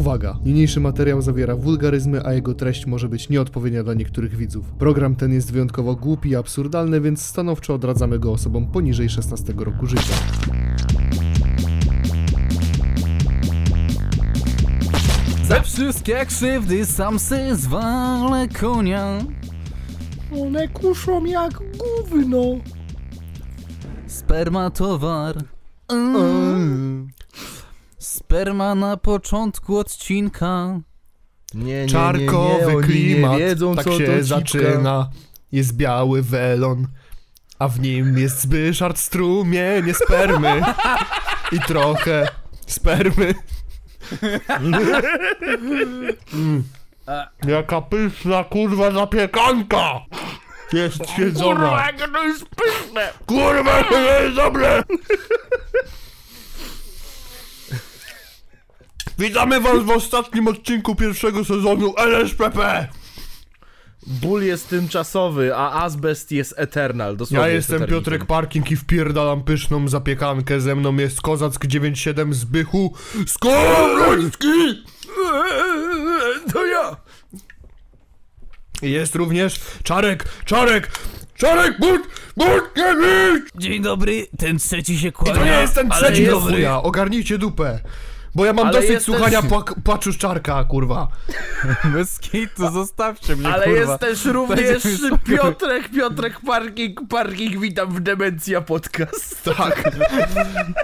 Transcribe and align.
Uwaga! 0.00 0.38
Niniejszy 0.44 0.80
materiał 0.80 1.22
zawiera 1.22 1.56
wulgaryzmy, 1.56 2.26
a 2.26 2.32
jego 2.32 2.54
treść 2.54 2.86
może 2.86 3.08
być 3.08 3.28
nieodpowiednia 3.28 3.82
dla 3.84 3.94
niektórych 3.94 4.36
widzów. 4.36 4.72
Program 4.72 5.16
ten 5.16 5.32
jest 5.32 5.52
wyjątkowo 5.52 5.96
głupi 5.96 6.28
i 6.28 6.36
absurdalny, 6.36 7.00
więc 7.00 7.22
stanowczo 7.22 7.74
odradzamy 7.74 8.18
go 8.18 8.32
osobom 8.32 8.66
poniżej 8.66 9.08
16 9.08 9.52
roku 9.56 9.86
życia. 9.86 10.14
Za 15.48 15.60
wszystkie 15.62 16.26
krzywdy 16.26 16.86
sam 16.86 17.18
se 17.18 17.56
zwalę 17.56 18.48
konia. 18.60 19.18
One 20.42 20.68
kuszą 20.68 21.24
jak 21.24 21.52
gówno. 21.52 22.42
Sperma 24.06 24.70
towar. 24.70 25.36
Mm. 25.88 27.19
Sperma 28.00 28.74
na 28.74 28.96
początku 28.96 29.78
odcinka. 29.78 30.80
Nie, 31.54 31.64
nie, 31.64 31.82
nie, 31.82 31.88
Czarkowy 31.88 32.66
nie, 32.66 32.76
oni 32.76 32.86
klimat, 32.86 33.32
nie 33.32 33.38
wiedzą, 33.38 33.74
tak 33.74 33.84
co 33.84 33.98
się 33.98 34.06
to 34.06 34.24
zaczyna. 34.24 35.10
Jest 35.52 35.76
biały 35.76 36.22
welon, 36.22 36.86
a 37.58 37.68
w 37.68 37.80
nim 37.80 38.18
jest 38.18 38.40
Zbyszard 38.40 38.98
strumienie 38.98 39.94
spermy 39.94 40.62
i 41.52 41.60
trochę 41.60 42.28
spermy. 42.66 43.34
Mm. 46.32 46.62
Jaka 47.48 47.80
pyszna 47.80 48.44
kurwa 48.44 48.90
zapiekanka! 48.90 50.00
Jest 50.72 51.10
siedzona. 51.16 51.86
jakie 51.86 52.12
to 52.12 52.24
jest 52.24 52.44
pyszne! 52.44 53.12
Kurwa, 53.26 53.84
to 53.84 53.98
jest 54.00 54.36
dobre! 54.36 54.82
Witamy 59.20 59.60
was 59.60 59.82
w 59.84 59.90
ostatnim 59.90 60.48
odcinku 60.48 60.94
pierwszego 60.94 61.44
sezonu 61.44 61.94
LSPP! 61.96 62.88
Ból 64.06 64.42
jest 64.42 64.68
tymczasowy, 64.68 65.56
a 65.56 65.70
azbest 65.82 66.32
jest 66.32 66.54
eternal. 66.56 67.16
Dosłownie 67.16 67.46
Ja 67.48 67.52
jest 67.52 67.70
jestem. 67.70 67.88
Piotrek 67.88 68.24
Parking 68.24 68.70
i 68.70 68.76
wpierdalam 68.76 69.42
pyszną 69.44 69.88
zapiekankę. 69.88 70.60
Ze 70.60 70.74
mną 70.76 70.96
jest 70.96 71.20
Kozack 71.20 71.66
97 71.66 72.34
Zbychu 72.34 72.94
Skowroński! 73.26 74.84
To 76.52 76.66
ja! 76.66 76.96
Jest 78.82 79.14
również 79.14 79.60
Czarek, 79.82 80.24
Czarek, 80.44 80.90
Czarek 81.34 81.78
But, 81.80 82.00
Butkiewicz! 82.36 83.50
Dzień 83.58 83.82
dobry, 83.82 84.26
ten 84.38 84.58
trzeci 84.58 84.98
się 84.98 85.08
I 85.08 85.12
kłania. 85.12 85.34
to 85.34 85.44
nie 85.44 85.50
jest 85.50 85.74
ten 85.74 85.92
ale 85.92 86.06
trzeci 86.06 86.26
do 86.26 86.32
dobry. 86.32 86.54
chuja, 86.54 86.82
ogarnijcie 86.82 87.38
dupę. 87.38 87.80
Bo 88.34 88.44
ja 88.44 88.52
mam 88.52 88.66
Ale 88.66 88.80
dosyć 88.80 89.02
słuchania 89.02 89.42
płak- 89.42 89.74
płaczu 89.84 90.12
Czarka, 90.12 90.64
kurwa. 90.64 91.08
Bez 91.94 92.18
kitu, 92.18 92.70
zostawcie 92.72 93.36
mnie, 93.36 93.48
Ale 93.48 93.64
kurwa. 93.64 93.78
jest 93.80 94.00
też 94.00 94.24
również 94.24 94.84
mi 94.84 94.96
spokój. 94.96 95.36
Piotrek, 95.36 95.88
Piotrek 95.88 96.40
Parking, 96.46 97.00
Parking, 97.08 97.60
witam 97.60 97.94
w 97.94 98.00
Demencja 98.00 98.60
Podcast. 98.60 99.42
Tak. 99.56 99.90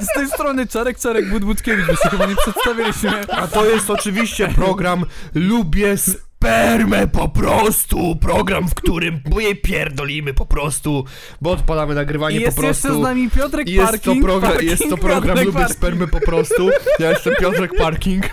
Z 0.01 0.15
tej 0.15 0.29
strony 0.29 0.67
Czarek, 0.67 0.99
Czarek 0.99 1.31
Budbudkiewicz, 1.31 1.87
bo 1.87 1.97
się 1.97 2.09
chyba 2.09 2.27
nie 2.27 2.37
przedstawiliśmy. 2.37 3.27
A 3.33 3.47
to 3.47 3.65
jest 3.65 3.91
oczywiście 3.91 4.49
program 4.49 5.05
Lubię 5.35 5.97
spermę 6.41 7.06
po 7.09 7.29
prostu. 7.29 8.17
Program, 8.17 8.69
w 8.69 8.75
którym 8.75 9.20
jej 9.39 9.56
pierdolimy 9.56 10.34
po 10.34 10.47
prostu, 10.47 11.05
bo 11.41 11.51
odpalamy 11.51 11.95
nagrywanie 11.95 12.37
I 12.37 12.41
jest 12.41 12.56
po 12.56 12.62
prostu. 12.62 12.89
jeszcze 12.89 13.01
z 13.01 13.03
nami 13.03 13.31
Piotrek 13.31 13.69
jest 13.69 13.91
Parking. 13.91 14.20
to 14.20 14.27
program, 14.27 14.53
parking, 14.53 14.70
jest 14.70 14.91
to 14.91 14.97
program 14.97 15.23
Piotrek 15.23 15.47
Lubię 15.47 15.59
Parking. 15.59 15.78
spermę 15.78 16.06
po 16.06 16.20
prostu. 16.20 16.70
Ja 16.98 17.11
jestem 17.11 17.34
Piotrek 17.41 17.77
Parking. 17.78 18.25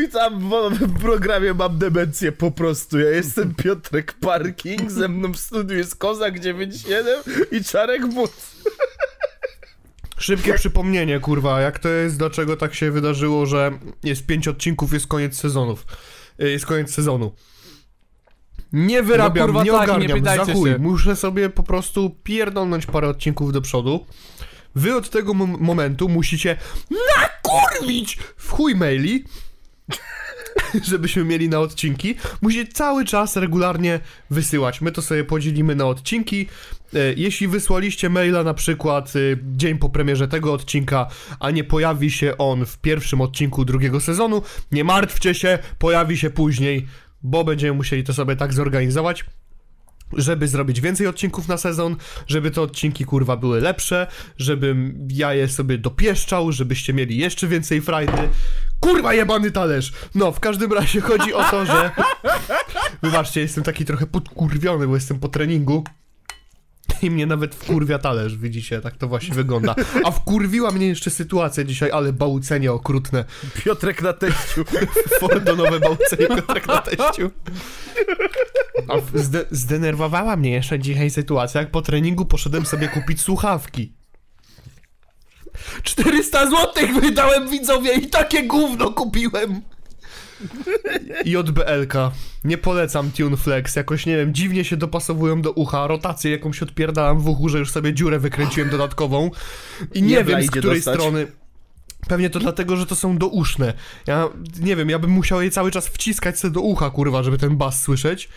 Witam 0.00 0.50
w, 0.50 0.78
w 0.78 1.00
programie 1.00 1.54
Mam 1.54 1.78
Demencję 1.78 2.32
po 2.32 2.50
prostu. 2.50 2.98
Ja 2.98 3.10
jestem 3.10 3.54
Piotrek 3.54 4.12
Parking, 4.12 4.90
ze 4.90 5.08
mną 5.08 5.32
w 5.32 5.36
studiu 5.38 5.78
jest 5.78 5.96
Kozak 5.96 6.40
97 6.40 7.06
i 7.52 7.64
Czarek 7.64 8.06
But. 8.06 8.32
Szybkie 10.18 10.54
przypomnienie, 10.54 11.20
kurwa, 11.20 11.60
jak 11.60 11.78
to 11.78 11.88
jest, 11.88 12.18
dlaczego 12.18 12.56
tak 12.56 12.74
się 12.74 12.90
wydarzyło, 12.90 13.46
że 13.46 13.78
jest 14.04 14.26
pięć 14.26 14.48
odcinków, 14.48 14.92
jest 14.92 15.06
koniec 15.06 15.36
sezonów. 15.38 15.86
Y, 16.42 16.50
Jest 16.50 16.66
koniec 16.66 16.94
sezonu. 16.94 17.32
Nie 18.72 19.02
wyrabiam, 19.02 19.46
kurwa 19.46 19.64
nie 19.64 19.70
tak, 19.70 19.86
nie 19.86 19.92
ogarniam, 19.94 20.18
pytajcie 20.18 20.44
za 20.44 20.52
chuj. 20.52 20.70
się. 20.70 20.78
Muszę 20.78 21.16
sobie 21.16 21.50
po 21.50 21.62
prostu 21.62 22.10
pierdolnąć 22.22 22.86
parę 22.86 23.08
odcinków 23.08 23.52
do 23.52 23.60
przodu. 23.60 24.06
Wy 24.74 24.96
od 24.96 25.10
tego 25.10 25.32
mom- 25.32 25.60
momentu 25.60 26.08
musicie 26.08 26.56
nakurwić 27.18 28.18
w 28.36 28.50
chuj 28.50 28.74
maili, 28.74 29.24
żebyśmy 30.90 31.24
mieli 31.24 31.48
na 31.48 31.60
odcinki. 31.60 32.14
Musicie 32.42 32.72
cały 32.72 33.04
czas 33.04 33.36
regularnie 33.36 34.00
wysyłać. 34.30 34.80
My 34.80 34.92
to 34.92 35.02
sobie 35.02 35.24
podzielimy 35.24 35.74
na 35.74 35.86
odcinki. 35.86 36.46
E, 36.94 36.98
Jeśli 37.16 37.48
wysłaliście 37.48 38.10
maila 38.10 38.44
na 38.44 38.54
przykład 38.54 39.12
e, 39.16 39.18
dzień 39.42 39.78
po 39.78 39.88
premierze 39.88 40.28
tego 40.28 40.52
odcinka, 40.52 41.06
a 41.40 41.50
nie 41.50 41.64
pojawi 41.64 42.10
się 42.10 42.38
on 42.38 42.66
w 42.66 42.78
pierwszym 42.78 43.20
odcinku 43.20 43.64
drugiego 43.64 44.00
sezonu, 44.00 44.42
nie 44.72 44.84
martwcie 44.84 45.34
się, 45.34 45.58
pojawi 45.78 46.18
się 46.18 46.30
później, 46.30 46.86
bo 47.22 47.44
będziemy 47.44 47.76
musieli 47.76 48.04
to 48.04 48.14
sobie 48.14 48.36
tak 48.36 48.52
zorganizować 48.52 49.24
żeby 50.12 50.48
zrobić 50.48 50.80
więcej 50.80 51.06
odcinków 51.06 51.48
na 51.48 51.56
sezon, 51.56 51.96
żeby 52.26 52.50
te 52.50 52.62
odcinki 52.62 53.04
kurwa 53.04 53.36
były 53.36 53.60
lepsze, 53.60 54.06
żebym 54.38 55.08
ja 55.10 55.34
je 55.34 55.48
sobie 55.48 55.78
dopieszczał, 55.78 56.52
żebyście 56.52 56.94
mieli 56.94 57.16
jeszcze 57.16 57.46
więcej 57.46 57.80
frajdy. 57.80 58.28
Kurwa 58.80 59.14
jebany 59.14 59.50
talerz! 59.50 59.92
No, 60.14 60.32
w 60.32 60.40
każdym 60.40 60.72
razie 60.72 61.00
chodzi 61.00 61.34
o 61.34 61.44
to, 61.44 61.66
że... 61.66 61.90
Wybaczcie, 63.02 63.40
jestem 63.40 63.64
taki 63.64 63.84
trochę 63.84 64.06
podkurwiony, 64.06 64.86
bo 64.86 64.94
jestem 64.94 65.18
po 65.18 65.28
treningu. 65.28 65.84
I 67.02 67.10
mnie 67.10 67.26
nawet 67.26 67.54
wkurwia 67.54 67.98
talerz, 67.98 68.36
widzicie, 68.36 68.80
tak 68.80 68.96
to 68.96 69.08
właśnie 69.08 69.34
wygląda. 69.34 69.74
A 70.04 70.10
wkurwiła 70.10 70.70
mnie 70.70 70.86
jeszcze 70.86 71.10
sytuacja 71.10 71.64
dzisiaj, 71.64 71.90
ale 71.90 72.12
bałcenie 72.12 72.72
okrutne. 72.72 73.24
Piotrek 73.64 74.02
na 74.02 74.12
teściu. 74.12 74.64
Fordonowe 75.20 75.80
bałcenie 75.80 76.26
Piotrek 76.26 76.68
na 76.68 76.82
teściu. 76.82 77.30
A 78.88 79.18
zde 79.18 79.44
zdenerwowała 79.50 80.36
mnie 80.36 80.50
jeszcze 80.50 80.78
dzisiaj 80.78 81.10
sytuacja, 81.10 81.60
jak 81.60 81.70
po 81.70 81.82
treningu 81.82 82.26
poszedłem 82.26 82.66
sobie 82.66 82.88
kupić 82.88 83.20
słuchawki. 83.20 83.92
400 85.82 86.50
złotych 86.50 86.94
wydałem 86.94 87.48
widzowie 87.48 87.94
i 87.94 88.06
takie 88.06 88.42
gówno 88.42 88.92
kupiłem. 88.92 89.62
JBLK. 91.24 91.94
Nie 92.44 92.58
polecam 92.58 93.10
TuneFlex. 93.10 93.76
Jakoś 93.76 94.06
nie 94.06 94.16
wiem, 94.16 94.34
dziwnie 94.34 94.64
się 94.64 94.76
dopasowują 94.76 95.42
do 95.42 95.52
ucha. 95.52 95.86
Rotację 95.86 96.30
jakąś 96.30 96.62
odpierdalam 96.62 97.20
w 97.20 97.28
uchu, 97.28 97.48
że 97.48 97.58
już 97.58 97.70
sobie 97.70 97.94
dziurę 97.94 98.18
wykręciłem 98.18 98.70
dodatkową. 98.70 99.30
I 99.94 100.02
nie 100.02 100.14
Jebla 100.14 100.38
wiem 100.38 100.46
z 100.46 100.50
której 100.50 100.76
dostać. 100.78 100.94
strony. 100.94 101.26
Pewnie 102.08 102.30
to 102.30 102.38
dlatego, 102.38 102.76
że 102.76 102.86
to 102.86 102.96
są 102.96 103.18
douszne. 103.18 103.74
Ja 104.06 104.28
nie 104.60 104.76
wiem, 104.76 104.90
ja 104.90 104.98
bym 104.98 105.10
musiał 105.10 105.42
je 105.42 105.50
cały 105.50 105.70
czas 105.70 105.86
wciskać 105.88 106.38
sobie 106.38 106.54
do 106.54 106.60
ucha, 106.60 106.90
kurwa, 106.90 107.22
żeby 107.22 107.38
ten 107.38 107.56
bas 107.56 107.82
słyszeć. 107.82 108.28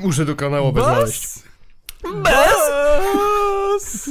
Muszę 0.00 0.24
do 0.24 0.36
kanałowe 0.36 0.80
znaleźć. 0.82 1.28
Bas! 2.22 4.10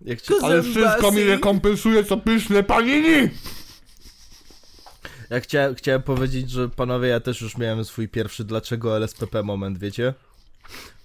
Jak 0.00 0.20
cię, 0.20 0.34
Ale 0.42 0.62
wszystko 0.62 1.12
mi 1.12 1.24
rekompensuje 1.24 2.04
co 2.04 2.16
pyszne 2.16 2.62
panini! 2.62 3.28
Ja 5.34 5.40
chciałem, 5.40 5.74
chciałem 5.74 6.02
powiedzieć, 6.02 6.50
że 6.50 6.68
panowie, 6.68 7.08
ja 7.08 7.20
też 7.20 7.40
już 7.40 7.56
miałem 7.56 7.84
swój 7.84 8.08
pierwszy 8.08 8.44
dlaczego 8.44 8.96
LSPP 8.96 9.42
moment, 9.42 9.78
wiecie? 9.78 10.14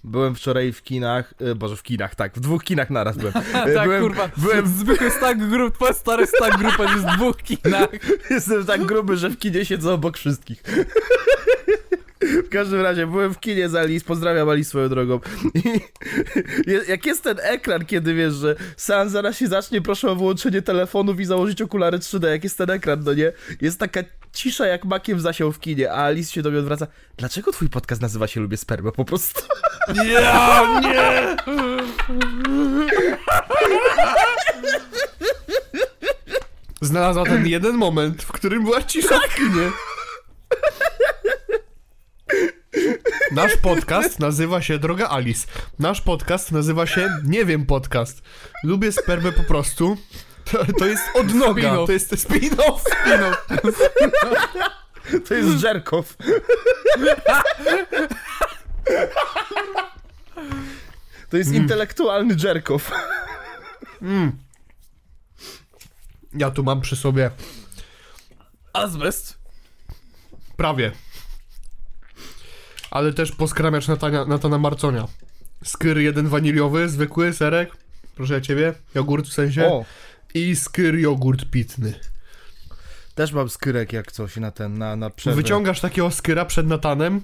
Byłem 0.04 0.34
wczoraj 0.34 0.72
w 0.72 0.82
kinach, 0.82 1.34
e, 1.40 1.54
boże 1.54 1.76
w 1.76 1.82
kinach, 1.82 2.14
tak, 2.14 2.34
w 2.34 2.40
dwóch 2.40 2.64
kinach 2.64 2.90
naraz 2.90 3.16
byłem. 3.16 3.34
E, 3.36 3.42
Tak, 3.74 3.84
byłem, 3.84 4.02
kurwa. 4.02 4.30
byłem 4.36 4.66
Zwykły 4.66 5.10
tak 5.20 5.48
grup, 5.48 5.74
twoja 5.74 5.92
stary 5.92 6.26
tak 6.38 6.58
grupa, 6.58 6.82
jest 6.82 7.04
w 7.06 7.16
dwóch 7.16 7.36
kinach. 7.36 7.88
Jestem 8.30 8.66
tak 8.66 8.84
gruby, 8.84 9.16
że 9.16 9.30
w 9.30 9.38
kinie 9.38 9.64
siedzę 9.64 9.92
obok 9.92 10.18
wszystkich. 10.18 10.62
W 12.46 12.48
każdym 12.48 12.80
razie 12.80 13.06
byłem 13.06 13.34
w 13.34 13.40
kinie 13.40 13.68
z 13.68 13.74
Alice, 13.74 14.06
pozdrawiam 14.06 14.48
Alice 14.48 14.68
swoją 14.68 14.88
drogą. 14.88 15.20
I 16.66 16.72
jak 16.88 17.06
jest 17.06 17.24
ten 17.24 17.36
ekran, 17.42 17.86
kiedy 17.86 18.14
wiesz, 18.14 18.34
że 18.34 18.56
seans 18.76 19.12
zaraz 19.12 19.38
się 19.38 19.46
zacznie, 19.46 19.82
proszę 19.82 20.10
o 20.10 20.16
wyłączenie 20.16 20.62
telefonów 20.62 21.20
i 21.20 21.24
założyć 21.24 21.62
okulary 21.62 21.98
3D, 21.98 22.28
jak 22.28 22.44
jest 22.44 22.58
ten 22.58 22.70
ekran, 22.70 23.02
no 23.04 23.14
nie? 23.14 23.32
Jest 23.60 23.78
taka 23.78 24.00
cisza 24.32 24.66
jak 24.66 24.84
makiem 24.84 25.20
zasiał 25.20 25.52
w 25.52 25.60
kinie, 25.60 25.92
a 25.92 26.04
Alice 26.04 26.32
się 26.32 26.42
do 26.42 26.50
mnie 26.50 26.58
odwraca. 26.58 26.86
Dlaczego 27.16 27.52
twój 27.52 27.68
podcast 27.68 28.02
nazywa 28.02 28.26
się 28.26 28.40
Lubię 28.40 28.56
Spermę 28.56 28.92
po 28.92 29.04
prostu? 29.04 29.42
Ja 29.94 30.80
nie! 30.80 31.36
Znalazła 36.82 37.24
ten 37.24 37.46
jeden 37.46 37.76
moment, 37.76 38.22
w 38.22 38.32
którym 38.32 38.64
była 38.64 38.82
cisza 38.82 39.18
w 39.28 39.34
kinie. 39.34 39.70
Nasz 43.32 43.56
podcast 43.56 44.18
nazywa 44.18 44.62
się 44.62 44.78
Droga 44.78 45.08
Alice. 45.08 45.46
Nasz 45.78 46.00
podcast 46.00 46.52
nazywa 46.52 46.86
się 46.86 47.08
Nie 47.24 47.44
wiem 47.44 47.66
podcast. 47.66 48.22
Lubię 48.64 48.92
spermę 48.92 49.32
po 49.32 49.42
prostu. 49.42 49.96
To, 50.44 50.64
to 50.78 50.86
jest 50.86 51.02
odnoga, 51.14 51.62
Spin-off. 51.72 51.86
to 51.86 51.92
jest 51.92 52.12
spin-off. 52.12 52.80
To 55.28 55.34
jest 55.34 55.48
Żerkow. 55.60 56.16
To 61.30 61.36
jest 61.36 61.52
intelektualny 61.52 62.38
Żerkow. 62.38 62.90
Ja 66.34 66.50
tu 66.50 66.62
mam 66.62 66.80
przy 66.80 66.96
sobie 66.96 67.30
Azbest. 68.72 69.38
prawie. 70.56 70.92
Ale 72.90 73.12
też 73.12 73.32
poskramiacz 73.32 73.88
Natania, 73.88 74.24
Natana 74.24 74.58
Marconia. 74.58 75.06
Skyr 75.64 75.98
jeden 75.98 76.28
waniliowy, 76.28 76.88
zwykły, 76.88 77.32
serek. 77.32 77.76
Proszę 78.14 78.34
ja 78.34 78.40
ciebie. 78.40 78.74
Jogurt 78.94 79.26
w 79.26 79.32
sensie. 79.32 79.66
O, 79.66 79.84
I 80.34 80.56
skyr 80.56 80.94
jogurt 80.98 81.44
pitny. 81.50 81.94
też 83.14 83.32
mam 83.32 83.48
skyrek 83.48 83.92
jak 83.92 84.12
coś 84.12 84.36
na 84.36 84.50
ten, 84.50 84.78
na, 84.78 84.96
na 84.96 85.10
przerwę. 85.10 85.42
Wyciągasz 85.42 85.80
takiego 85.80 86.10
skyra 86.10 86.44
przed 86.44 86.66
Natanem 86.66 87.22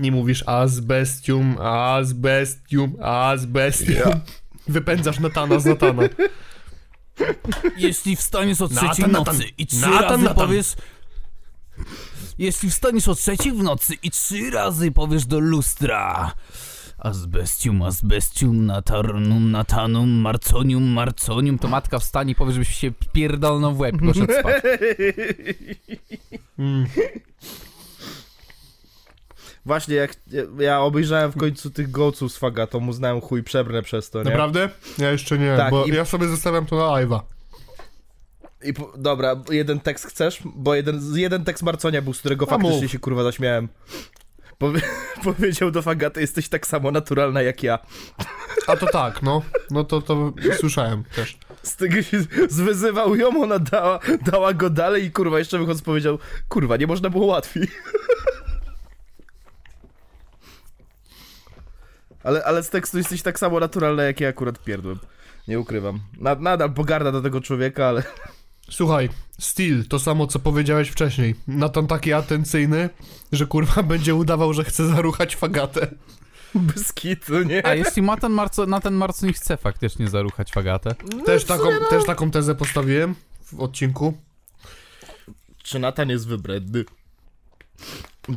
i 0.00 0.10
mówisz 0.10 0.44
azbestium, 0.46 1.56
azbestium, 1.60 2.96
azbestium. 3.02 4.12
Wypędzasz 4.68 5.18
Natana 5.18 5.58
z 5.58 5.64
Natana. 5.64 6.02
Jeśli 7.76 8.16
wstaniesz 8.16 8.60
o 8.60 8.68
trzeciej 8.68 9.06
Natan. 9.06 9.36
nocy 9.36 9.44
i 9.58 9.66
trzy 9.66 9.80
Natan, 9.80 10.02
razy 10.02 10.22
Natan. 10.22 10.46
powiesz... 10.46 10.74
Jeśli 12.38 12.70
wstaniesz 12.70 13.08
o 13.08 13.14
trzeciej 13.14 13.52
w 13.52 13.62
nocy 13.62 13.94
i 14.02 14.10
trzy 14.10 14.50
razy 14.50 14.90
powiesz 14.90 15.26
do 15.26 15.38
lustra... 15.40 16.32
Azbestium, 16.98 17.82
azbestium, 17.82 18.66
natarnum, 18.66 19.50
natanum, 19.50 20.10
marconium, 20.10 20.82
marconium, 20.84 21.58
to 21.58 21.68
matka 21.68 21.98
wstanie 21.98 22.32
i 22.32 22.34
powie, 22.34 22.52
żebyś 22.52 22.68
się 22.76 22.92
pierdolnął 23.12 23.74
w 23.74 23.80
łeb 23.80 23.94
i 23.96 23.98
poszedł 24.06 24.32
spać. 24.40 24.62
Mm. 26.58 26.86
Właśnie, 29.66 29.94
jak 29.94 30.16
ja 30.58 30.80
obejrzałem 30.80 31.32
w 31.32 31.36
końcu 31.36 31.70
tych 31.70 31.90
goców 31.90 32.32
z 32.32 32.36
Fagatą, 32.36 32.88
uznałem 32.88 33.20
chuj 33.20 33.42
przebrnę 33.42 33.82
przez 33.82 34.10
to, 34.10 34.18
nie? 34.22 34.30
Naprawdę? 34.30 34.68
Ja 34.98 35.10
jeszcze 35.10 35.38
nie, 35.38 35.56
Tak, 35.56 35.70
bo 35.70 35.84
i- 35.84 35.90
ja 35.90 36.04
sobie 36.04 36.28
zostawiam 36.28 36.66
to 36.66 36.76
na 36.76 36.82
live'a. 36.82 37.20
I 38.64 38.74
po, 38.74 38.92
dobra, 38.96 39.36
jeden 39.50 39.80
tekst 39.80 40.06
chcesz? 40.06 40.42
Bo 40.44 40.74
jeden, 40.74 41.00
jeden 41.14 41.44
tekst 41.44 41.62
Marconia 41.62 42.02
był, 42.02 42.12
z 42.12 42.20
którego 42.20 42.46
faktycznie 42.46 42.88
się 42.88 42.98
kurwa 42.98 43.22
zaśmiałem. 43.22 43.68
Powie, 44.58 44.80
powiedział 45.24 45.70
do 45.70 45.82
Fagaty, 45.82 46.20
jesteś 46.20 46.48
tak 46.48 46.66
samo 46.66 46.90
naturalna 46.90 47.42
jak 47.42 47.62
ja. 47.62 47.78
A 48.66 48.76
to 48.76 48.86
tak, 48.86 49.22
no. 49.22 49.42
No 49.70 49.84
to, 49.84 50.02
to 50.02 50.32
słyszałem 50.58 51.04
też. 51.04 51.38
Z 51.62 51.76
tego 51.76 52.02
się 52.02 52.24
zwyzywał 52.48 53.16
ją, 53.16 53.42
ona 53.42 53.58
dała, 53.58 53.98
dała 54.32 54.54
go 54.54 54.70
dalej 54.70 55.04
i 55.04 55.10
kurwa 55.10 55.38
jeszcze 55.38 55.58
wychodząc 55.58 55.82
powiedział, 55.82 56.18
kurwa, 56.48 56.76
nie 56.76 56.86
można 56.86 57.10
było 57.10 57.26
łatwiej. 57.26 57.68
Ale, 62.24 62.44
ale 62.44 62.62
z 62.62 62.70
tekstu 62.70 62.98
jesteś 62.98 63.22
tak 63.22 63.38
samo 63.38 63.60
naturalna 63.60 64.02
jak 64.02 64.20
ja 64.20 64.28
akurat 64.28 64.58
pierdłem. 64.64 64.98
Nie 65.48 65.60
ukrywam. 65.60 66.00
Na, 66.20 66.34
nadal 66.34 66.74
pogarda 66.74 67.12
do 67.12 67.22
tego 67.22 67.40
człowieka, 67.40 67.86
ale 67.86 68.02
Słuchaj, 68.70 69.08
Steel, 69.38 69.84
to 69.88 69.98
samo 69.98 70.26
co 70.26 70.38
powiedziałeś 70.38 70.88
wcześniej. 70.88 71.34
Natan 71.46 71.86
taki 71.86 72.12
atencyjny, 72.12 72.90
że 73.32 73.46
kurwa 73.46 73.82
będzie 73.92 74.14
udawał, 74.14 74.52
że 74.52 74.64
chce 74.64 74.86
zaruchać 74.88 75.36
fagatę. 75.36 75.86
bez 76.54 76.92
kitu, 76.92 77.42
nie? 77.42 77.66
A 77.66 77.74
jeśli 77.74 78.02
ma 78.02 78.16
ten 78.16 78.32
Marco, 78.32 78.66
na 78.66 78.80
ten 78.80 78.94
Marco 78.94 79.26
nie 79.26 79.32
chce 79.32 79.56
faktycznie 79.56 80.08
zaruchać 80.08 80.52
fagatę? 80.52 80.94
Też 81.26 81.44
taką, 81.44 81.64
też 81.90 82.04
taką 82.04 82.30
tezę 82.30 82.54
postawiłem 82.54 83.14
w 83.52 83.60
odcinku. 83.60 84.14
Czy 85.62 85.78
Natan 85.78 86.10
jest 86.10 86.28
wybredny? 86.28 86.84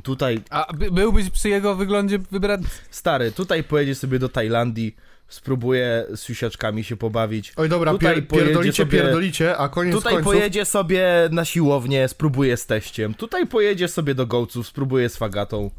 Tutaj, 0.03 0.41
A 0.49 0.73
by, 0.73 0.91
byłbyś 0.91 1.29
przy 1.29 1.49
jego 1.49 1.75
wyglądzie 1.75 2.19
wybrany? 2.19 2.67
stary, 2.89 3.31
tutaj 3.31 3.63
pojedzie 3.63 3.95
sobie 3.95 4.19
do 4.19 4.29
Tajlandii, 4.29 4.95
spróbuje 5.29 6.05
z 6.15 6.23
siusiaczkami 6.23 6.83
się 6.83 6.97
pobawić. 6.97 7.53
Oj 7.55 7.69
dobra, 7.69 7.91
Tutaj 7.91 8.15
pier, 8.15 8.27
pierdolicie, 8.27 8.83
sobie- 8.83 8.91
pierdolicie, 8.91 9.57
a 9.57 9.69
koniec 9.69 9.95
Tutaj 9.95 10.13
końców... 10.13 10.33
pojedzie 10.33 10.65
sobie 10.65 11.29
na 11.31 11.45
siłownię, 11.45 12.07
spróbuje 12.07 12.57
z 12.57 12.65
teściem. 12.65 13.13
Tutaj 13.13 13.47
pojedzie 13.47 13.87
sobie 13.87 14.15
do 14.15 14.27
gołców, 14.27 14.67
spróbuje 14.67 15.09
z 15.09 15.17
fagatą. 15.17 15.71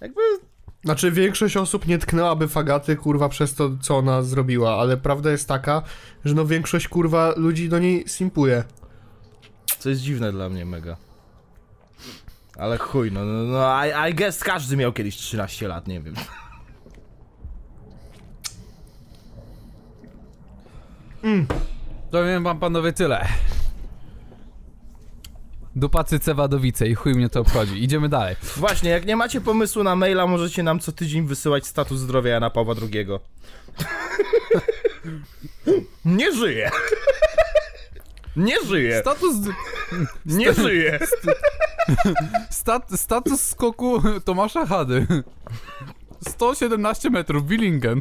Jakby 0.00 0.20
Znaczy 0.84 1.10
większość 1.12 1.56
osób 1.56 1.86
nie 1.86 1.98
tknęłaby 1.98 2.48
fagaty, 2.48 2.96
kurwa, 2.96 3.28
przez 3.28 3.54
to, 3.54 3.70
co 3.80 3.96
ona 3.96 4.22
zrobiła, 4.22 4.80
ale 4.80 4.96
prawda 4.96 5.30
jest 5.30 5.48
taka, 5.48 5.82
że 6.24 6.34
no 6.34 6.46
większość, 6.46 6.88
kurwa, 6.88 7.34
ludzi 7.36 7.68
do 7.68 7.78
niej 7.78 8.04
simpuje. 8.06 8.64
Co 9.78 9.88
jest 9.88 10.00
dziwne 10.02 10.32
dla 10.32 10.48
mnie 10.48 10.64
mega. 10.66 10.96
Ale 12.58 12.78
chuj, 12.78 13.12
no, 13.12 13.24
no, 13.24 13.42
no 13.44 13.86
I, 13.86 14.10
I 14.10 14.14
guess 14.14 14.44
każdy 14.44 14.76
miał 14.76 14.92
kiedyś 14.92 15.16
13 15.16 15.68
lat, 15.68 15.88
nie 15.88 16.00
wiem. 16.00 16.14
To 22.10 22.24
wiem 22.24 22.44
wam 22.44 22.58
panowie 22.58 22.92
tyle. 22.92 23.28
Dupa 25.76 26.04
cyce 26.04 26.34
wadowice 26.34 26.88
i 26.88 26.94
chuj 26.94 27.14
mnie 27.14 27.28
to 27.28 27.40
obchodzi. 27.40 27.84
Idziemy 27.84 28.08
dalej. 28.08 28.36
Właśnie, 28.56 28.90
jak 28.90 29.06
nie 29.06 29.16
macie 29.16 29.40
pomysłu 29.40 29.82
na 29.82 29.96
maila, 29.96 30.26
możecie 30.26 30.62
nam 30.62 30.80
co 30.80 30.92
tydzień 30.92 31.26
wysyłać 31.26 31.66
status 31.66 31.98
zdrowia 31.98 32.30
Jana 32.32 32.50
Pawła 32.50 32.74
II. 32.82 33.06
Nie 36.04 36.32
żyje. 36.32 36.70
Nie 38.36 38.64
żyje. 38.66 39.00
Status, 39.00 39.36
Nie 40.26 40.54
żyje. 40.54 40.98
stat, 42.50 42.90
status 42.94 43.46
skoku 43.46 44.02
Tomasza 44.24 44.66
Hady. 44.66 45.06
117 46.28 47.10
metrów, 47.10 47.46
Willingen. 47.46 48.00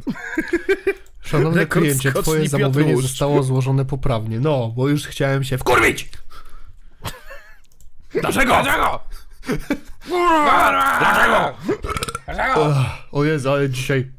Szanowny 1.29 1.59
Rekord 1.59 1.85
kliencie, 1.85 2.13
twoje 2.13 2.49
zamówienie 2.49 3.01
zostało 3.01 3.43
złożone 3.43 3.85
poprawnie. 3.85 4.39
No, 4.39 4.73
bo 4.75 4.87
już 4.87 5.07
chciałem 5.07 5.43
się 5.43 5.57
wkurwić! 5.57 6.09
Dlaczego? 8.21 8.53
Dlaczego? 8.63 9.03
Ugh, 12.55 12.75
o 13.11 13.23
Jezu, 13.23 13.51
ale 13.51 13.69
dzisiaj... 13.69 14.11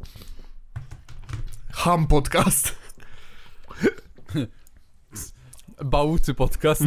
Ham 1.73 2.07
podcast. 2.07 2.79
Bałucy 5.85 6.35
podcast, 6.35 6.83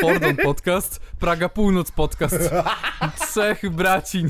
Fordon 0.00 0.36
podcast, 0.36 1.00
Praga 1.18 1.48
Północ 1.48 1.90
podcast. 1.90 2.50
Trzech 3.20 3.70
braci, 3.70 4.24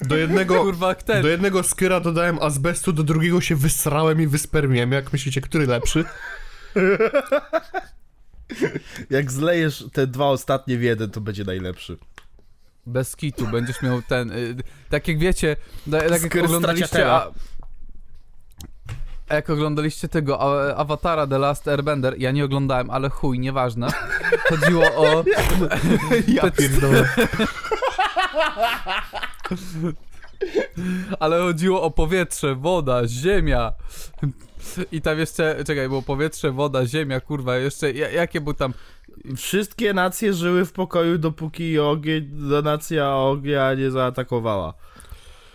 Do 0.00 0.16
jednego... 0.16 0.60
kurwa, 0.64 0.94
ten. 0.94 1.22
Do 1.22 1.28
jednego 1.28 1.62
skyra 1.62 2.00
dodałem 2.00 2.38
azbestu, 2.38 2.92
do 2.92 3.02
drugiego 3.02 3.40
się 3.40 3.56
wysrałem 3.56 4.20
i 4.20 4.26
wyspermiłem. 4.26 4.92
Jak 4.92 5.12
myślicie, 5.12 5.40
który 5.40 5.66
lepszy? 5.66 6.04
Jak 9.10 9.32
zlejesz 9.32 9.84
te 9.92 10.06
dwa 10.06 10.26
ostatnie 10.26 10.78
w 10.78 10.82
jeden, 10.82 11.10
to 11.10 11.20
będzie 11.20 11.44
najlepszy. 11.44 11.96
Bez 12.86 13.16
kitu, 13.16 13.46
będziesz 13.46 13.82
miał 13.82 14.02
ten. 14.02 14.30
Y, 14.30 14.56
tak 14.88 15.08
jak 15.08 15.18
wiecie, 15.18 15.56
da, 15.86 16.00
tak 16.08 16.22
jak 16.22 16.36
oglądaliście. 16.44 17.12
A, 17.12 17.30
jak 19.30 19.50
oglądaliście 19.50 20.08
tego 20.08 20.40
a, 20.40 20.74
Awatara 20.74 21.26
The 21.26 21.38
Last 21.38 21.68
Airbender, 21.68 22.14
ja 22.18 22.30
nie 22.30 22.44
oglądałem, 22.44 22.90
ale 22.90 23.08
chuj, 23.10 23.38
nieważne. 23.38 23.88
Chodziło 24.48 24.84
o. 24.84 25.24
Ja 26.28 26.50
pierdolę. 26.50 27.08
Ale 31.20 31.40
chodziło 31.40 31.82
o 31.82 31.90
powietrze, 31.90 32.54
woda, 32.54 33.08
ziemia. 33.08 33.72
I 34.92 35.00
tam 35.02 35.18
jeszcze, 35.18 35.64
czekaj, 35.66 35.88
było 35.88 36.02
powietrze, 36.02 36.52
woda, 36.52 36.86
ziemia, 36.86 37.20
kurwa, 37.20 37.56
jeszcze, 37.56 37.92
ja- 37.92 38.10
jakie 38.10 38.40
był 38.40 38.54
tam, 38.54 38.74
Wszystkie 39.36 39.94
nacje 39.94 40.32
żyły 40.34 40.64
w 40.66 40.72
pokoju, 40.72 41.18
dopóki 41.18 41.78
ogień, 41.78 42.30
nacja 42.64 43.14
ognia 43.16 43.74
nie 43.74 43.90
zaatakowała. 43.90 44.74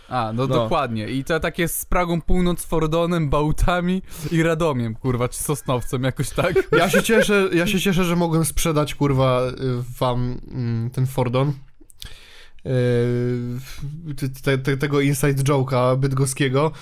a, 0.08 0.32
no, 0.34 0.46
No. 0.46 0.54
dokładnie, 0.54 1.08
i 1.08 1.24
to 1.24 1.40
takie 1.40 1.68
z 1.68 1.84
Pragą 1.84 2.20
Północ, 2.20 2.64
Fordonem, 2.66 3.30
Bałtami 3.30 4.02
i 4.32 4.42
Radomiem, 4.42 4.94
kurwa, 4.94 5.28
czy 5.28 5.38
Sosnowcem, 5.42 6.02
jakoś 6.04 6.30
tak. 6.30 6.54
Ja 6.72 6.90
się 6.90 7.02
cieszę, 7.02 7.48
ja 7.52 7.66
się 7.66 7.80
cieszę, 7.80 8.04
że 8.04 8.16
mogłem 8.16 8.44
sprzedać, 8.44 8.94
kurwa, 8.94 9.42
y, 9.42 9.52
wam 10.00 10.40
mm, 10.50 10.90
ten 10.90 11.06
Fordon. 11.06 11.52
Yy, 12.66 14.14
te, 14.14 14.28
te, 14.42 14.58
te, 14.58 14.76
tego 14.76 15.00
inside 15.00 15.42
joke'a 15.42 15.96
bydgoskiego, 15.96 16.72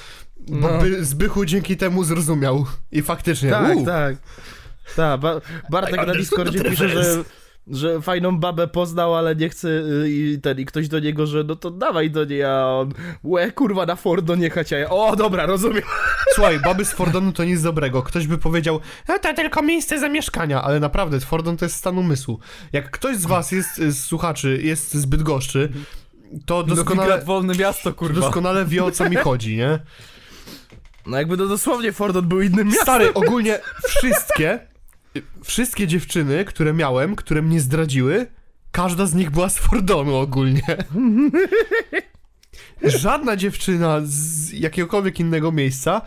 bo 0.48 0.68
No. 0.68 0.78
by, 0.78 1.04
Zbychu 1.04 1.44
dzięki 1.44 1.76
temu 1.76 2.04
zrozumiał. 2.04 2.66
I 2.92 3.02
faktycznie, 3.02 3.50
Tak, 3.50 3.76
uu, 3.76 3.84
tak. 3.84 4.16
Tak, 4.96 5.20
ba 5.20 5.40
Bartek 5.70 6.06
na 6.06 6.14
Discordzie 6.14 6.60
pisze, 6.64 6.88
że 6.88 7.24
że 7.66 8.02
fajną 8.02 8.38
babę 8.38 8.68
poznał, 8.68 9.14
ale 9.14 9.36
nie 9.36 9.48
chce 9.48 9.68
y, 9.68 10.10
i 10.10 10.38
ten, 10.42 10.60
i 10.60 10.64
ktoś 10.64 10.88
do 10.88 10.98
niego, 11.00 11.26
że 11.26 11.44
no 11.44 11.56
to 11.56 11.70
dawaj 11.70 12.10
do 12.10 12.24
niej, 12.24 12.44
a 12.44 12.66
on 12.66 12.92
łe, 13.24 13.52
kurwa, 13.52 13.86
na 13.86 13.96
Fordo 13.96 14.34
nie 14.34 14.50
chać, 14.50 14.70
ja, 14.70 14.90
o, 14.90 15.16
dobra, 15.16 15.46
rozumiem. 15.46 15.82
Słuchaj, 16.34 16.60
baby 16.60 16.84
z 16.84 16.92
Fordonu 16.92 17.32
to 17.32 17.44
nic 17.44 17.62
dobrego. 17.62 18.02
Ktoś 18.02 18.26
by 18.26 18.38
powiedział, 18.38 18.80
no 19.08 19.18
to 19.18 19.34
tylko 19.34 19.62
miejsce 19.62 20.00
zamieszkania, 20.00 20.62
ale 20.62 20.80
naprawdę, 20.80 21.20
Fordon 21.20 21.56
to 21.56 21.64
jest 21.64 21.76
stan 21.76 21.98
umysłu. 21.98 22.38
Jak 22.72 22.90
ktoś 22.90 23.16
z 23.16 23.26
was 23.26 23.52
jest, 23.52 23.76
z 23.76 24.04
słuchaczy, 24.04 24.60
jest 24.62 24.94
z 24.94 25.06
Bydgoszczy, 25.06 25.72
to 26.46 26.62
doskonale, 26.62 27.08
Nowigrad, 27.08 27.24
wolne 27.24 27.54
miasto, 27.54 27.92
kurwa. 27.92 28.20
doskonale 28.20 28.64
wie 28.64 28.84
o 28.84 28.90
co 28.90 29.10
mi 29.10 29.16
chodzi, 29.16 29.56
nie? 29.56 29.78
No 31.06 31.16
jakby 31.16 31.36
to 31.36 31.46
dosłownie 31.46 31.92
Fordon 31.92 32.28
był 32.28 32.40
innym 32.40 32.66
miastem. 32.66 32.82
Stary, 32.82 33.14
ogólnie 33.14 33.58
wszystkie, 33.88 34.60
wszystkie 35.44 35.86
dziewczyny, 35.86 36.44
które 36.44 36.72
miałem, 36.72 37.16
które 37.16 37.42
mnie 37.42 37.60
zdradziły, 37.60 38.26
każda 38.72 39.06
z 39.06 39.14
nich 39.14 39.30
była 39.30 39.48
z 39.48 39.58
Fordonu 39.58 40.16
ogólnie. 40.16 40.62
Żadna 42.82 43.36
dziewczyna 43.36 44.00
z 44.04 44.50
jakiegokolwiek 44.52 45.20
innego 45.20 45.52
miejsca 45.52 46.02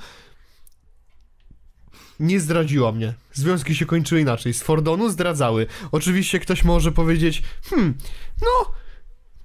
nie 2.19 2.39
zdradziła 2.39 2.91
mnie. 2.91 3.13
Związki 3.33 3.75
się 3.75 3.85
kończyły 3.85 4.21
inaczej. 4.21 4.53
Z 4.53 4.63
Fordonu 4.63 5.09
zdradzały. 5.09 5.67
Oczywiście 5.91 6.39
ktoś 6.39 6.63
może 6.63 6.91
powiedzieć, 6.91 7.43
hmm, 7.63 7.93
no, 8.41 8.71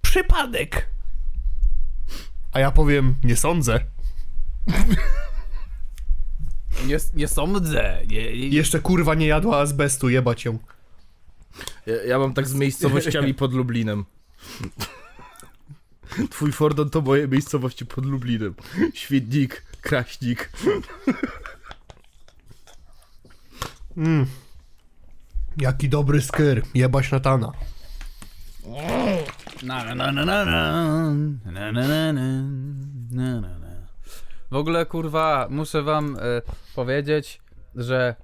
przypadek. 0.03 0.89
A 2.53 2.61
ja 2.61 2.71
powiem, 2.71 3.15
nie 3.25 3.37
sądzę. 3.37 3.81
Nie, 6.87 6.99
nie 7.15 7.29
sądzę. 7.29 7.99
Nie, 8.07 8.33
nie, 8.37 8.49
Jeszcze 8.49 8.81
kurwa 8.81 9.15
nie 9.15 9.27
jadła 9.27 9.61
azbestu, 9.61 10.09
jebać 10.09 10.45
ją. 10.45 10.59
Ja, 11.87 12.03
ja 12.03 12.19
mam 12.19 12.35
tak 12.35 12.49
z 12.49 12.55
miejscowościami 12.55 13.35
pod 13.35 13.53
Lublinem. 13.53 14.05
Twój 16.31 16.53
Fordon 16.53 16.91
to 16.91 17.01
moje 17.01 17.29
miejscowości 17.29 17.87
pod 17.87 18.07
Lublinem. 18.07 18.55
Świdnik, 18.95 19.63
Kraśnik. 19.81 20.53
Mm. 23.97 24.27
Jaki 25.57 25.89
dobry 25.89 26.23
skyr, 26.23 26.63
jebać 26.75 27.11
Natana. 27.11 27.53
Na, 29.63 29.85
na, 29.85 29.95
na, 29.95 30.13
na, 30.13 30.25
na, 30.25 30.45
na, 30.45 31.13
na, 31.45 31.73
na, 31.73 31.73
na, 31.73 32.13
na, 32.13 32.13
na, 32.13 33.41
na, 33.41 33.59
na. 33.59 33.62
W 34.53 34.57
ogóle, 34.57 34.87
kurwa, 34.87 35.47
muszę 35.51 35.83
wam 35.83 36.17
e, 36.17 36.43
powiedzieć, 36.75 37.41
że 37.75 38.15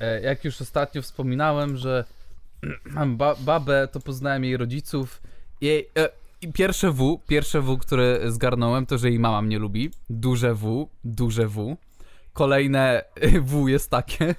e, 0.00 0.20
jak 0.20 0.44
już 0.44 0.60
ostatnio 0.60 1.02
wspominałem, 1.02 1.76
że 1.76 2.04
mam 2.94 3.16
ba 3.16 3.34
babę, 3.40 3.88
to 3.92 4.00
poznałem 4.00 4.44
jej 4.44 4.56
rodziców. 4.56 5.22
Jej, 5.60 5.88
e, 5.98 6.08
I 6.42 6.52
pierwsze 6.52 6.90
W, 6.90 7.20
pierwsze 7.26 7.60
W, 7.60 7.78
które 7.78 8.32
zgarnąłem, 8.32 8.86
to 8.86 8.98
że 8.98 9.08
jej 9.08 9.18
mama 9.18 9.42
mnie 9.42 9.58
lubi. 9.58 9.90
Duże 10.10 10.54
W, 10.54 10.88
duże 11.04 11.48
W. 11.48 11.76
Kolejne 12.32 13.04
W 13.50 13.68
jest 13.68 13.90
takie. 13.90 14.34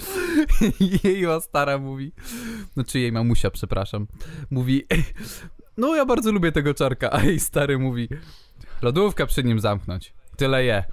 jej 1.04 1.24
stara 1.40 1.78
mówi, 1.78 2.12
znaczy 2.74 2.98
jej 2.98 3.12
mamusia, 3.12 3.50
przepraszam, 3.50 4.06
mówi, 4.50 4.86
no 5.76 5.96
ja 5.96 6.04
bardzo 6.04 6.32
lubię 6.32 6.52
tego 6.52 6.74
czarka, 6.74 7.12
a 7.12 7.22
jej 7.22 7.40
stary 7.40 7.78
mówi, 7.78 8.08
lodówkę 8.82 9.26
przy 9.26 9.44
nim 9.44 9.60
zamknąć, 9.60 10.12
tyle 10.36 10.64
je. 10.64 10.84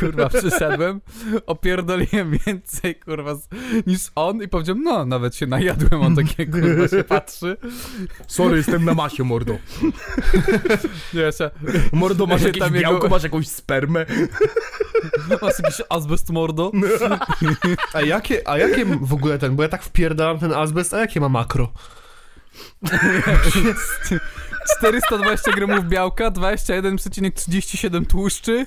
Kurwa, 0.00 0.28
przyszedłem, 0.38 1.00
opierdoliłem 1.46 2.38
więcej, 2.46 2.94
kurwa, 2.94 3.34
niż 3.86 4.00
on 4.14 4.42
i 4.42 4.48
powiedziałem, 4.48 4.82
no, 4.82 5.04
nawet 5.06 5.36
się 5.36 5.46
najadłem, 5.46 6.00
on 6.02 6.16
takie, 6.16 6.46
kurwa, 6.46 6.88
się 6.88 7.04
patrzy. 7.04 7.56
Sorry, 8.26 8.56
jestem 8.56 8.84
na 8.84 8.94
masie, 8.94 9.24
mordo. 9.24 9.54
Nie, 11.14 11.20
jeszcze, 11.20 11.50
Mordo, 11.92 12.26
masz 12.26 12.42
jakieś 12.48 12.60
Tam 12.60 12.74
jego- 12.74 12.90
białko, 12.90 13.08
masz 13.08 13.22
jakąś 13.22 13.48
spermę? 13.48 14.06
masz 15.42 15.58
jakiś 15.62 15.82
azbest 15.88 16.30
mordo? 16.30 16.72
A 17.92 18.00
jakie, 18.02 18.48
a 18.48 18.58
jakie 18.58 18.84
w 19.00 19.12
ogóle 19.12 19.38
ten, 19.38 19.56
bo 19.56 19.62
ja 19.62 19.68
tak 19.68 19.82
wpierdalam 19.82 20.38
ten 20.38 20.52
azbest, 20.52 20.94
a 20.94 20.98
jakie 21.00 21.20
ma 21.20 21.28
makro? 21.28 21.72
420 24.78 25.52
gramów 25.52 25.88
białka, 25.88 26.30
21,37 26.30 28.06
tłuszczy 28.06 28.66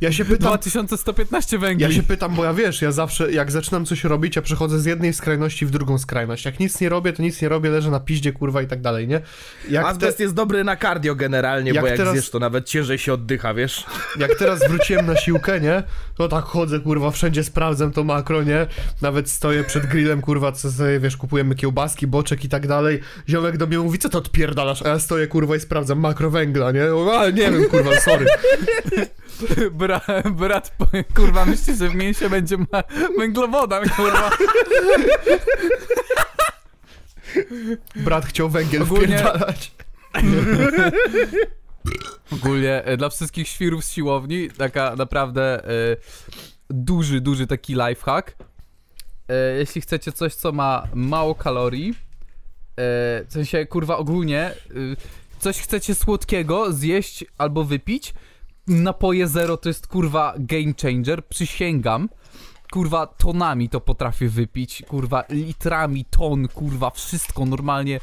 Ja 0.00 0.12
się 0.12 0.22
i 0.22 0.26
pytam, 0.26 0.48
2115 0.48 1.58
węgli. 1.58 1.82
ja 1.82 1.92
się 1.92 2.02
pytam, 2.02 2.34
bo 2.34 2.44
ja 2.44 2.54
wiesz, 2.54 2.82
ja 2.82 2.92
zawsze 2.92 3.32
jak 3.32 3.50
zaczynam 3.52 3.84
coś 3.86 4.04
robić, 4.04 4.36
ja 4.36 4.42
przechodzę 4.42 4.80
z 4.80 4.84
jednej 4.84 5.12
skrajności 5.14 5.66
w 5.66 5.70
drugą 5.70 5.98
skrajność. 5.98 6.44
Jak 6.44 6.60
nic 6.60 6.80
nie 6.80 6.88
robię, 6.88 7.12
to 7.12 7.22
nic 7.22 7.42
nie 7.42 7.48
robię, 7.48 7.70
leżę 7.70 7.90
na 7.90 8.00
piździe, 8.00 8.32
kurwa 8.32 8.62
i 8.62 8.66
tak 8.66 8.80
dalej, 8.80 9.08
nie? 9.08 9.20
Jak, 9.70 9.84
te, 9.84 9.88
Azbest 9.90 10.20
jest 10.20 10.34
dobry 10.34 10.64
na 10.64 10.76
cardio 10.76 11.14
generalnie, 11.14 11.70
Jak 11.72 11.82
bo 11.84 11.88
jak 11.88 11.96
teraz- 11.96 12.12
zjesz, 12.12 12.30
to 12.30 12.38
nawet 12.38 12.68
ciężej 12.68 12.98
się 12.98 13.12
oddycha, 13.12 13.54
wiesz? 13.54 13.84
jak 14.18 14.34
teraz 14.38 14.60
wróciłem 14.68 15.06
na 15.06 15.16
siłkę, 15.16 15.60
nie? 15.60 15.82
To 16.16 16.28
tak 16.28 16.44
chodzę, 16.44 16.80
kurwa, 16.80 17.10
wszędzie 17.10 17.44
sprawdzam 17.44 17.92
to 17.92 18.04
makro, 18.04 18.42
nie? 18.42 18.66
Nawet 19.02 19.30
stoję 19.30 19.64
przed 19.64 19.86
grillem, 19.86 20.20
kurwa, 20.20 20.52
co 20.52 20.72
sobie, 20.72 21.00
wiesz, 21.00 21.16
kupujemy 21.16 21.54
kiełbaski, 21.54 22.06
boczek 22.06 22.44
i 22.44 22.48
tak 22.48 22.66
dalej. 22.66 23.00
Ziomek 23.28 23.56
do 23.56 23.66
mnie 23.66 23.78
mówi, 23.78 23.98
co 23.98 24.08
to 24.08 24.20
odpierdalasz? 24.34 24.82
A 24.82 24.88
ja 24.88 24.98
stoję, 24.98 25.26
kurwa, 25.26 25.56
i 25.56 25.60
sprawdzam 25.60 25.98
makro 25.98 26.30
węgla, 26.30 26.72
nie? 26.72 26.82
A, 27.18 27.30
nie 27.30 27.50
wiem, 27.50 27.64
kurwa, 27.70 28.00
sorry. 28.00 28.26
Bra, 29.80 30.00
brat, 30.30 30.76
kurwa, 31.14 31.44
myśli, 31.44 31.76
że 31.76 31.88
w 31.88 31.94
mięsie 31.94 32.30
będzie 32.30 32.56
ma 32.56 32.82
węglowodan, 33.18 33.88
kurwa. 33.88 34.30
Brat 37.96 38.26
chciał 38.26 38.48
węgiel 38.48 38.82
Ogólnie- 38.82 39.18
wpierdalać. 39.18 39.72
Ogólnie 42.32 42.84
e, 42.84 42.96
dla 42.96 43.08
wszystkich 43.08 43.48
świrów 43.48 43.84
z 43.84 43.92
siłowni, 43.92 44.50
taka 44.50 44.96
naprawdę 44.96 45.64
e, 45.64 45.68
duży, 46.70 47.20
duży 47.20 47.46
taki 47.46 47.74
lifehack. 47.74 48.34
E, 49.28 49.34
jeśli 49.58 49.80
chcecie 49.80 50.12
coś, 50.12 50.34
co 50.34 50.52
ma 50.52 50.86
mało 50.94 51.34
kalorii, 51.34 51.94
w 52.76 53.32
sensie, 53.32 53.66
kurwa, 53.66 53.96
ogólnie, 53.96 54.40
e, 54.40 54.54
coś 55.38 55.60
chcecie 55.60 55.94
słodkiego 55.94 56.72
zjeść 56.72 57.24
albo 57.38 57.64
wypić, 57.64 58.14
napoje 58.66 59.28
zero 59.28 59.56
to 59.56 59.68
jest, 59.68 59.86
kurwa, 59.86 60.34
game 60.38 60.72
changer, 60.82 61.26
przysięgam. 61.26 62.08
Kurwa, 62.72 63.06
tonami 63.06 63.68
to 63.68 63.80
potrafię 63.80 64.28
wypić, 64.28 64.82
kurwa, 64.88 65.24
litrami, 65.28 66.04
ton, 66.04 66.48
kurwa, 66.48 66.90
wszystko 66.90 67.46
normalnie. 67.46 68.00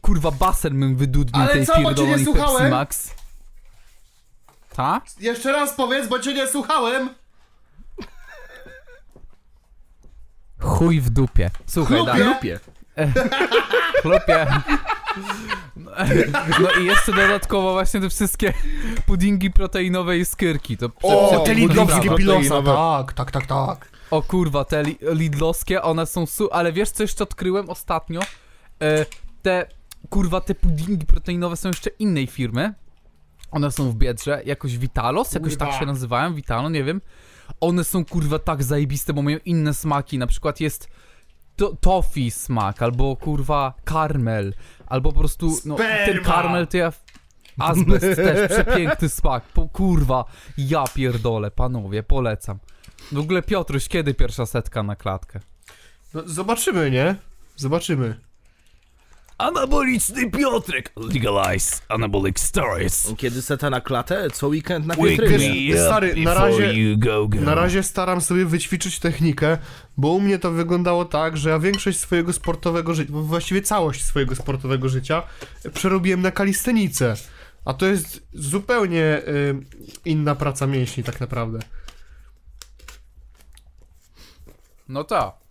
Kurwa, 0.00 0.30
basen 0.30 0.80
bym 0.80 0.96
wydudnił 0.96 1.42
Ale 1.42 1.52
tej 1.52 1.66
co, 1.66 1.72
bo 1.72 1.78
cię 1.78 1.82
nie 1.82 1.86
pierdolonej 1.86 2.24
Pepsi 2.24 2.38
słuchałem? 2.40 2.70
Max. 2.70 3.14
Ta? 4.76 5.00
Jeszcze 5.20 5.52
raz 5.52 5.74
powiedz, 5.74 6.08
bo 6.08 6.18
cię 6.18 6.34
nie 6.34 6.46
słuchałem. 6.46 7.08
Chuj 10.60 11.00
w 11.00 11.10
dupie. 11.10 11.50
Słuchaj, 11.66 11.96
Chlupie. 11.98 12.18
da, 12.18 12.24
Lubię. 12.34 12.60
chlupie. 14.02 14.46
No 16.60 16.70
i 16.80 16.84
jeszcze 16.84 17.12
dodatkowo 17.12 17.72
właśnie 17.72 18.00
te 18.00 18.10
wszystkie 18.10 18.52
puddingi 19.06 19.50
proteinowe 19.50 20.18
i 20.18 20.24
skyrki. 20.24 20.76
To 20.76 20.90
O, 21.02 21.42
te 21.46 21.54
lidlowskie 21.54 22.10
pilosa, 22.14 22.62
tak, 22.62 23.12
tak, 23.12 23.30
tak, 23.30 23.46
tak. 23.46 23.88
O 24.10 24.22
kurwa, 24.22 24.64
te 24.64 24.82
li 24.82 24.98
lidlowskie, 25.02 25.82
one 25.82 26.06
są 26.06 26.26
su... 26.26 26.48
Ale 26.52 26.72
wiesz 26.72 26.90
co 26.90 27.02
jeszcze 27.02 27.24
odkryłem 27.24 27.70
ostatnio? 27.70 28.20
E, 28.82 29.06
te, 29.42 29.66
kurwa, 30.10 30.40
te 30.40 30.54
puddingi 30.54 31.06
proteinowe 31.06 31.56
są 31.56 31.68
jeszcze 31.68 31.90
innej 31.90 32.26
firmy. 32.26 32.74
One 33.50 33.72
są 33.72 33.90
w 33.90 33.94
Biedrze, 33.94 34.42
jakoś 34.44 34.78
Vitalos, 34.78 35.32
jakoś 35.32 35.52
Kurwa. 35.56 35.66
tak 35.66 35.80
się 35.80 35.86
nazywają, 35.86 36.34
Vitalo, 36.34 36.68
nie 36.68 36.84
wiem. 36.84 37.00
One 37.60 37.84
są 37.84 38.04
kurwa 38.04 38.38
tak 38.38 38.62
zajebiste, 38.62 39.12
bo 39.12 39.22
mają 39.22 39.38
inne 39.44 39.74
smaki, 39.74 40.18
na 40.18 40.26
przykład 40.26 40.60
jest 40.60 40.88
to, 41.58 41.76
toffee 41.80 42.30
smak, 42.30 42.82
albo 42.82 43.16
kurwa 43.16 43.74
karmel, 43.84 44.54
albo 44.86 45.12
po 45.12 45.18
prostu, 45.18 45.58
no 45.64 45.76
ten 45.76 46.22
karmel 46.22 46.66
to 46.66 46.76
ja... 46.76 46.92
Azbest 47.58 48.16
też, 48.26 48.50
przepiękny 48.50 49.08
smak, 49.08 49.44
po, 49.44 49.68
kurwa, 49.68 50.24
ja 50.58 50.84
pierdolę, 50.94 51.50
panowie, 51.50 52.02
polecam. 52.02 52.58
W 53.12 53.18
ogóle 53.18 53.42
Piotruś, 53.42 53.88
kiedy 53.88 54.14
pierwsza 54.14 54.46
setka 54.46 54.82
na 54.82 54.96
klatkę? 54.96 55.40
No, 56.14 56.22
zobaczymy, 56.26 56.90
nie? 56.90 57.16
Zobaczymy. 57.56 58.27
Anaboliczny 59.38 60.30
Piotrek! 60.30 60.92
Legalize 60.96 61.80
anabolic 61.88 62.40
stories. 62.40 63.14
Kiedy 63.16 63.42
seta 63.42 63.70
na 63.70 63.80
klatę, 63.80 64.30
co 64.30 64.48
weekend 64.48 64.86
na 64.86 64.94
up 64.94 65.08
Stary, 65.86 66.14
na 66.24 66.34
razie- 66.34 66.96
go, 66.98 67.28
go. 67.28 67.40
Na 67.40 67.54
razie 67.54 67.82
staram 67.82 68.20
sobie 68.20 68.44
wyćwiczyć 68.44 68.98
technikę, 68.98 69.58
bo 69.96 70.08
u 70.08 70.20
mnie 70.20 70.38
to 70.38 70.50
wyglądało 70.50 71.04
tak, 71.04 71.36
że 71.36 71.50
ja 71.50 71.58
większość 71.58 71.98
swojego 71.98 72.32
sportowego 72.32 72.94
życia, 72.94 73.12
właściwie 73.12 73.62
całość 73.62 74.04
swojego 74.04 74.34
sportowego 74.34 74.88
życia 74.88 75.22
przerobiłem 75.74 76.22
na 76.22 76.30
kalistenicę. 76.30 77.14
A 77.64 77.74
to 77.74 77.86
jest 77.86 78.26
zupełnie 78.32 79.02
y, 79.28 79.54
inna 80.04 80.34
praca 80.34 80.66
mięśni 80.66 81.02
tak 81.04 81.20
naprawdę. 81.20 81.58
No 84.88 85.04
tak. 85.04 85.47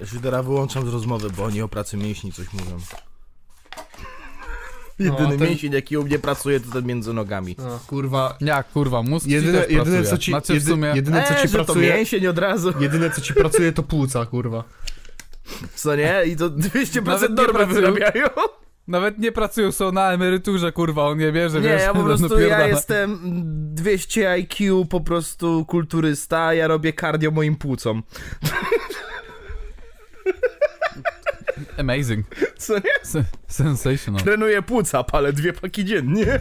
Ja 0.00 0.20
teraz 0.22 0.44
wyłączam 0.46 0.90
z 0.90 0.92
rozmowy, 0.92 1.30
bo 1.36 1.44
oni 1.44 1.62
o 1.62 1.68
pracy 1.68 1.96
mięśni 1.96 2.32
coś 2.32 2.46
mówią. 2.52 2.78
Jedyny 4.98 5.26
a 5.34 5.38
ten- 5.38 5.40
mięsień, 5.48 5.72
jaki 5.72 5.96
u 5.96 6.04
mnie 6.04 6.18
pracuje, 6.18 6.60
to 6.60 6.72
ten 6.72 6.86
między 6.86 7.12
nogami. 7.12 7.54
No, 7.58 7.80
kurwa. 7.86 8.36
Jak 8.40 8.68
kurwa, 8.72 9.02
mózg 9.02 9.26
ci 9.26 9.32
Jedyne, 9.32 9.58
też 9.60 9.70
jedyne, 9.70 9.84
pracuje. 9.84 10.04
co 10.10 10.18
ci, 10.18 10.30
Znaczy 10.30 10.52
w 10.52 10.54
jedy, 10.54 10.66
sumie... 10.70 10.92
jedyne, 10.94 11.22
co 11.28 11.34
Eee, 11.34 11.42
ci 11.42 11.48
że 11.48 11.58
to 11.58 11.64
pracuje, 11.64 11.94
mięsień 11.94 12.26
od 12.26 12.38
razu, 12.38 12.72
jedyne, 12.80 13.10
co 13.10 13.20
ci 13.20 13.34
pracuje, 13.34 13.72
to 13.72 13.82
płuca, 13.82 14.26
kurwa. 14.26 14.64
co 15.74 15.96
nie? 15.96 16.22
I 16.26 16.36
to 16.36 16.50
200% 16.50 17.04
Nawet 17.06 17.30
nie 17.30 17.36
normy 17.36 17.52
pracują. 17.52 17.74
wyrabiają. 17.94 18.26
Nawet 18.88 19.18
nie 19.18 19.32
pracują, 19.32 19.72
są 19.72 19.92
na 19.92 20.12
emeryturze, 20.12 20.72
kurwa, 20.72 21.02
on 21.04 21.18
nie 21.18 21.32
bierze, 21.32 21.60
Nie, 21.60 21.68
wiesz, 21.68 21.82
ja 21.82 21.92
po 21.92 21.98
no 22.02 22.04
prostu, 22.04 22.40
ja 22.40 22.66
jestem 22.66 23.18
200 23.74 24.30
IQ, 24.30 24.84
po 24.86 25.00
prostu 25.00 25.64
kulturysta, 25.64 26.42
a 26.46 26.54
ja 26.54 26.66
robię 26.66 26.92
cardio 26.92 27.30
moim 27.30 27.56
płucom. 27.56 28.02
Amazing. 31.78 32.26
Co 32.58 32.74
nie? 32.74 32.82
Se- 33.02 33.24
sensational. 33.48 34.22
Trenuję 34.22 34.62
płuca, 34.62 35.04
palę 35.04 35.32
dwie 35.32 35.52
paki 35.52 35.84
dziennie. 35.84 36.38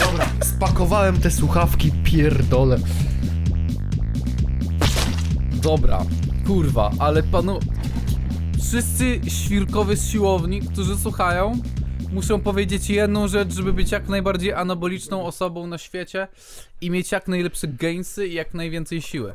Dobra, 0.00 0.26
spakowałem 0.42 1.20
te 1.20 1.30
słuchawki, 1.30 1.92
pierdolę. 2.04 2.78
Dobra, 5.52 5.98
kurwa, 6.46 6.90
ale 6.98 7.22
panu... 7.22 7.60
Wszyscy 8.68 9.20
świrkowie 9.28 9.96
z 9.96 10.10
siłowni, 10.10 10.60
którzy 10.60 10.96
słuchają, 10.96 11.58
muszą 12.12 12.40
powiedzieć 12.40 12.90
jedną 12.90 13.28
rzecz, 13.28 13.54
żeby 13.54 13.72
być 13.72 13.90
jak 13.92 14.08
najbardziej 14.08 14.52
anaboliczną 14.52 15.24
osobą 15.26 15.66
na 15.66 15.78
świecie 15.78 16.28
i 16.80 16.90
mieć 16.90 17.12
jak 17.12 17.28
najlepsze 17.28 17.68
gainsy 17.68 18.26
i 18.26 18.34
jak 18.34 18.54
najwięcej 18.54 19.02
siły. 19.02 19.34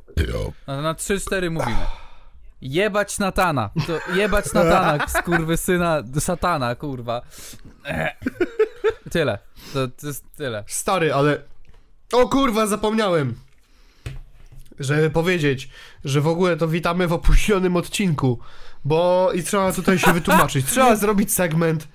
Na, 0.68 0.82
na 0.82 0.94
3-4 0.94 1.52
mówimy. 1.52 1.78
Jebać 2.62 3.20
Natana. 3.20 3.70
To 3.88 4.14
jebać 4.14 4.54
Natana, 4.54 5.08
syna 5.56 6.04
satana, 6.20 6.76
kurwa. 6.76 7.22
Tyle. 9.12 9.38
To, 9.74 9.88
to 9.88 10.08
jest 10.08 10.26
tyle. 10.38 10.64
Stary, 10.68 11.14
ale... 11.14 11.42
O 12.14 12.30
kurwa, 12.30 12.68
zapomniałem. 12.68 13.36
Żeby 14.80 15.10
powiedzieć, 15.10 15.70
że 16.06 16.22
w 16.22 16.28
ogóle 16.28 16.58
to 16.58 16.68
witamy 16.68 17.08
w 17.08 17.14
opóźnionym 17.14 17.76
odcinku. 17.76 18.40
Bo 18.86 19.32
i 19.34 19.44
trzeba 19.44 19.74
tutaj 19.74 20.00
się 20.00 20.14
wytłumaczyć. 20.14 20.66
Trzeba 20.66 20.96
zrobić 20.96 21.34
segment 21.34 21.88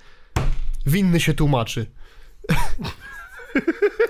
winny 0.87 1.21
się 1.21 1.35
tłumaczy. 1.35 1.87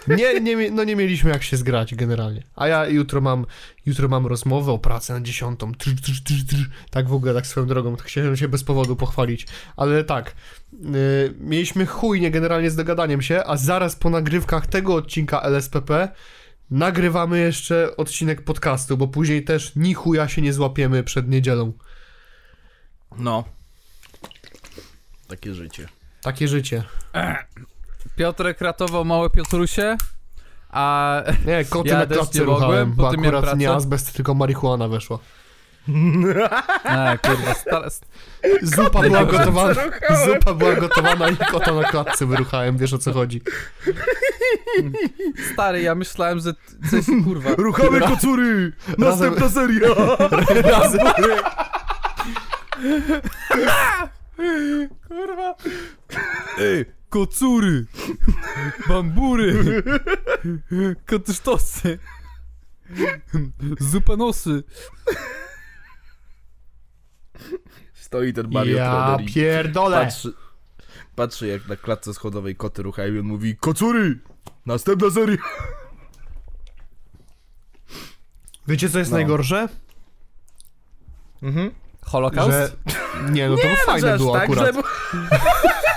Nie, 0.09 0.41
nie, 0.41 0.71
no 0.71 0.85
nie 0.85 0.97
mieliśmy 0.97 1.31
jak 1.31 1.43
się 1.43 1.57
zgrać 1.57 1.95
generalnie. 1.95 2.43
A 2.57 2.69
ja 2.69 2.87
jutro 2.87 3.21
mam, 3.21 3.47
jutro 3.87 4.09
mam 4.09 4.26
rozmowę 4.26 4.73
o 4.73 4.79
pracę 4.79 5.15
na 5.15 5.21
dziesiątą. 5.21 5.75
Trz, 5.75 5.95
trz, 6.03 6.23
trz, 6.23 6.47
trz. 6.47 6.69
Tak 6.91 7.09
w 7.09 7.12
ogóle, 7.12 7.35
tak 7.35 7.47
swoją 7.47 7.67
drogą. 7.67 7.97
Tak 7.97 8.07
chciałem 8.07 8.37
się 8.37 8.49
bez 8.49 8.65
powodu 8.65 8.97
pochwalić. 8.97 9.47
Ale 9.76 10.05
tak, 10.05 10.35
yy, 10.73 11.35
mieliśmy 11.41 11.87
chujnie 11.87 12.31
generalnie 12.31 12.71
z 12.71 12.76
dogadaniem 12.76 13.23
się, 13.23 13.43
a 13.45 13.57
zaraz 13.57 13.97
po 13.97 14.11
nagrywkach 14.11 14.67
tego 14.67 14.95
odcinka 14.95 15.43
LSPP 15.43 16.09
nagrywamy 16.71 17.38
jeszcze 17.38 17.97
odcinek 17.97 18.43
podcastu, 18.43 18.97
bo 18.97 19.09
później 19.09 19.45
też 19.45 19.76
ni 19.76 19.95
chuja 19.95 20.29
się 20.29 20.43
nie 20.43 20.53
złapiemy 20.53 21.05
przed 21.05 21.29
niedzielą. 21.29 21.73
No. 23.19 23.45
Takie 25.29 25.55
życie. 25.55 25.88
Takie 26.23 26.49
życie. 26.49 26.85
Piotrek 28.17 28.61
ratował 28.61 29.05
małe 29.05 29.31
Piotrusie, 29.31 29.97
a 30.71 31.23
Nie, 31.47 31.65
koty 31.71 31.89
Ja 31.89 31.99
na 31.99 32.07
też 32.07 32.17
klatce 32.17 32.39
nie 32.39 32.45
mogłem, 32.45 32.63
ruchałem, 32.63 32.93
bo 32.93 33.03
bo 33.03 33.11
ty 33.11 33.17
miałem 33.17 33.37
akurat 33.37 33.59
nie 33.59 33.73
azbest, 33.73 34.13
tylko 34.13 34.35
marihuana 34.35 34.89
weszła. 34.89 35.19
A, 36.85 37.17
kurwa, 37.19 37.55
stara, 37.55 37.89
Zupa 38.63 39.03
była 39.03 39.21
Dobrze. 39.21 39.39
gotowana, 39.39 39.75
zupa 40.27 40.55
była 40.55 40.75
gotowana 40.75 41.29
i 41.29 41.37
kota 41.37 41.75
na 41.75 41.85
klatce 41.85 42.27
wyruchałem, 42.27 42.79
wiesz 42.79 42.93
o 42.93 42.99
co 42.99 43.13
chodzi. 43.13 43.41
stary, 45.53 45.81
ja 45.83 45.95
myślałem, 45.95 46.41
że 46.41 46.53
coś, 46.91 47.05
kurwa, 47.25 47.51
Ruchamy 47.59 47.99
Ra- 47.99 48.09
kocury! 48.09 48.73
Następna 48.99 49.49
seria! 49.49 49.89
Razem, 50.71 51.07
kurwa, 55.09 55.55
ej, 56.59 56.85
kocury, 57.16 57.87
bambury, 58.88 59.83
kotysztosy, 61.07 61.98
zupanosy, 63.81 64.62
Stoi 67.94 68.33
ten 68.33 68.50
Mario 68.52 68.76
ja 68.76 68.90
Trener 69.16 69.20
i 69.31 69.35
pierdolę. 69.35 70.05
patrzy, 70.05 70.33
patrzy 71.16 71.46
jak 71.46 71.68
na 71.68 71.76
klatce 71.76 72.14
schodowej 72.14 72.57
koty 72.57 72.83
ruchają 72.83 73.14
i 73.14 73.18
on 73.18 73.26
mówi 73.26 73.57
Kocury! 73.57 74.18
Następna 74.66 75.11
seria! 75.11 75.37
Wiecie 78.68 78.90
co 78.90 78.98
jest 78.98 79.11
No. 79.11 79.16
najgorsze? 79.16 79.68
Mhm. 81.42 81.70
holokaust? 82.02 82.50
Że... 82.50 82.72
Nie, 83.33 83.48
no 83.48 83.57
to 83.57 83.62
Nie, 83.68 83.76
fajne 83.76 84.12
aż 84.12 84.18
było 84.20 84.33
tak, 84.35 84.42
akurat. 84.42 84.74
że- 84.74 84.83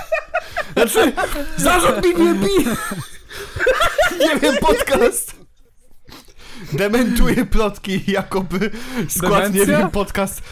Znaczy, 0.88 1.12
zarząd 1.56 2.06
mi 2.06 2.14
nie! 2.24 2.34
Nie 4.26 4.36
wiem, 4.40 4.56
podcast. 4.60 5.34
Dementuje 6.72 7.44
plotki, 7.46 8.02
jakoby 8.06 8.70
skład, 9.08 9.44
nie 9.44 9.50
Demencja? 9.60 9.78
wiem, 9.78 9.90
podcast. 9.90 10.42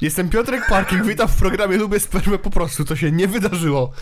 Jestem 0.00 0.30
Piotrek 0.30 0.66
Parking, 0.68 1.04
witam 1.06 1.28
w 1.28 1.36
programie 1.36 1.76
Lubię 1.76 2.00
Spermę 2.00 2.38
po 2.38 2.50
prostu, 2.50 2.84
to 2.84 2.96
się 2.96 3.12
nie 3.12 3.28
wydarzyło. 3.28 3.92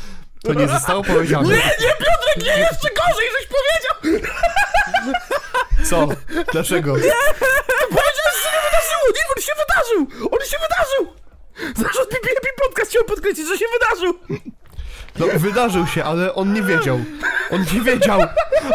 To 0.42 0.54
nie 0.54 0.68
zostało 0.68 1.04
powiedziane. 1.04 1.48
Nie, 1.48 1.54
nie, 1.56 1.92
Piotrek, 1.98 2.36
nie, 2.56 2.58
jeszcze 2.62 2.88
gorzej, 2.88 3.28
żeś 3.38 3.48
powiedział! 3.48 4.30
Co? 5.84 6.08
Dlaczego? 6.52 6.92
Powiedziałeś, 6.92 8.36
że 8.42 8.42
się 8.42 8.50
nie 8.56 8.62
wydarzyło! 8.64 9.12
Nie, 9.14 9.22
on 9.36 9.42
się 9.42 9.52
wydarzył! 9.62 10.28
On 10.32 10.46
się 10.46 10.56
wydarzył! 10.62 11.16
Zarząd 11.76 12.08
PPP 12.10 12.48
Podcast 12.62 12.90
chciał 12.90 13.04
podkreślić, 13.04 13.48
że 13.48 13.58
się 13.58 13.64
wydarzył! 13.72 14.18
No, 15.18 15.26
wydarzył 15.36 15.86
się, 15.86 16.04
ale 16.04 16.34
on 16.34 16.52
nie 16.52 16.62
wiedział. 16.62 17.00
On 17.50 17.60
nie 17.74 17.80
wiedział! 17.80 18.20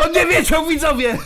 On 0.06 0.12
nie 0.16 0.26
wiedział, 0.26 0.66
widzowie! 0.66 1.18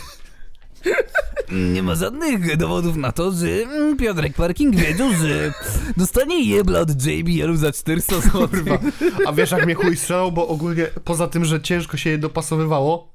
Nie 1.52 1.82
ma 1.82 1.94
żadnych 1.94 2.56
dowodów 2.56 2.96
na 2.96 3.12
to, 3.12 3.32
że 3.32 3.46
mm, 3.48 3.96
Piotrek 3.96 4.34
Parking 4.34 4.76
wiedział, 4.76 5.12
że 5.12 5.52
dostanie 5.96 6.44
jebla 6.44 6.80
od 6.80 7.06
JBL-u 7.06 7.56
za 7.56 7.72
400 7.72 8.20
zł. 8.20 8.48
Kurwa. 8.48 8.78
A 9.26 9.32
wiesz 9.32 9.50
jak 9.50 9.64
mnie 9.66 9.74
chuj 9.74 9.96
strzelał, 9.96 10.32
bo 10.32 10.48
ogólnie 10.48 10.86
poza 11.04 11.28
tym, 11.28 11.44
że 11.44 11.60
ciężko 11.60 11.96
się 11.96 12.10
je 12.10 12.18
dopasowywało, 12.18 13.12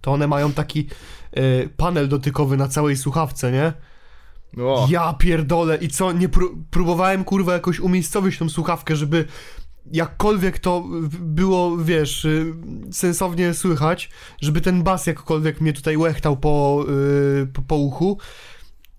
to 0.00 0.12
one 0.12 0.26
mają 0.26 0.52
taki 0.52 0.86
y, 1.38 1.68
panel 1.76 2.08
dotykowy 2.08 2.56
na 2.56 2.68
całej 2.68 2.96
słuchawce, 2.96 3.52
nie? 3.52 3.72
O, 4.64 4.86
Ja 4.90 5.12
pierdolę 5.18 5.76
i 5.76 5.88
co, 5.88 6.12
nie 6.12 6.28
pró- 6.28 6.56
próbowałem 6.70 7.24
kurwa 7.24 7.52
jakoś 7.52 7.80
umiejscowić 7.80 8.38
tą 8.38 8.48
słuchawkę, 8.48 8.96
żeby 8.96 9.24
jakkolwiek 9.92 10.58
to 10.58 10.84
było, 11.20 11.76
wiesz, 11.76 12.24
y, 12.24 12.54
sensownie 12.92 13.54
słychać, 13.54 14.10
żeby 14.40 14.60
ten 14.60 14.82
bas 14.82 15.06
jakkolwiek 15.06 15.60
mnie 15.60 15.72
tutaj 15.72 15.96
łechtał 15.96 16.36
po, 16.36 16.84
y, 17.42 17.46
po, 17.46 17.62
po 17.62 17.76
uchu 17.76 18.18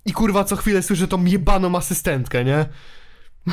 i 0.06 0.14
kurwa 0.14 0.44
co 0.44 0.56
chwilę 0.56 0.84
słyszę 0.84 1.08
tą 1.08 1.26
jebaną 1.26 1.76
asystentkę, 1.76 2.46
nie? 2.46 2.66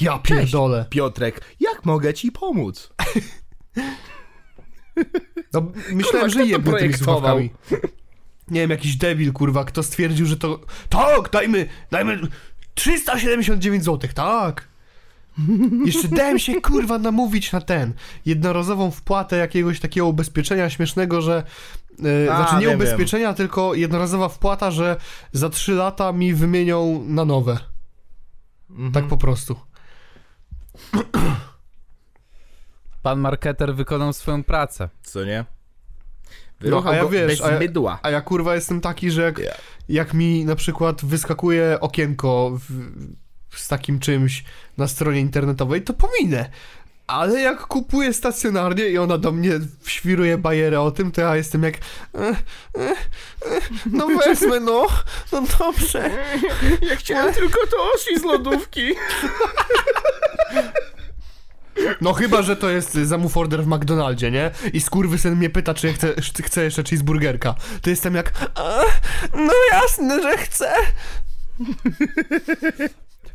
Ja 0.00 0.18
pierdolę. 0.18 0.86
Piotrek, 0.90 1.40
jak 1.60 1.84
mogę 1.84 2.14
ci 2.14 2.32
pomóc? 2.32 2.92
No, 5.52 5.72
myślałem, 5.92 6.02
Kurwa, 6.02 6.28
że 6.28 6.46
jebnę 6.46 6.78
tymi 6.78 6.94
słuchawkami. 6.94 7.50
Nie 8.50 8.60
wiem, 8.60 8.70
jakiś 8.70 8.96
debil, 8.96 9.32
kurwa, 9.32 9.64
kto 9.64 9.82
stwierdził, 9.82 10.26
że 10.26 10.36
to... 10.36 10.60
Tak, 10.88 11.30
dajmy, 11.30 11.68
dajmy 11.90 12.20
379 12.78 13.84
zł, 13.84 14.10
tak. 14.14 14.68
Jeszcze 15.84 16.08
dałem 16.08 16.38
się, 16.38 16.60
kurwa, 16.60 16.98
namówić 16.98 17.52
na 17.52 17.60
ten, 17.60 17.94
jednorazową 18.26 18.90
wpłatę 18.90 19.36
jakiegoś 19.36 19.80
takiego 19.80 20.06
ubezpieczenia 20.06 20.70
śmiesznego, 20.70 21.22
że... 21.22 21.42
Yy, 21.98 22.32
A, 22.32 22.36
znaczy 22.36 22.54
nie 22.54 22.66
wiem, 22.66 22.76
ubezpieczenia, 22.76 23.34
tylko 23.34 23.74
jednorazowa 23.74 24.28
wpłata, 24.28 24.70
że 24.70 24.96
za 25.32 25.50
3 25.50 25.72
lata 25.72 26.12
mi 26.12 26.34
wymienią 26.34 27.04
na 27.06 27.24
nowe. 27.24 27.58
Mhm. 28.70 28.92
Tak 28.92 29.06
po 29.06 29.16
prostu. 29.16 29.56
Pan 33.02 33.20
marketer 33.20 33.74
wykonał 33.74 34.12
swoją 34.12 34.44
pracę. 34.44 34.88
Co 35.02 35.24
nie? 35.24 35.44
No, 36.60 36.64
Wyruchał 36.64 36.92
a 36.92 36.96
ja 36.96 37.02
go 37.02 37.08
wiesz, 37.08 37.26
bez 37.26 37.42
a 37.42 37.50
ja- 37.52 37.58
mydła. 37.58 37.98
A 38.02 38.10
ja 38.10 38.20
kurwa 38.20 38.54
jestem 38.54 38.80
taki, 38.80 39.10
że 39.10 39.22
jak, 39.22 39.38
Ja. 39.38 39.54
jak 39.88 40.14
mi 40.14 40.44
na 40.44 40.56
przykład 40.56 41.04
wyskakuje 41.04 41.78
okienko 41.80 42.58
w, 42.68 42.70
z 43.58 43.68
takim 43.68 43.98
czymś 44.00 44.44
na 44.78 44.88
stronie 44.88 45.20
internetowej, 45.20 45.82
to 45.82 45.94
pominę. 45.94 46.50
Ale 47.06 47.40
jak 47.40 47.58
kupuję 47.66 48.12
stacjonarnie 48.12 48.84
i 48.88 48.98
ona 48.98 49.18
do 49.18 49.32
mnie 49.32 49.52
świruje 49.86 50.38
bajerę 50.38 50.80
o 50.80 50.90
tym, 50.90 51.12
to 51.12 51.20
ja 51.20 51.36
jestem 51.36 51.62
jak... 51.62 51.74
E, 52.14 52.18
e, 52.28 52.34
e, 52.80 52.94
no 53.92 54.06
wezmę, 54.26 54.60
no. 54.60 54.86
No 55.32 55.42
dobrze. 55.58 56.10
Ja 56.90 56.96
chciałem 56.96 57.34
tylko 57.34 57.58
to 57.70 57.76
osi 57.94 58.20
z 58.20 58.24
lodówki. 58.24 58.94
No 62.00 62.12
chyba, 62.12 62.42
że 62.42 62.56
to 62.56 62.70
jest 62.70 62.92
zamów 62.94 63.36
order 63.36 63.62
w 63.64 63.66
McDonaldzie, 63.66 64.30
nie? 64.30 64.50
I 64.72 64.80
skurwysyn 64.80 65.36
mnie 65.36 65.50
pyta, 65.50 65.74
czy 65.74 65.86
ja 65.86 65.92
chcę, 65.92 66.14
chcę 66.42 66.64
jeszcze 66.64 66.82
cheeseburgerka. 66.82 67.54
To 67.82 67.90
jestem 67.90 68.14
jak... 68.14 68.32
"A, 68.54 68.80
No 69.34 69.52
jasne, 69.72 70.22
że 70.22 70.36
chcę. 70.36 70.72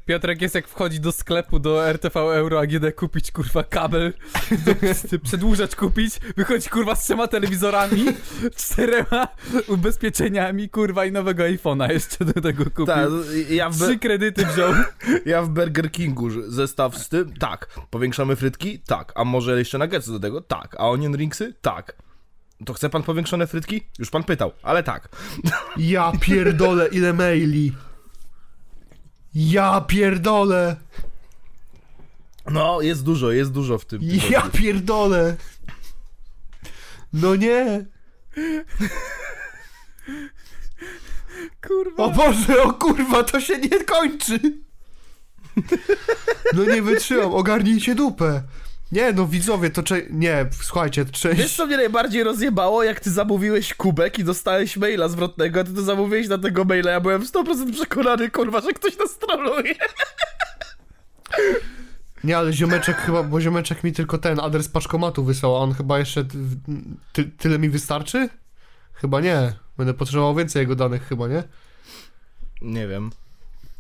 Piotrek 0.06 0.42
jest 0.42 0.56
jak 0.56 0.68
wchodzi 0.68 1.00
do 1.00 1.12
sklepu 1.12 1.60
do 1.60 1.89
RTV 1.89 2.20
Euro 2.20 2.60
AGD 2.60 2.96
kupić 2.96 3.32
kurwa 3.32 3.63
kabel, 3.63 4.13
przedłużacz 5.24 5.76
kupić, 5.76 6.20
wychodzi 6.38 6.70
kurwa 6.70 6.96
z 6.96 7.04
trzema 7.04 7.28
telewizorami, 7.28 8.06
czterema 8.56 9.28
ubezpieczeniami 9.68 10.70
kurwa 10.70 11.06
i 11.06 11.12
nowego 11.12 11.44
iPhone'a 11.44 11.92
jeszcze 11.92 12.26
do 12.26 12.42
tego 12.42 12.63
kupił. 12.66 12.86
Tak, 12.86 13.10
ja 13.50 13.70
w, 13.70 13.78
Trzy 13.78 14.00
kredyty 14.00 14.46
wziął. 14.46 14.74
ja 15.26 15.42
w 15.42 15.50
Burger 15.50 15.92
Kingu 15.92 16.30
zestaw 16.52 16.98
z 16.98 17.10
tym, 17.10 17.34
tak. 17.34 17.80
Powiększamy 17.89 18.36
frytki? 18.36 18.80
Tak. 18.80 19.12
A 19.16 19.24
może 19.24 19.60
jeszcze 19.60 19.78
nuggetsy 19.78 20.12
do 20.12 20.20
tego? 20.20 20.42
Tak. 20.42 20.76
A 20.80 20.89
onion 20.89 21.16
ringsy? 21.16 21.54
Tak. 21.62 21.96
To 22.66 22.74
chce 22.74 22.89
pan 22.89 23.04
powiększone 23.04 23.48
frytki? 23.48 23.82
Już 24.00 24.10
pan 24.10 24.24
pytał, 24.24 24.52
ale 24.63 24.84
tak. 24.84 25.10
Ja 25.78 26.12
pierdolę, 26.22 26.88
ile 26.88 27.13
maili. 27.13 27.74
Ja 29.36 29.82
pierdolę. 29.82 30.76
No, 32.52 32.82
jest 32.82 33.04
dużo, 33.04 33.32
jest 33.32 33.52
dużo 33.52 33.78
w 33.78 33.86
tym. 33.86 34.00
tygodniu. 34.00 34.32
Ja 34.32 34.41
pierdolę. 34.41 35.36
No 37.13 37.36
nie. 37.36 37.86
Kurwa. 41.67 42.04
O 42.04 42.10
Boże, 42.10 42.63
o 42.63 42.74
kurwa, 42.74 43.24
to 43.24 43.41
się 43.41 43.58
nie 43.58 43.84
kończy. 43.84 44.39
No 46.54 46.63
nie 46.63 46.82
wytrzymam, 46.82 47.34
ogarnijcie 47.34 47.96
dupę. 47.96 48.43
Nie, 48.91 49.13
no 49.13 49.28
widzowie, 49.28 49.69
to 49.69 49.84
cze... 49.84 50.02
Nie, 50.10 50.46
słuchajcie, 50.62 51.06
Wiesz 51.06 51.22
cześć. 51.22 51.56
co 51.56 51.65
mnie 51.65 51.78
najbardziej 51.78 52.24
rozjebało? 52.24 52.84
Jak 52.84 53.00
ty 53.00 53.12
zamówiłeś 53.12 53.74
kubek 53.74 54.19
i 54.19 54.24
dostałeś 54.24 54.78
maila 54.78 55.08
zwrotnego, 55.10 55.60
a 55.60 55.63
ty 55.63 55.74
to 55.74 55.82
zamówiłeś 55.82 56.28
na 56.28 56.38
tego 56.38 56.65
maila, 56.65 56.91
ja 56.91 57.00
byłem 57.00 57.22
100% 57.24 57.74
przekonany, 57.74 58.30
kurwa, 58.32 58.62
że 58.62 58.74
ktoś 58.74 58.98
nas 58.98 59.17
troluje. 59.17 59.74
Nie, 62.24 62.38
ale 62.38 62.54
ziomeczek 62.54 62.98
chyba, 62.98 63.24
bo 63.24 63.41
ziomeczek 63.41 63.84
mi 63.84 63.91
tylko 63.93 64.17
ten 64.17 64.39
adres 64.39 64.69
paczkomatu 64.69 65.24
wysłał, 65.24 65.56
a 65.56 65.60
on 65.60 65.74
chyba 65.74 66.00
jeszcze... 66.00 66.26
Ty, 67.13 67.24
tyle 67.24 67.60
mi 67.60 67.69
wystarczy? 67.69 68.30
Chyba 68.93 69.22
nie. 69.22 69.54
Będę 69.78 69.93
potrzebował 69.93 70.36
więcej 70.36 70.60
jego 70.60 70.76
danych 70.76 71.08
chyba, 71.08 71.28
nie? 71.28 71.43
Nie 72.62 72.88
wiem. 72.88 73.12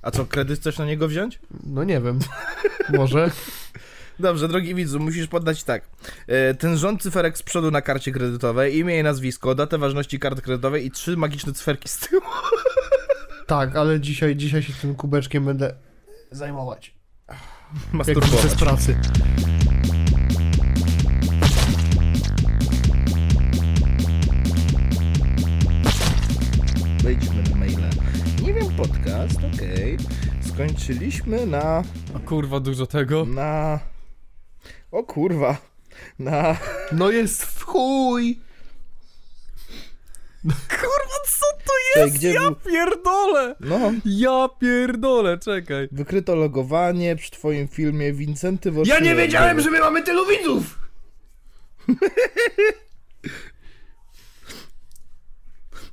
A 0.01 0.11
co, 0.11 0.25
kredyt 0.25 0.59
chcesz 0.59 0.77
na 0.77 0.85
niego 0.85 1.07
wziąć? 1.07 1.39
No 1.63 1.83
nie 1.83 2.01
wiem. 2.01 2.19
Może. 2.89 3.31
Dobrze, 4.19 4.47
drogi 4.47 4.75
widzu, 4.75 4.99
musisz 4.99 5.27
poddać 5.27 5.63
tak. 5.63 5.87
E, 6.27 6.53
ten 6.53 6.77
rząd 6.77 7.01
cyferek 7.01 7.37
z 7.37 7.43
przodu 7.43 7.71
na 7.71 7.81
karcie 7.81 8.11
kredytowej, 8.11 8.77
imię 8.77 8.99
i 8.99 9.03
nazwisko, 9.03 9.55
datę 9.55 9.77
ważności 9.77 10.19
karty 10.19 10.41
kredytowej 10.41 10.85
i 10.85 10.91
trzy 10.91 11.17
magiczne 11.17 11.53
cyferki 11.53 11.89
z 11.89 11.97
tyłu. 11.99 12.21
Tak, 13.47 13.75
ale 13.75 13.99
dzisiaj, 13.99 14.35
dzisiaj 14.35 14.63
się 14.63 14.73
tym 14.73 14.95
kubeczkiem 14.95 15.45
będę 15.45 15.73
zajmować. 16.31 16.95
Jak 17.29 17.37
Masturbować. 17.93 18.51
z 18.51 18.55
pracy. 18.55 18.97
Wejdźmy 27.03 27.43
na 27.43 27.55
maile. 27.55 27.89
Nie 28.43 28.53
wiem, 28.53 28.75
podcast, 28.77 29.37
okej. 29.55 29.97
Skończyliśmy 30.41 31.45
na... 31.45 31.83
O 32.15 32.19
kurwa, 32.19 32.59
dużo 32.59 32.85
tego. 32.87 33.25
na... 33.25 33.79
O 34.93 35.03
kurwa. 35.03 35.57
Na... 36.19 36.57
No 36.91 37.11
jest 37.11 37.43
w 37.45 37.63
chuj! 37.63 38.39
Kurwa, 40.69 41.19
co 41.39 41.45
to 41.65 41.99
jest? 41.99 42.15
gdzie 42.15 42.33
ja 42.33 42.41
był- 42.41 42.55
pierdolę! 42.55 43.55
No, 43.59 43.91
Ja 44.05 44.49
pierdolę, 44.59 45.37
czekaj. 45.37 45.87
wykryto 45.91 46.35
logowanie 46.35 47.15
przy 47.15 47.31
twoim 47.31 47.67
filmie 47.67 48.13
Wincenty 48.13 48.69
Ja 48.69 48.75
Woszczyk. 48.75 49.01
nie 49.03 49.15
wiedziałem, 49.15 49.61
że 49.61 49.71
my 49.71 49.79
mamy 49.79 50.03
tylu 50.03 50.25
widzów! 50.27 50.79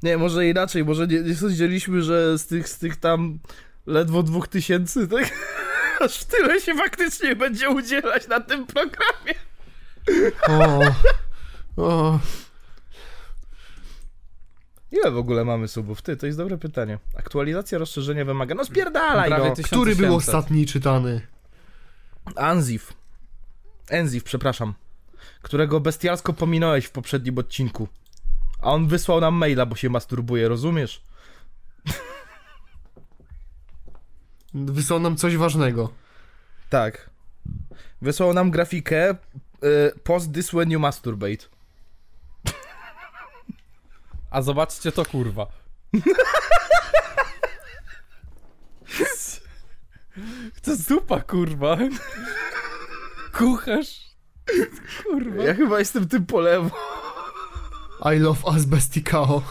Nie, 0.03 0.19
może 0.19 0.49
inaczej, 0.49 0.85
może 0.85 1.07
nie, 1.07 1.21
nie 1.21 1.35
sądziliśmy, 1.35 2.03
że 2.03 2.39
z 2.39 2.47
tych, 2.47 2.69
z 2.69 2.79
tych 2.79 2.97
tam 2.97 3.39
ledwo 3.87 4.23
dwóch 4.23 4.49
tysięcy, 4.49 5.09
tak? 5.09 5.31
Aż 6.01 6.25
tyle 6.25 6.61
się 6.61 6.75
faktycznie 6.75 7.37
będzie 7.37 7.71
udzielać 7.71 8.29
na 8.29 8.41
tym 8.41 8.67
programie. 8.67 9.35
O, 10.49 10.81
o. 11.77 12.19
Ile 14.93 15.11
w 15.11 15.17
ogóle 15.17 15.45
mamy 15.45 15.69
subów? 15.69 16.03
Ty, 16.03 16.17
to 16.17 16.27
jest 16.27 16.39
dobre 16.39 16.59
pytanie. 16.59 16.99
Aktualizacja 17.19 17.79
rozszerzenia 17.79 18.25
wymaga. 18.25 18.55
No 18.55 18.65
spierdalaj, 18.65 19.31
no. 19.31 19.37
1800. 19.37 19.67
Który 19.67 19.97
był 19.97 20.17
ostatni 20.17 20.67
czytany? 20.67 21.21
Anzif. 22.37 22.93
Enzif, 23.89 24.25
przepraszam. 24.25 24.75
Którego 25.43 25.81
bestialsko 25.81 26.33
pominąłeś 26.33 26.85
w 26.85 26.91
poprzednim 26.91 27.39
odcinku. 27.39 27.89
A 28.63 28.67
on 28.71 28.89
wysłał 28.89 29.21
nam 29.21 29.35
maila, 29.35 29.67
bo 29.67 29.77
się 29.77 29.91
masturbuje, 29.91 30.49
rozumiesz? 30.49 31.03
Wysłał 34.55 35.01
nam 35.01 35.17
coś 35.17 35.37
ważnego. 35.37 35.93
Tak. 36.71 37.11
Wysłał 38.03 38.35
nam 38.35 38.51
grafikę 38.51 39.11
y, 39.11 39.17
Post 40.05 40.33
this 40.33 40.51
when 40.51 40.71
you 40.71 40.81
masturbate. 40.81 41.47
A 44.31 44.43
zobaczcie 44.43 44.93
to 44.93 45.05
kurwa. 45.05 45.47
To 50.63 50.77
zupa 50.77 51.21
kurwa. 51.21 51.79
Kucharz. 53.33 54.11
Kurwa. 55.03 55.45
Ja 55.45 55.55
chyba 55.55 55.79
jestem 55.79 56.09
tym 56.09 56.27
po 56.27 56.41
lewo. 56.41 56.71
I 58.15 58.19
love 58.19 58.41
asbestikao. 58.47 59.43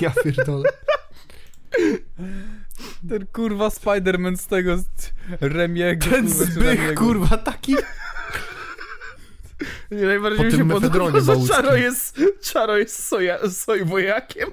Ja 0.00 0.10
pierdolę. 0.10 0.68
Ten 3.08 3.26
kurwa 3.26 3.68
Spider-Man 3.68 4.36
z 4.36 4.46
tego 4.46 4.76
z 4.76 4.84
Remiego. 5.40 6.06
Ten 6.10 6.26
kurwa, 6.28 6.44
zbych, 6.44 6.80
Remiego. 6.80 7.00
kurwa, 7.00 7.36
taki... 7.38 7.76
Nie, 9.90 10.06
najbardziej 10.06 10.38
Po 10.38 10.44
mi 10.44 10.58
się 10.58 10.68
podoba, 10.68 11.20
że. 11.20 11.48
Czaro 11.48 11.76
jest, 11.76 12.20
Czaro 12.42 12.76
jest 12.76 13.04
soja, 13.08 13.38
sojwojakiem. 13.50 14.50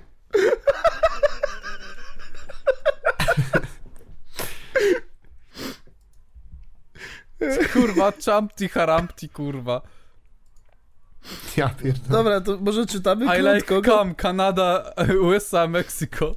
Kurwa, 7.74 8.12
Champty 8.26 8.70
Harampty 8.70 9.30
kurwa. 9.30 9.82
Ja 11.58 11.70
pierdolę. 11.70 12.10
Dobra, 12.10 12.42
to 12.42 12.58
może 12.58 12.86
czytamy 12.86 13.26
I 13.26 13.40
like 13.42 13.62
krótko. 13.62 13.92
come, 13.98 14.16
Kanada, 14.16 14.94
USA, 15.28 15.68
Mexico. 15.68 16.36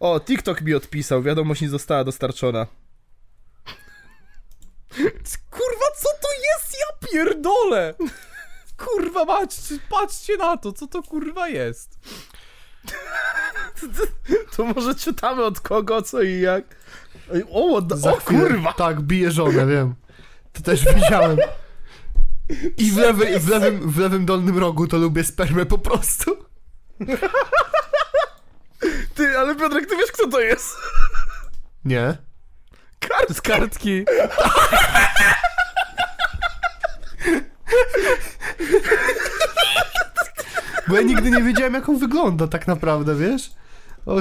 O, 0.00 0.20
TikTok 0.20 0.60
mi 0.62 0.74
odpisał, 0.74 1.22
wiadomość 1.22 1.60
nie 1.60 1.68
została 1.68 2.04
dostarczona. 2.04 2.66
Kurwa, 5.50 5.86
co 5.96 6.08
to 6.22 6.28
jest? 6.42 6.76
Ja 6.80 7.08
pierdolę! 7.08 7.94
Kurwa, 8.76 9.26
patrzcie, 9.26 9.78
patrzcie 9.90 10.36
na 10.36 10.56
to, 10.56 10.72
co 10.72 10.86
to 10.86 11.02
kurwa 11.02 11.48
jest. 11.48 11.98
To 14.56 14.64
może 14.64 14.94
czytamy 14.94 15.44
od 15.44 15.60
kogo, 15.60 16.02
co 16.02 16.22
i 16.22 16.40
jak. 16.40 16.64
O, 17.50 17.80
da, 17.82 17.96
Za 17.96 18.12
o 18.12 18.16
chwilę- 18.16 18.40
kurwa! 18.48 18.72
Tak, 18.72 19.00
bije 19.00 19.30
żonę, 19.30 19.66
wiem. 19.66 19.94
To 20.52 20.62
też 20.62 20.94
widziałem. 20.94 21.38
I 22.76 22.90
w, 22.90 22.96
lewy, 22.96 23.40
w, 23.40 23.48
lewym, 23.48 23.90
w 23.90 23.98
lewym 23.98 24.26
dolnym 24.26 24.58
rogu 24.58 24.86
to 24.86 24.98
lubię 24.98 25.24
spermę 25.24 25.66
po 25.66 25.78
prostu. 25.78 26.36
Ty, 29.14 29.38
ale 29.38 29.54
Piotrek, 29.54 29.86
ty 29.88 29.96
wiesz 29.96 30.12
kto 30.12 30.28
to 30.28 30.40
jest? 30.40 30.76
Nie. 31.84 32.16
Kart! 33.00 33.30
Z 33.32 33.40
kartki. 33.40 34.04
Bo 40.88 40.96
ja 40.96 41.02
nigdy 41.02 41.30
nie 41.30 41.42
wiedziałem, 41.42 41.74
jak 41.74 41.88
on 41.88 41.98
wygląda 41.98 42.48
tak 42.48 42.66
naprawdę, 42.66 43.14
wiesz? 43.14 43.50
O, 44.06 44.16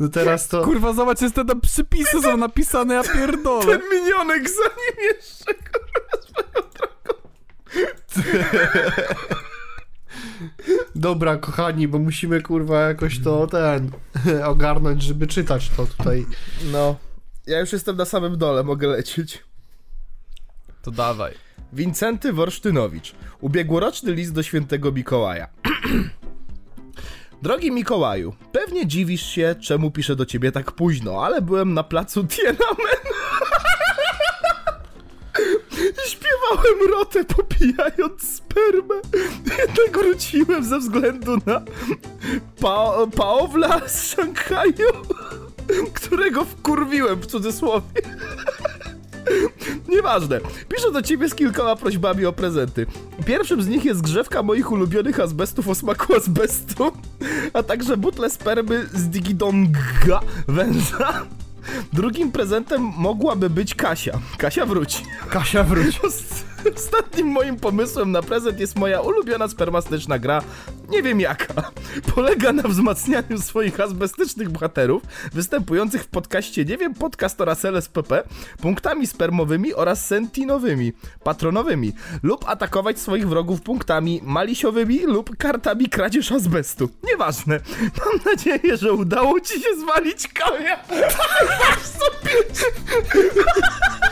No 0.00 0.08
teraz 0.08 0.48
to... 0.48 0.62
Kurwa, 0.64 0.92
zobacz, 0.92 1.20
jest 1.20 1.34
te 1.34 1.60
przypisy 1.62 2.22
są 2.22 2.36
napisane, 2.36 2.94
ja 2.94 3.02
pierdolę. 3.02 3.78
Ten 3.78 3.82
minionek 3.92 4.48
za 4.50 4.62
nim 4.62 5.08
jeszcze, 5.14 5.54
Dobra, 10.94 11.36
kochani, 11.36 11.88
bo 11.88 11.98
musimy 11.98 12.42
kurwa 12.42 12.80
jakoś 12.80 13.20
to 13.20 13.46
ten 13.46 13.90
ogarnąć, 14.52 15.02
żeby 15.02 15.26
czytać 15.26 15.70
to 15.76 15.86
tutaj. 15.86 16.26
No, 16.72 16.96
ja 17.46 17.60
już 17.60 17.72
jestem 17.72 17.96
na 17.96 18.04
samym 18.04 18.38
dole, 18.38 18.62
mogę 18.62 18.88
lecieć. 18.88 19.44
To 20.82 20.90
dawaj. 20.90 21.34
Wincenty 21.72 22.32
Worsztynowicz. 22.32 23.14
Ubiegłoroczny 23.40 24.12
list 24.12 24.32
do 24.32 24.42
świętego 24.42 24.92
Mikołaja. 24.92 25.48
Drogi 27.42 27.70
Mikołaju, 27.70 28.34
pewnie 28.52 28.86
dziwisz 28.86 29.26
się, 29.26 29.54
czemu 29.60 29.90
piszę 29.90 30.16
do 30.16 30.26
ciebie 30.26 30.52
tak 30.52 30.72
późno, 30.72 31.24
ale 31.24 31.42
byłem 31.42 31.74
na 31.74 31.82
placu 31.82 32.24
Tiananmen. 32.34 33.11
I 35.88 36.10
Śpiewałem 36.10 36.90
rotę 36.90 37.24
popijając 37.24 38.36
spermę. 38.36 38.94
Jednak 39.58 39.98
wróciłem 39.98 40.64
ze 40.64 40.78
względu 40.78 41.36
na 41.46 41.62
pa 42.60 42.92
Paowla 43.16 43.88
z 43.88 44.06
Szanghaju, 44.06 44.88
którego 45.94 46.44
wkurwiłem 46.44 47.20
w 47.20 47.26
cudzysłowie. 47.26 48.02
Nieważne. 49.88 50.40
Piszę 50.68 50.92
do 50.92 51.02
ciebie 51.02 51.28
z 51.28 51.34
kilkoma 51.34 51.76
prośbami 51.76 52.26
o 52.26 52.32
prezenty. 52.32 52.86
Pierwszym 53.26 53.62
z 53.62 53.68
nich 53.68 53.84
jest 53.84 54.02
grzewka 54.02 54.42
moich 54.42 54.72
ulubionych 54.72 55.20
azbestów 55.20 55.68
o 55.68 55.74
smaku 55.74 56.14
azbestu, 56.14 56.92
a 57.52 57.62
także 57.62 57.96
butle 57.96 58.30
spermy 58.30 58.86
z 58.94 59.08
Digidonga 59.08 60.20
węża. 60.48 61.26
Drugim 61.92 62.32
prezentem 62.32 62.82
mogłaby 62.82 63.50
być 63.50 63.74
Kasia. 63.74 64.18
Kasia 64.38 64.66
wróci. 64.66 65.04
Kasia 65.30 65.64
wróć. 65.64 66.00
Ost- 66.64 66.92
Ostatnim 67.02 67.26
moim 67.26 67.56
pomysłem 67.56 68.12
na 68.12 68.22
prezent 68.22 68.60
jest 68.60 68.78
moja 68.78 69.00
ulubiona 69.00 69.48
spermastyczna 69.48 70.18
gra, 70.18 70.42
nie 70.88 71.02
wiem 71.02 71.20
jaka. 71.20 71.70
Polega 72.14 72.52
na 72.52 72.62
wzmacnianiu 72.62 73.38
swoich 73.38 73.80
azbestycznych 73.80 74.50
bohaterów, 74.50 75.02
występujących 75.32 76.02
w 76.02 76.06
podcaście 76.06 76.64
Nie 76.64 76.76
wiem 76.78 76.94
podcast 76.94 77.40
oraz 77.40 77.64
LSPP, 77.64 78.22
punktami 78.60 79.06
spermowymi 79.06 79.74
oraz 79.74 80.06
sentinowymi, 80.06 80.92
patronowymi, 81.24 81.92
lub 82.22 82.48
atakować 82.48 82.98
swoich 82.98 83.28
wrogów 83.28 83.60
punktami 83.62 84.20
malisiowymi 84.24 84.98
lub 84.98 85.36
kartami 85.36 85.88
kradzież 85.88 86.32
azbestu. 86.32 86.88
Nieważne. 87.10 87.60
Mam 87.80 88.32
nadzieję, 88.32 88.76
że 88.76 88.92
udało 88.92 89.40
ci 89.40 89.60
się 89.60 89.76
zwalić 89.80 90.28
konia. 90.28 90.76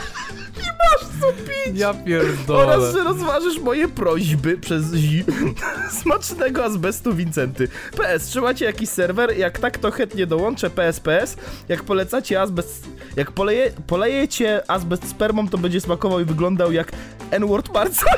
Masz 0.91 1.09
co 1.21 1.27
pić! 1.33 1.79
Ja 1.79 1.93
pierdolę. 1.93 2.59
Oraz, 2.75 2.93
że 2.93 3.03
rozważysz 3.03 3.59
moje 3.59 3.87
prośby 3.87 4.57
przez 4.57 4.93
zi 4.93 5.25
smacznego 6.01 6.63
azbestu 6.63 7.13
Wincenty. 7.15 7.67
PS, 7.97 8.25
trzymacie 8.25 8.65
jakiś 8.65 8.89
serwer? 8.89 9.37
Jak 9.37 9.59
tak, 9.59 9.77
to 9.77 9.91
chętnie 9.91 10.27
dołączę 10.27 10.69
PSPS. 10.69 11.37
Jak 11.69 11.83
polecacie 11.83 12.41
azbest... 12.41 12.87
Jak 13.15 13.31
poleje, 13.31 13.71
polejecie 13.87 14.63
azbest 14.71 15.09
spermą, 15.09 15.49
to 15.49 15.57
będzie 15.57 15.81
smakował 15.81 16.19
i 16.19 16.25
wyglądał 16.25 16.71
jak 16.71 16.91
N-word 17.31 17.73
Marco. 17.73 18.05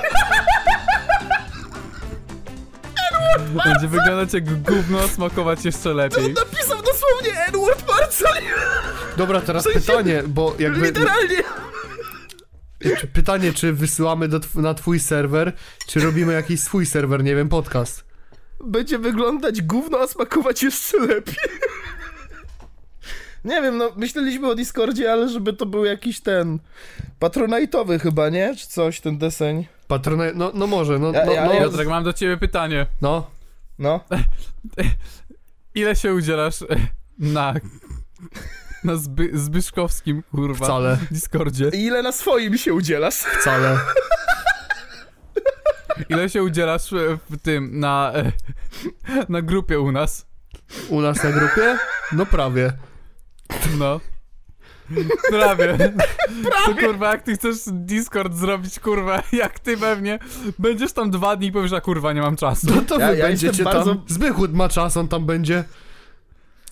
Będzie 3.66 3.88
wyglądać 3.88 4.34
jak 4.34 4.62
gówno, 4.62 5.00
a 5.00 5.08
smakować 5.08 5.66
jeszcze 5.66 5.94
lepiej. 5.94 6.34
Napisał 6.34 6.78
dosłownie 6.78 7.46
N-word 7.48 7.88
Marco. 7.88 8.26
Dobra, 9.18 9.42
teraz 9.42 9.64
sensie- 9.64 9.80
pytanie, 9.80 10.24
bo 10.28 10.56
jakby... 10.60 10.86
Literalnie. 10.86 11.44
Czy- 13.00 13.08
Pytanie, 13.08 13.54
czy 13.54 13.74
wysyłamy 13.74 14.28
do 14.28 14.40
na 14.56 14.74
twój 14.74 15.00
serwer, 15.00 15.54
czy 15.88 16.00
robimy 16.00 16.34
jakiś 16.34 16.60
swój 16.60 16.86
serwer, 16.86 17.24
nie 17.24 17.36
wiem, 17.36 17.50
podcast. 17.50 18.04
będzie 18.66 19.00
wyglądać 19.00 19.62
gówno, 19.62 20.00
a 20.00 20.08
smakować 20.08 20.64
jeszcze 20.64 20.98
lepiej. 21.00 21.36
Nie 23.46 23.62
wiem, 23.62 23.78
no 23.78 23.92
myśleliśmy 23.96 24.48
o 24.50 24.56
Discordzie, 24.56 25.12
ale 25.12 25.30
żeby 25.30 25.54
to 25.54 25.66
był 25.66 25.86
jakiś 25.86 26.20
ten 26.22 26.60
patronajtowy 27.20 28.00
chyba, 28.00 28.30
nie? 28.30 28.56
Czy 28.56 28.68
coś, 28.68 29.00
ten 29.02 29.18
deseń. 29.18 29.66
Patrona... 29.88 30.24
No, 30.36 30.52
no 30.54 30.68
może, 30.68 31.00
no, 31.00 31.12
Ja- 31.12 31.26
no, 31.26 31.32
ja- 31.34 31.46
no, 31.46 31.52
Piotrek, 31.52 31.88
mam 31.88 32.04
do 32.04 32.14
ciebie 32.14 32.38
pytanie. 32.38 32.86
no. 33.02 33.32
No. 33.80 34.00
Ile 35.76 35.96
się 35.96 36.14
udzielasz 36.14 36.56
na... 37.20 37.54
na 38.84 38.96
Zby, 38.96 39.30
Zbyszkowskim, 39.34 40.24
kurwa, 40.32 40.66
Wcale, 40.66 40.98
Discordzie? 41.12 41.70
I 41.74 41.84
ile 41.86 42.02
na 42.04 42.12
swoim 42.12 42.58
się 42.58 42.74
udzielasz? 42.74 43.16
wcale. 43.16 43.80
Ile 46.10 46.30
się 46.30 46.44
udzielasz 46.44 46.94
e, 46.94 47.18
w 47.30 47.42
tym, 47.42 47.80
na... 47.80 48.12
e, 48.16 48.32
na 49.30 49.42
grupie 49.42 49.80
u 49.80 49.92
nas? 49.92 50.26
U 50.90 51.02
nas 51.02 51.24
na 51.24 51.32
grupie? 51.32 51.78
No 52.12 52.26
prawie. 52.26 52.74
No. 53.78 54.00
Prawie. 55.30 55.78
To 56.66 56.76
kurwa, 56.76 57.12
jak 57.12 57.22
ty 57.24 57.34
chcesz 57.36 57.58
Discord 57.68 58.34
zrobić, 58.36 58.80
kurwa, 58.80 59.24
jak 59.32 59.60
ty 59.60 59.78
pewnie 59.78 60.20
będziesz 60.60 60.94
tam 60.94 61.12
dwa 61.12 61.36
dni 61.36 61.48
i 61.48 61.52
powiesz, 61.52 61.74
a 61.74 61.82
kurwa, 61.82 62.14
nie 62.14 62.22
mam 62.22 62.36
czasu. 62.36 62.68
No 62.76 62.82
to 62.82 63.00
Ja- 63.00 63.12
wy 63.12 63.18
ja 63.18 63.26
będziecie 63.28 63.64
tam. 63.64 63.74
bardzo- 63.74 64.48
ma 64.54 64.70
czas, 64.70 64.98
on 64.98 65.08
tam 65.08 65.26
będzie. 65.26 65.64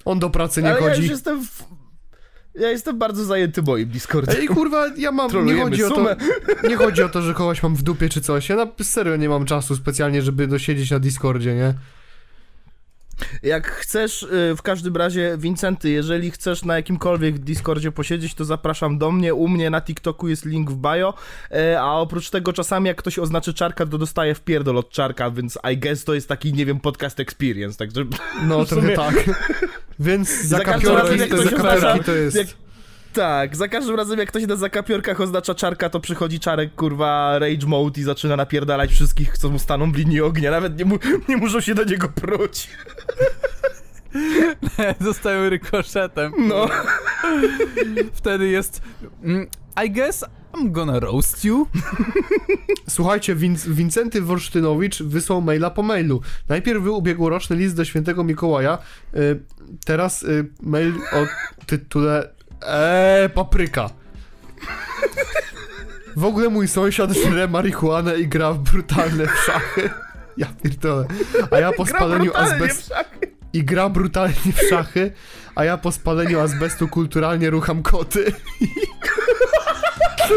On 0.06 0.20
do 0.20 0.30
pracy 0.30 0.64
nie 0.64 0.70
ale 0.72 0.82
ja 0.82 0.90
chodzi. 0.90 1.02
już 1.02 1.12
jestem 1.12 1.46
w... 1.46 1.64
Ja 2.56 2.70
jestem 2.70 3.00
bardzo 3.00 3.26
zajęty 3.26 3.62
moim 3.62 3.90
Discordem. 3.90 4.36
Ej, 4.40 4.48
kurwa, 4.48 4.88
ja 4.98 5.12
mam. 5.12 5.46
Nie 5.46 5.64
chodzi, 5.64 5.84
o 5.84 5.90
to, 5.90 6.06
nie 6.70 6.76
chodzi 6.76 7.04
o 7.04 7.10
to, 7.10 7.22
że 7.22 7.34
kogoś 7.34 7.64
mam 7.64 7.76
w 7.76 7.84
dupie 7.84 8.10
czy 8.10 8.22
coś. 8.22 8.50
Ja 8.50 8.56
na 8.56 8.68
serio 8.84 9.16
nie 9.16 9.30
mam 9.30 9.46
czasu 9.46 9.76
specjalnie, 9.76 10.22
żeby 10.22 10.48
dosiedzieć 10.48 10.92
na 10.92 11.00
Discordzie, 11.00 11.56
nie? 11.56 11.74
Jak 13.44 13.68
chcesz, 13.72 14.24
y, 14.24 14.56
w 14.58 14.62
każdym 14.62 14.96
razie, 14.96 15.36
Wincenty, 15.38 15.90
jeżeli 15.90 16.32
chcesz 16.32 16.66
na 16.66 16.76
jakimkolwiek 16.76 17.40
Discordzie 17.40 17.92
posiedzieć, 17.92 18.34
to 18.34 18.46
zapraszam 18.46 18.98
do 18.98 19.12
mnie. 19.12 19.34
U 19.34 19.48
mnie 19.48 19.70
na 19.70 19.82
TikToku 19.82 20.28
jest 20.28 20.46
link 20.46 20.72
w 20.72 20.76
bio. 20.76 21.14
E, 21.52 21.82
A 21.82 21.94
oprócz 21.94 22.30
tego, 22.30 22.54
czasami 22.54 22.88
jak 22.88 22.98
ktoś 22.98 23.20
oznaczy 23.20 23.54
czarka, 23.54 23.86
to 23.86 23.98
dostaje 23.98 24.36
wpierdol 24.36 24.78
od 24.78 24.90
czarka, 24.90 25.32
więc 25.32 25.58
I 25.74 25.78
guess 25.78 26.04
to 26.04 26.14
jest 26.14 26.28
taki, 26.28 26.54
nie 26.54 26.66
wiem, 26.66 26.80
podcast 26.80 27.20
experience, 27.20 27.78
także 27.78 28.06
No, 28.48 28.60
W 28.66 28.70
sumie- 28.70 28.94
trochę 28.96 28.96
tak. 28.96 29.26
Więc 30.02 30.42
Za 30.44 30.60
każdym 30.60 30.82
zakapiorki 30.90 31.20
razem, 31.20 31.20
jak 31.20 31.30
to, 31.30 31.44
zakapiorki 31.58 32.04
to 32.04 32.12
jest. 32.12 32.38
jak- 32.38 32.48
tak, 33.14 33.56
za 33.56 33.68
każdym 33.68 33.96
razem 33.96 34.20
jak 34.20 34.30
ktoś 34.30 34.48
na 34.48 34.56
zakapiorkach 34.56 35.22
oznacza 35.22 35.56
czarka, 35.56 35.90
to 35.90 36.00
przychodzi 36.00 36.40
czarek, 36.40 36.76
kurwa, 36.76 37.40
rage 37.40 37.68
mode 37.68 38.02
i 38.02 38.04
zaczyna 38.04 38.36
napierdalać 38.36 38.92
wszystkich, 38.92 39.38
co 39.38 39.50
mu 39.50 39.60
staną 39.60 39.92
w 39.92 39.96
linii 39.96 40.22
ognia, 40.22 40.52
nawet 40.52 40.80
nie, 40.80 40.86
mu, 40.86 40.98
nie 41.30 41.38
muszą 41.38 41.62
się 41.62 41.76
do 41.76 41.84
niego 41.84 42.10
pruć. 42.10 42.70
Zostają 45.02 45.50
rykoszetem. 45.50 46.34
No. 46.38 46.68
Wtedy 48.14 48.48
jest... 48.48 48.82
mm, 49.24 49.48
I 49.86 49.92
guess 49.92 50.26
I'm 50.54 50.72
gonna 50.72 51.00
roast 51.00 51.46
you. 51.46 51.68
Słuchajcie, 52.90 53.36
Win- 53.36 53.74
Wincenty 53.74 54.22
Wolsztynowicz 54.22 55.04
wysłał 55.04 55.42
maila 55.42 55.70
po 55.70 55.84
mailu. 55.84 56.22
Najpierw 56.50 56.84
był 56.84 56.98
ubiegłoroczny 56.98 57.56
list 57.56 57.76
do 57.76 57.86
świętego 57.86 58.24
Mikołaja, 58.24 58.78
y, 59.16 59.40
teraz 59.86 60.24
y, 60.24 60.50
mail 60.62 60.94
o 61.14 61.26
tytule 61.66 62.30
Eee, 62.68 63.30
papryka. 63.30 63.90
W 66.16 66.26
ogóle 66.26 66.50
mój 66.50 66.68
sąsiad 66.68 67.12
żre 67.12 67.48
marihuanę 67.48 68.20
i 68.20 68.28
gra 68.28 68.54
w 68.54 68.60
brutalne 68.60 69.28
w 69.28 69.38
szachy. 69.46 69.90
Ja 70.38 70.48
pierdolę. 70.64 71.06
A 71.52 71.60
ja 71.60 71.72
po 71.72 71.86
spaleniu 71.86 72.32
azbestu... 72.36 72.94
I 73.54 73.64
gra 73.64 73.90
brutalnie 73.90 74.54
w 74.56 74.70
szachy, 74.70 75.12
a 75.56 75.64
ja 75.66 75.78
po 75.78 75.92
spaleniu 75.92 76.40
azbestu 76.40 76.88
kulturalnie 76.88 77.50
rucham 77.50 77.84
koty. 77.84 78.26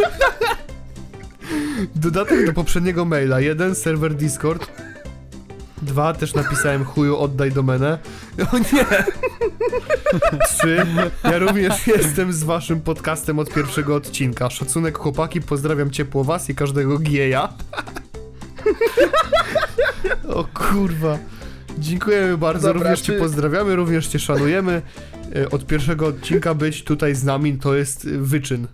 Dodatek 1.96 2.46
do 2.46 2.52
poprzedniego 2.52 3.04
maila. 3.04 3.40
Jeden, 3.40 3.74
serwer 3.74 4.14
Discord. 4.14 4.66
Dwa, 5.82 6.14
też 6.14 6.34
napisałem 6.34 6.84
chuju, 6.84 7.16
oddaj 7.16 7.52
domenę. 7.52 7.98
O 8.52 8.58
nie! 8.58 8.84
Trzy, 10.48 10.86
ja 11.24 11.38
również 11.38 11.86
jestem 11.86 12.32
z 12.32 12.44
waszym 12.44 12.80
podcastem 12.80 13.38
od 13.38 13.54
pierwszego 13.54 13.94
odcinka. 13.96 14.50
Szacunek 14.50 14.98
chłopaki, 14.98 15.40
pozdrawiam 15.40 15.90
ciepło 15.90 16.24
was 16.24 16.50
i 16.50 16.54
każdego 16.54 16.98
gieja. 16.98 17.48
O 20.28 20.44
kurwa. 20.44 21.18
Dziękujemy 21.78 22.38
bardzo, 22.38 22.68
Dobra, 22.68 22.82
również 22.82 23.00
cię 23.00 23.12
ty- 23.12 23.18
pozdrawiamy, 23.18 23.76
również 23.76 24.06
cię 24.06 24.18
szanujemy. 24.18 24.82
E, 25.36 25.50
Od 25.50 25.66
pierwszego 25.66 26.06
odcinka 26.06 26.54
być 26.54 26.84
tutaj 26.84 27.14
z 27.14 27.24
nami 27.24 27.58
to 27.58 27.74
jest 27.74 28.08
wyczyn. 28.08 28.66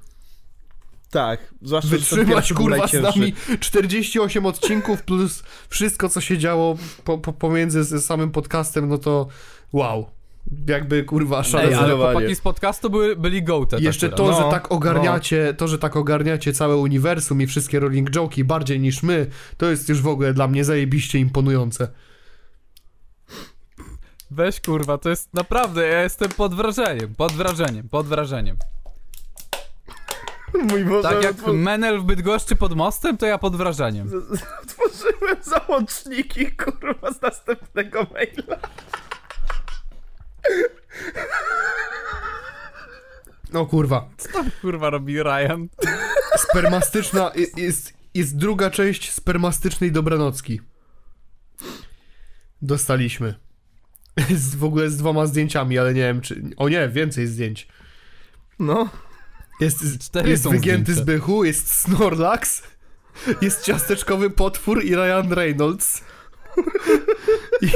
Tak, 1.11 1.55
zwłaszcza, 1.62 1.90
Wytrzymać 1.90 2.53
kurwa 2.53 2.87
z 2.88 2.92
nami 2.92 3.33
48 3.61 4.46
odcinków 4.46 5.03
plus 5.03 5.42
wszystko 5.68 6.09
co 6.09 6.20
się 6.20 6.38
działo 6.38 6.77
po, 7.05 7.18
po, 7.18 7.33
pomiędzy 7.33 8.01
samym 8.01 8.31
podcastem, 8.31 8.88
no 8.88 8.99
to 8.99 9.29
wow. 9.73 10.07
jakby 10.66 11.05
kurwa 11.05 11.42
szale. 11.42 11.64
Ej, 11.64 11.75
ale 11.75 11.96
chłopaki 11.96 12.35
z 12.35 12.40
podcastu 12.40 12.90
były, 12.90 13.16
byli 13.16 13.42
gołte. 13.42 13.77
Jeszcze 13.81 14.07
akurat. 14.07 14.18
to, 14.18 14.40
No, 14.40 14.44
że 14.44 14.51
tak 14.51 14.73
ogarniacie, 14.73 15.55
to, 15.55 15.68
że 15.68 15.79
tak 15.79 15.96
ogarniacie 15.96 16.53
całe 16.53 16.77
uniwersum 16.77 17.42
i 17.42 17.46
wszystkie 17.46 17.81
rolling 17.81 18.11
joke'i 18.11 18.44
bardziej 18.44 18.81
niż 18.81 19.03
my, 19.03 19.27
to 19.57 19.70
jest 19.70 19.88
już 19.88 20.03
w 20.03 20.09
ogóle 20.09 20.35
dla 20.35 20.49
mnie 20.49 20.64
zajebiście 20.64 21.18
imponujące. 21.18 21.88
Weź 24.31 24.61
kurwa, 24.61 24.99
to 24.99 25.11
jest 25.11 25.35
naprawdę, 25.35 25.87
ja 25.87 26.03
jestem 26.03 26.29
pod 26.29 26.55
wrażeniem, 26.55 27.14
pod 27.14 27.33
wrażeniem, 27.33 27.88
pod 27.88 28.07
wrażeniem. 28.07 28.57
Mój 30.54 30.84
Boże, 30.84 31.08
Tak 31.08 31.22
jak 31.22 31.32
otwor- 31.36 31.54
Menel 31.54 32.00
w 32.00 32.04
Bydgoszczy 32.04 32.56
pod 32.56 32.76
mostem, 32.76 33.16
to 33.16 33.26
ja 33.26 33.38
pod 33.38 33.56
wrażeniem. 33.56 34.10
otworzyłem 34.62 35.36
załączniki, 35.42 36.52
kurwa, 36.52 37.12
z 37.12 37.22
następnego 37.22 38.06
maila. 38.12 38.58
No 43.52 43.66
kurwa. 43.66 44.08
Co 44.16 44.32
tam 44.32 44.50
kurwa 44.60 44.90
robi 44.90 45.22
Ryan? 45.22 45.68
Spermastyczna 46.36 47.32
i- 47.36 47.60
jest, 47.60 47.92
jest 48.14 48.36
druga 48.36 48.70
część 48.70 49.12
spermastycznej 49.12 49.92
dobranocki. 49.92 50.60
Dostaliśmy. 52.62 53.34
Z, 54.36 54.54
w 54.54 54.64
ogóle 54.64 54.90
z 54.90 54.96
dwoma 54.96 55.26
zdjęciami, 55.26 55.78
ale 55.78 55.94
nie 55.94 56.00
wiem 56.00 56.20
czy... 56.20 56.42
O 56.56 56.68
nie, 56.68 56.88
więcej 56.88 57.26
zdjęć. 57.26 57.68
No. 58.58 58.88
Jest, 59.61 59.99
Cztery 60.01 60.31
jest 60.31 60.49
wygięty 60.49 60.94
z 60.94 61.01
bychu, 61.01 61.44
jest 61.44 61.75
Snorlax, 61.75 62.62
jest 63.42 63.62
ciasteczkowy 63.64 64.31
potwór 64.31 64.85
i 64.85 64.94
Ryan 64.94 65.33
Reynolds. 65.33 66.05
I... 67.62 67.68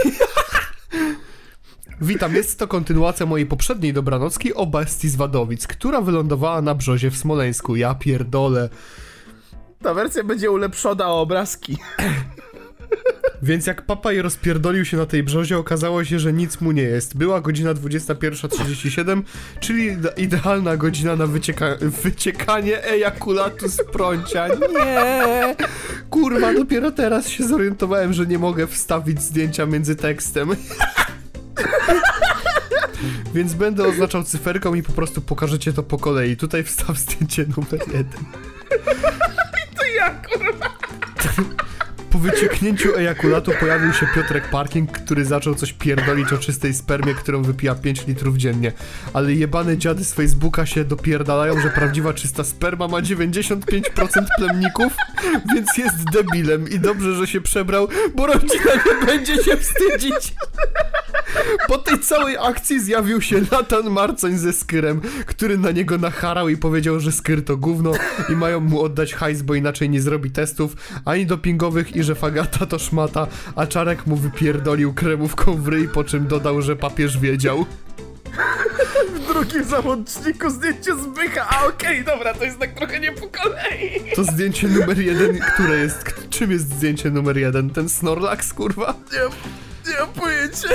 Witam, 2.00 2.34
jest 2.34 2.58
to 2.58 2.68
kontynuacja 2.68 3.26
mojej 3.26 3.46
poprzedniej 3.46 3.92
dobranocki 3.92 4.54
o 4.54 4.66
bestii 4.66 5.08
z 5.08 5.16
Wadowic, 5.16 5.66
która 5.66 6.00
wylądowała 6.00 6.62
na 6.62 6.74
brzozie 6.74 7.10
w 7.10 7.16
Smoleńsku. 7.16 7.76
Ja 7.76 7.94
pierdolę. 7.94 8.68
Ta 9.82 9.94
wersja 9.94 10.24
będzie 10.24 10.50
ulepszona 10.50 11.06
o 11.06 11.20
obrazki. 11.20 11.78
Więc 13.44 13.66
jak 13.66 13.82
papaj 13.82 14.22
rozpierdolił 14.22 14.84
się 14.84 14.96
na 14.96 15.06
tej 15.06 15.22
brzozie, 15.22 15.58
okazało 15.58 16.04
się, 16.04 16.18
że 16.18 16.32
nic 16.32 16.60
mu 16.60 16.72
nie 16.72 16.82
jest. 16.82 17.16
Była 17.16 17.40
godzina 17.40 17.74
21.37, 17.74 19.22
czyli 19.60 19.90
ide- 19.90 20.12
idealna 20.16 20.76
godzina 20.76 21.16
na 21.16 21.26
wycieka 21.26 21.76
wyciekanie 21.80 22.84
ejakulatu 22.84 23.68
z 23.68 23.76
prącia. 23.92 24.48
Nie! 24.48 25.56
Kurwa, 26.10 26.54
dopiero 26.54 26.90
teraz 26.90 27.28
się 27.28 27.46
zorientowałem, 27.48 28.12
że 28.12 28.26
nie 28.26 28.38
mogę 28.38 28.66
wstawić 28.66 29.22
zdjęcia 29.22 29.66
między 29.66 29.96
tekstem. 29.96 30.48
Więc 33.34 33.54
będę 33.54 33.84
oznaczał 33.88 34.24
cyferką 34.24 34.74
i 34.74 34.82
po 34.82 34.92
prostu 34.92 35.20
pokażecie 35.20 35.72
to 35.72 35.82
po 35.82 35.98
kolei. 35.98 36.36
Tutaj 36.36 36.64
wstaw 36.64 36.98
zdjęcie 36.98 37.46
numer 37.56 37.80
jeden. 37.88 38.24
To 39.78 39.84
ja, 39.96 40.10
kurwa. 40.10 40.70
Po 42.14 42.18
wycieknięciu 42.18 42.96
ejakulatu 42.96 43.52
pojawił 43.60 43.92
się 43.92 44.06
Piotrek 44.14 44.50
Parking, 44.50 44.92
który 44.92 45.24
zaczął 45.24 45.54
coś 45.54 45.72
pierdolić 45.72 46.32
o 46.32 46.38
czystej 46.38 46.74
spermie, 46.74 47.14
którą 47.14 47.42
wypija 47.42 47.74
5 47.74 48.06
litrów 48.06 48.36
dziennie. 48.36 48.72
Ale 49.12 49.32
jebane 49.32 49.78
dziady 49.78 50.04
z 50.04 50.14
Facebooka 50.14 50.66
się 50.66 50.84
dopierdalają, 50.84 51.60
że 51.60 51.70
prawdziwa 51.70 52.12
czysta 52.12 52.44
sperma 52.44 52.88
ma 52.88 52.98
95% 52.98 53.60
plemników, 54.38 54.92
więc 55.54 55.78
jest 55.78 55.96
debilem 56.12 56.68
i 56.68 56.78
dobrze, 56.78 57.14
że 57.14 57.26
się 57.26 57.40
przebrał, 57.40 57.88
bo 58.14 58.26
rodzina 58.26 58.74
nie 58.86 59.06
będzie 59.06 59.36
się 59.36 59.56
wstydzić. 59.56 60.34
Po 61.68 61.78
tej 61.78 62.00
całej 62.00 62.36
akcji 62.40 62.80
zjawił 62.80 63.20
się 63.20 63.40
Natan 63.52 63.90
Marcoń 63.90 64.38
ze 64.38 64.52
Skyrem, 64.52 65.00
który 65.26 65.58
na 65.58 65.70
niego 65.70 65.98
nacharał 65.98 66.48
i 66.48 66.56
powiedział, 66.56 67.00
że 67.00 67.12
Skyr 67.12 67.44
to 67.44 67.56
gówno 67.56 67.92
i 68.28 68.32
mają 68.32 68.60
mu 68.60 68.82
oddać 68.82 69.14
hajs, 69.14 69.42
bo 69.42 69.54
inaczej 69.54 69.90
nie 69.90 70.00
zrobi 70.00 70.30
testów 70.30 70.76
ani 71.04 71.26
dopingowych 71.26 71.96
i 71.96 72.02
że 72.04 72.14
Fagata 72.14 72.66
to 72.66 72.78
szmata, 72.78 73.26
a 73.56 73.66
Czarek 73.66 74.06
mu 74.06 74.16
wypierdolił 74.16 74.94
kremówką 74.94 75.62
w 75.62 75.68
ryj, 75.68 75.88
po 75.88 76.04
czym 76.04 76.26
dodał, 76.26 76.62
że 76.62 76.76
papież 76.76 77.18
wiedział. 77.18 77.66
W 79.14 79.28
drugim 79.28 79.64
załączniku 79.64 80.50
zdjęcie 80.50 80.96
zbycha, 80.96 81.48
a 81.50 81.66
okej, 81.66 82.04
dobra, 82.04 82.34
to 82.34 82.44
jest 82.44 82.58
tak 82.58 82.74
trochę 82.74 83.00
nie 83.00 83.12
po 83.12 83.28
kolei. 83.28 84.00
To 84.16 84.24
zdjęcie 84.24 84.68
numer 84.68 84.98
jeden, 84.98 85.38
które 85.38 85.78
jest... 85.78 86.04
Czym 86.30 86.50
jest 86.50 86.74
zdjęcie 86.74 87.10
numer 87.10 87.38
jeden? 87.38 87.70
Ten 87.70 87.88
Snorlax, 87.88 88.54
kurwa? 88.54 88.94
Nie, 89.12 89.18
nie 89.92 89.98
mam 90.00 90.08
pojęcia. 90.08 90.68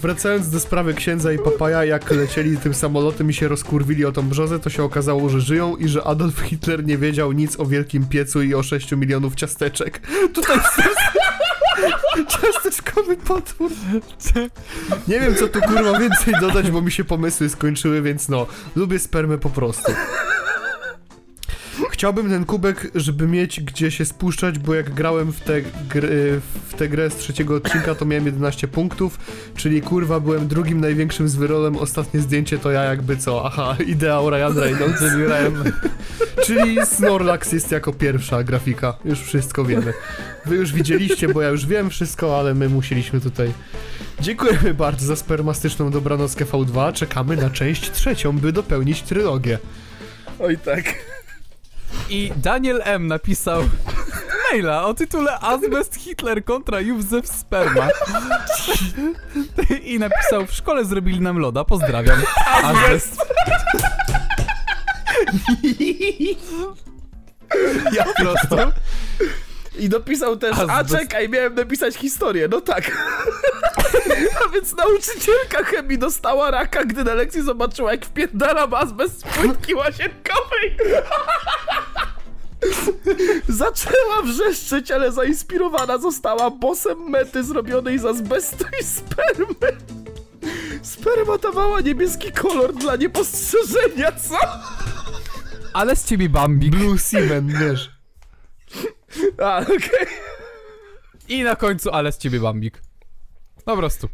Wracając 0.00 0.50
do 0.50 0.60
sprawy 0.60 0.94
księdza 0.94 1.32
i 1.32 1.38
papaja, 1.38 1.84
jak 1.84 2.10
lecieli 2.10 2.56
tym 2.56 2.74
samolotem 2.74 3.30
i 3.30 3.34
się 3.34 3.48
rozkurwili 3.48 4.04
o 4.04 4.12
tą 4.12 4.28
brzozę, 4.28 4.58
to 4.58 4.70
się 4.70 4.82
okazało, 4.82 5.28
że 5.28 5.40
żyją 5.40 5.76
i 5.76 5.88
że 5.88 6.04
Adolf 6.04 6.40
Hitler 6.40 6.84
nie 6.84 6.98
wiedział 6.98 7.32
nic 7.32 7.60
o 7.60 7.66
wielkim 7.66 8.08
piecu 8.08 8.42
i 8.42 8.54
o 8.54 8.62
6 8.62 8.92
milionów 8.92 9.34
ciasteczek. 9.34 10.00
Tutaj 10.34 10.58
ciasteczkowy 12.28 13.16
potwór. 13.16 13.70
Nie 15.08 15.20
wiem, 15.20 15.34
co 15.34 15.48
tu 15.48 15.60
kurwa 15.60 15.98
więcej 15.98 16.34
dodać, 16.40 16.70
bo 16.70 16.82
mi 16.82 16.92
się 16.92 17.04
pomysły 17.04 17.48
skończyły, 17.48 18.02
więc 18.02 18.28
no, 18.28 18.46
lubię 18.76 18.98
spermę 18.98 19.38
po 19.38 19.50
prostu. 19.50 19.92
Chciałbym 21.96 22.30
ten 22.30 22.44
kubek, 22.44 22.90
żeby 22.94 23.26
mieć 23.28 23.60
gdzie 23.60 23.90
się 23.90 24.04
spuszczać, 24.04 24.58
bo 24.58 24.74
jak 24.74 24.94
grałem 24.94 25.32
w 25.32 25.40
tę 25.40 25.62
gry, 25.88 26.40
w 26.68 26.74
tę 26.74 26.88
grę 26.88 27.10
z 27.10 27.16
trzeciego 27.16 27.54
odcinka, 27.54 27.94
to 27.94 28.04
miałem 28.04 28.26
11 28.26 28.68
punktów, 28.68 29.18
czyli 29.54 29.82
kurwa 29.82 30.20
byłem 30.20 30.48
drugim 30.48 30.80
największym 30.80 31.28
z 31.28 31.36
wyrolem. 31.36 31.76
Ostatnie 31.76 32.20
zdjęcie 32.20 32.58
to 32.58 32.70
ja 32.70 32.84
jakby 32.84 33.16
co, 33.16 33.46
aha, 33.46 33.76
ideał 33.86 34.30
Ryan 34.30 34.58
Reynolds. 34.58 35.02
Czyli 36.44 36.86
Snorlax 36.86 37.52
jest 37.52 37.70
jako 37.70 37.92
pierwsza 37.92 38.44
grafika, 38.44 38.96
już 39.04 39.20
wszystko 39.20 39.64
wiemy. 39.64 39.92
Wy 40.46 40.56
już 40.56 40.72
widzieliście, 40.72 41.28
bo 41.28 41.42
ja 41.42 41.48
już 41.48 41.66
wiem 41.66 41.90
wszystko, 41.90 42.38
ale 42.40 42.54
my 42.54 42.68
musieliśmy 42.68 43.20
tutaj... 43.20 43.52
Dziękujemy 44.20 44.74
bardzo 44.74 45.06
za 45.06 45.16
spermastyczną 45.16 45.90
dobranockę 45.90 46.44
V2, 46.44 46.92
czekamy 46.92 47.36
na 47.36 47.50
część 47.50 47.90
trzecią, 47.90 48.38
by 48.38 48.52
dopełnić 48.52 49.02
trylogię. 49.02 49.58
Oj 50.38 50.58
tak. 50.58 51.15
I 52.08 52.32
Daniel 52.36 52.82
M. 52.84 53.06
napisał 53.06 53.62
maila 54.52 54.86
o 54.86 54.94
tytule 54.94 55.38
Azbest 55.40 55.96
Hitler 55.96 56.44
kontra 56.44 56.80
Józef 56.80 57.26
Sperma. 57.26 57.88
I 59.82 59.98
napisał, 59.98 60.46
w 60.46 60.52
szkole 60.52 60.84
zrobili 60.84 61.20
nam 61.20 61.38
loda, 61.38 61.64
pozdrawiam. 61.64 62.22
Azbest. 62.62 63.16
Ja 67.92 68.04
Po 68.04 68.22
prostu. 68.22 68.56
I 69.78 69.88
dopisał 69.88 70.36
też, 70.36 70.58
a 70.58 70.62
Azbest. 70.62 71.02
czekaj, 71.02 71.28
miałem 71.28 71.54
napisać 71.54 71.94
historię, 71.94 72.48
no 72.50 72.60
tak. 72.60 72.90
A 74.46 74.48
więc 74.48 74.76
nauczycielka 74.76 75.64
chemii 75.64 75.98
dostała 75.98 76.50
raka, 76.50 76.84
gdy 76.84 77.04
na 77.04 77.14
lekcji 77.14 77.42
zobaczyła, 77.42 77.92
jak 77.92 78.06
wpierdalam 78.06 78.74
azbest 78.74 79.20
z 79.20 79.22
płytki 79.22 79.74
łazienkowej. 79.74 80.76
Zaczęła 83.48 84.22
wrzeszczeć, 84.24 84.90
ale 84.90 85.12
zainspirowana 85.12 85.98
została 85.98 86.50
bosem 86.50 86.98
mety 87.10 87.44
zrobionej 87.44 87.98
z 87.98 88.04
azbestu 88.04 88.64
i 88.80 88.84
spermy. 88.84 89.78
Sperma 90.82 91.38
dawała 91.38 91.80
niebieski 91.80 92.32
kolor 92.32 92.74
dla 92.74 92.96
niepostrzeżenia, 92.96 94.12
co? 94.12 94.38
Ale 95.72 95.96
z 95.96 96.04
ciebie 96.04 96.28
Bambik. 96.28 96.76
Blue 96.76 96.98
Seaman, 96.98 97.46
wiesz. 97.46 97.95
A, 99.38 99.60
okej. 99.60 100.06
I 101.28 101.42
na 101.42 101.56
końcu, 101.56 101.90
ale 101.90 102.12
z 102.12 102.18
ciebie 102.18 102.40
Bambik. 102.40 102.82
Po 103.64 103.76
prostu. 103.76 104.08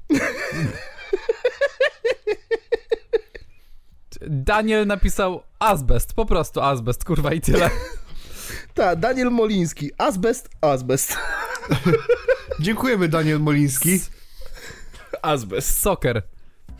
Daniel 4.21 4.87
napisał 4.87 5.43
azbest, 5.59 6.15
po 6.15 6.27
prostu 6.27 6.61
azbest, 6.61 7.05
kurwa 7.05 7.33
i 7.33 7.41
tyle. 7.41 7.71
Ta, 8.75 8.97
Daniel 8.97 9.31
Moliński. 9.31 9.91
Azbest, 9.99 10.49
azbest. 10.61 11.17
Dziękujemy 12.61 13.09
Daniel 13.09 13.41
Moliński. 13.41 14.01
Azbest. 15.23 15.81
Soccer. 15.81 16.23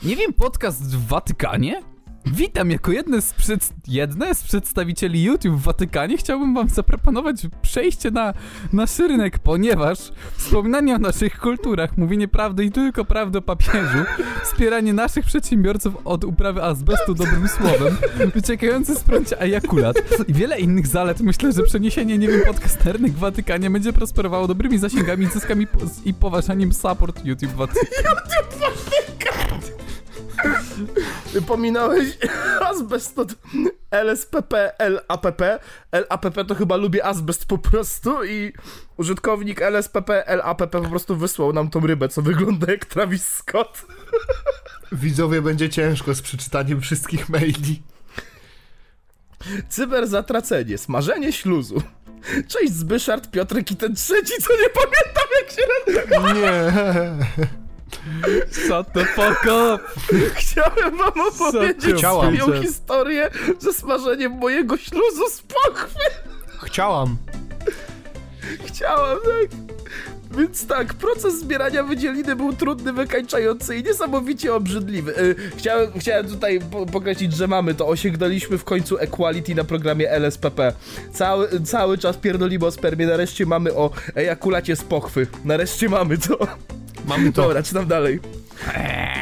Nie 0.03 0.17
wiem, 0.17 0.33
podcast 0.33 0.83
w 0.97 1.09
Watykanie? 1.09 1.83
Witam 2.27 2.71
jako 2.71 2.93
jedne 2.93 3.23
z, 3.23 3.33
przed... 3.33 3.73
jedne 3.89 4.35
z 4.35 4.43
przedstawicieli 4.43 5.23
YouTube 5.23 5.57
w 5.57 5.63
Watykanie. 5.63 6.17
Chciałbym 6.17 6.55
wam 6.55 6.69
zaproponować 6.69 7.37
przejście 7.63 8.11
na 8.11 8.35
nasz 8.73 8.99
rynek, 8.99 9.39
ponieważ 9.39 9.99
wspominanie 10.37 10.95
o 10.95 10.99
naszych 10.99 11.39
kulturach, 11.39 11.99
mówienie 11.99 12.29
prawdy 12.29 12.65
i 12.65 12.73
tylko 12.73 13.05
prawdy 13.05 13.39
o 13.39 13.43
papieżu, 13.43 13.99
wspieranie 14.45 14.93
naszych 14.93 15.25
przedsiębiorców 15.25 15.95
od 16.05 16.25
uprawy 16.25 16.63
azbestu 16.63 17.15
dobrym 17.15 17.49
słowem, 17.49 17.97
wyciekający 18.35 18.95
z 18.95 19.01
prącia 19.01 19.37
ejakulat 19.37 19.97
i 20.29 20.35
wiele 20.35 20.61
innych 20.61 20.87
zalet. 20.87 21.21
Myślę, 21.21 21.53
że 21.53 21.63
przeniesienie, 21.63 22.19
nie 22.19 22.29
wiem, 22.29 22.41
podcasternych 22.47 23.13
w 23.15 23.19
Watykanie 23.19 23.71
będzie 23.71 23.93
prosperowało 23.93 24.49
dobrymi 24.49 24.79
zasięgami, 24.79 25.27
zyskami 25.27 25.67
po- 25.67 25.79
i 26.05 26.15
poważaniem 26.15 26.73
support 26.73 27.25
YouTube 27.25 27.53
Watykanie. 27.53 27.89
Pominąłeś 31.41 32.19
azbest 32.71 33.19
od 33.19 33.35
LSPP, 33.91 34.73
LAPP. 34.79 35.43
LAPP 35.93 36.45
to 36.45 36.55
chyba 36.55 36.77
lubię 36.77 37.05
azbest 37.05 37.47
po 37.47 37.59
prostu 37.59 38.25
i 38.25 38.53
użytkownik 38.97 39.63
LSPP, 39.63 40.25
LAPP 40.27 40.81
po 40.81 40.89
prostu 40.89 41.17
wysłał 41.17 41.53
nam 41.53 41.71
tą 41.71 41.87
rybę, 41.87 42.09
co 42.09 42.23
wygląda 42.23 42.73
jak 42.73 42.85
Travis 42.85 43.27
Scott. 43.27 43.87
Widzowie 44.93 45.43
będzie 45.43 45.69
ciężko 45.69 46.15
z 46.15 46.23
przeczytaniem 46.23 46.81
wszystkich 46.81 47.29
maili. 47.29 47.83
Cyberzatracenie, 49.69 50.79
smażenie 50.79 51.33
śluzu. 51.33 51.83
Cześć 52.49 52.73
Zbyszard, 52.73 53.31
Piotrek 53.31 53.71
i 53.71 53.77
ten 53.77 53.95
trzeci, 53.95 54.33
co 54.43 54.53
nie 54.57 54.69
pamiętam 54.69 55.25
jak 55.41 55.51
się 55.51 55.63
nazywa. 55.87 56.33
Nie. 56.33 57.53
Shut 58.53 58.93
the 58.93 59.05
fuck 59.05 59.45
up! 59.45 59.79
Chciałem 60.35 60.97
wam 60.99 61.27
opowiedzieć 61.29 61.97
Chciałam. 61.99 62.37
swoją 62.37 62.63
historię 62.63 63.31
ze 63.59 63.73
smażeniem 63.73 64.33
mojego 64.33 64.77
śluzu 64.77 65.29
z 65.31 65.43
pochwy. 65.43 66.01
Chciałam. 66.63 67.17
Chciałam, 68.67 69.19
tak. 69.19 69.73
Więc 70.39 70.67
tak, 70.67 70.95
proces 70.95 71.41
zbierania 71.41 71.83
wydzieliny 71.83 72.37
był 72.37 72.53
trudny, 72.53 72.93
wykańczający 72.93 73.77
i 73.77 73.83
niesamowicie 73.83 74.55
obrzydliwy. 74.55 75.19
Y, 75.19 75.35
chciałem, 75.57 75.91
chciałem 75.99 76.29
tutaj 76.29 76.61
po 76.71 76.87
pokreślić, 76.87 77.33
że 77.37 77.49
mamy 77.49 77.75
to. 77.75 77.89
Osiągnęliśmy 77.89 78.59
w 78.59 78.65
końcu 78.65 78.99
equality 78.99 79.55
na 79.55 79.65
programie 79.65 80.11
LSPP. 80.11 80.73
Cały, 81.13 81.49
cały 81.61 81.99
czas 81.99 82.17
pierdolimy 82.17 82.67
o 82.67 82.71
spermie, 82.71 83.07
nareszcie 83.07 83.47
mamy 83.47 83.75
o 83.75 83.91
ejakulacie 84.15 84.77
z 84.77 84.83
pochwy. 84.83 85.27
Nareszcie 85.45 85.89
mamy 85.89 86.19
to. 86.19 86.39
Mamy 87.07 87.33
to. 87.33 87.43
Dobra, 87.43 87.63
czytam 87.63 87.87
dalej. 87.87 88.21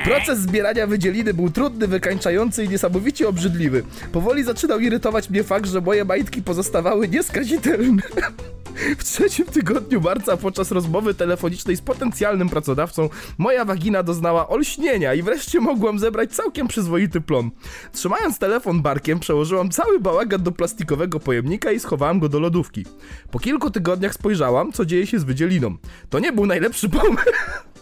Proces 0.05 0.39
zbierania 0.39 0.87
wydzieliny 0.87 1.35
był 1.35 1.51
trudny, 1.51 1.89
wykańczający 1.89 2.65
i 2.65 2.69
niesamowicie 2.69 3.29
obrzydliwy. 3.29 3.83
Powoli 4.13 4.45
zaczynał 4.45 4.81
irytować 4.81 5.31
mnie 5.31 5.45
fakt, 5.45 5.67
że 5.67 5.81
moje 5.81 6.05
majtki 6.05 6.43
pozostawały 6.43 7.09
nieskazitelne. 7.09 8.03
W 8.99 9.05
trzecim 9.05 9.47
tygodniu 9.47 10.01
marca 10.01 10.37
podczas 10.37 10.71
rozmowy 10.71 11.15
telefonicznej 11.15 11.77
z 11.77 11.81
potencjalnym 11.81 12.49
pracodawcą 12.49 13.09
moja 13.39 13.65
wagina 13.65 14.03
doznała 14.03 14.49
olśnienia 14.49 15.15
i 15.15 15.23
wreszcie 15.23 15.61
mogłam 15.61 15.99
zebrać 15.99 16.33
całkiem 16.33 16.69
przyzwoity 16.69 17.21
plon. 17.21 17.51
Trzymając 17.93 18.39
telefon 18.39 18.83
barkiem 18.83 19.21
przełożyłam 19.21 19.71
cały 19.71 20.01
bałagan 20.01 20.43
do 20.43 20.53
plastikowego 20.53 21.21
pojemnika 21.21 21.73
i 21.73 21.81
schowałam 21.81 22.21
go 22.21 22.29
do 22.29 22.41
lodówki. 22.41 22.85
Po 23.31 23.39
kilku 23.39 23.71
tygodniach 23.71 24.15
spojrzałam, 24.15 24.73
co 24.73 24.85
dzieje 24.85 25.07
się 25.07 25.19
z 25.19 25.25
wydzieliną. 25.25 25.77
To 26.11 26.19
nie 26.19 26.33
był 26.33 26.47
najlepszy 26.47 26.89
pomysł. 26.89 27.25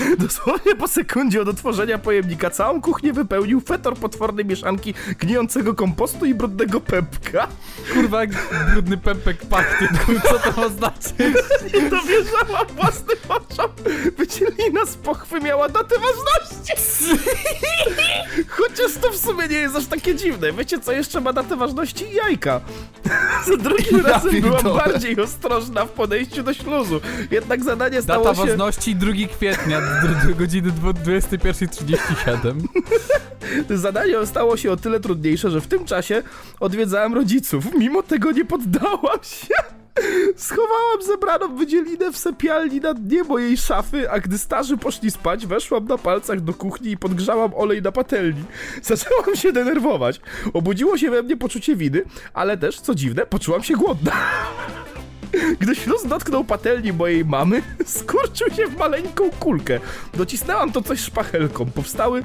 Dosłownie 0.18 0.76
po 0.76 0.88
sekundzie 0.88 1.42
od 1.42 1.48
otworzenia 1.48 1.98
pojemnika 1.98 2.50
całą 2.50 2.80
kuchnię 2.80 3.12
wypełnił 3.12 3.60
fetor 3.60 3.94
potwornej 3.94 4.44
mieszanki 4.44 4.94
gnijącego 5.18 5.74
kompostu 5.74 6.26
i 6.26 6.34
brudnego 6.34 6.80
pepka. 6.80 7.48
Kurwa, 7.94 8.20
jak 8.20 8.30
brudny 8.72 8.96
pępek 8.96 9.36
pachnie, 9.46 9.88
co 10.22 10.38
to 10.38 10.60
ma 10.60 10.68
znaczyć? 10.68 11.14
Nie 11.74 11.90
dowierzałam 11.90 12.66
własnym 12.76 13.18
oczom. 13.28 13.70
Wycielina 14.18 14.86
z 14.86 14.96
pochwy 14.96 15.40
miała 15.40 15.68
datę 15.68 15.94
ważności. 15.98 16.72
Chociaż 18.48 18.92
to 19.00 19.10
w 19.10 19.16
sumie 19.16 19.48
nie 19.48 19.56
jest 19.56 19.76
aż 19.76 19.86
takie 19.86 20.14
dziwne. 20.14 20.52
Wiecie, 20.52 20.78
co 20.80 20.92
jeszcze 20.92 21.20
ma 21.20 21.32
datę 21.32 21.56
ważności? 21.56 22.12
Jajka. 22.12 22.60
Za 23.46 23.56
drugim 23.56 23.98
Ja 23.98 24.12
razem 24.12 24.40
byłam 24.40 24.62
bardziej 24.62 25.20
ostrożna 25.20 25.86
w 25.86 25.90
podejściu 25.90 26.42
do 26.42 26.54
śluzu. 26.54 27.00
Jednak 27.30 27.64
zadanie 27.64 28.02
stało 28.02 28.24
Data 28.24 28.36
się... 28.36 28.46
ważności 28.46 28.96
2 28.96 29.12
kwietnia 29.36 29.80
do, 30.28 30.34
godziny 30.34 30.70
dwu- 30.70 30.92
21.37. 30.92 32.60
Zadanie 33.70 34.26
stało 34.26 34.56
się 34.56 34.72
o 34.72 34.76
tyle 34.76 35.00
trudniejsze, 35.00 35.50
że 35.50 35.60
w 35.60 35.66
tym 35.66 35.84
czasie 35.84 36.22
odwiedzałem 36.60 37.14
rodziców. 37.14 37.64
Mimo 37.78 38.02
tego 38.02 38.32
nie 38.32 38.44
poddałam 38.44 39.18
się. 39.22 39.54
Schowałam 40.36 41.02
zebraną 41.06 41.56
wydzielinę 41.56 42.12
w 42.12 42.16
sypialni 42.18 42.80
na 42.80 42.94
dnie 42.94 43.24
mojej 43.24 43.56
szafy, 43.56 44.10
a 44.10 44.20
gdy 44.20 44.38
starzy 44.38 44.76
poszli 44.76 45.10
spać, 45.10 45.46
weszłam 45.46 45.84
na 45.84 45.98
palcach 45.98 46.40
do 46.40 46.54
kuchni 46.54 46.90
i 46.90 46.96
podgrzałam 46.96 47.54
olej 47.54 47.82
na 47.82 47.92
patelni. 47.92 48.44
Zaczęłam 48.82 49.36
się 49.36 49.52
denerwować. 49.52 50.20
Obudziło 50.52 50.98
się 50.98 51.10
we 51.10 51.22
mnie 51.22 51.36
poczucie 51.36 51.76
winy, 51.76 52.02
ale 52.34 52.56
też, 52.56 52.80
co 52.80 52.94
dziwne, 52.94 53.26
poczułam 53.26 53.62
się 53.62 53.74
głodna. 53.74 54.12
Gdy 55.58 55.74
śluz 55.74 56.06
dotknął 56.06 56.44
patelni 56.44 56.92
mojej 56.92 57.24
mamy, 57.24 57.62
skurczył 57.86 58.50
się 58.50 58.66
w 58.66 58.78
maleńką 58.78 59.30
kulkę. 59.30 59.80
Docisnęłam 60.14 60.72
to 60.72 60.82
coś 60.82 61.00
szpachelką. 61.00 61.66
Powstały 61.66 62.22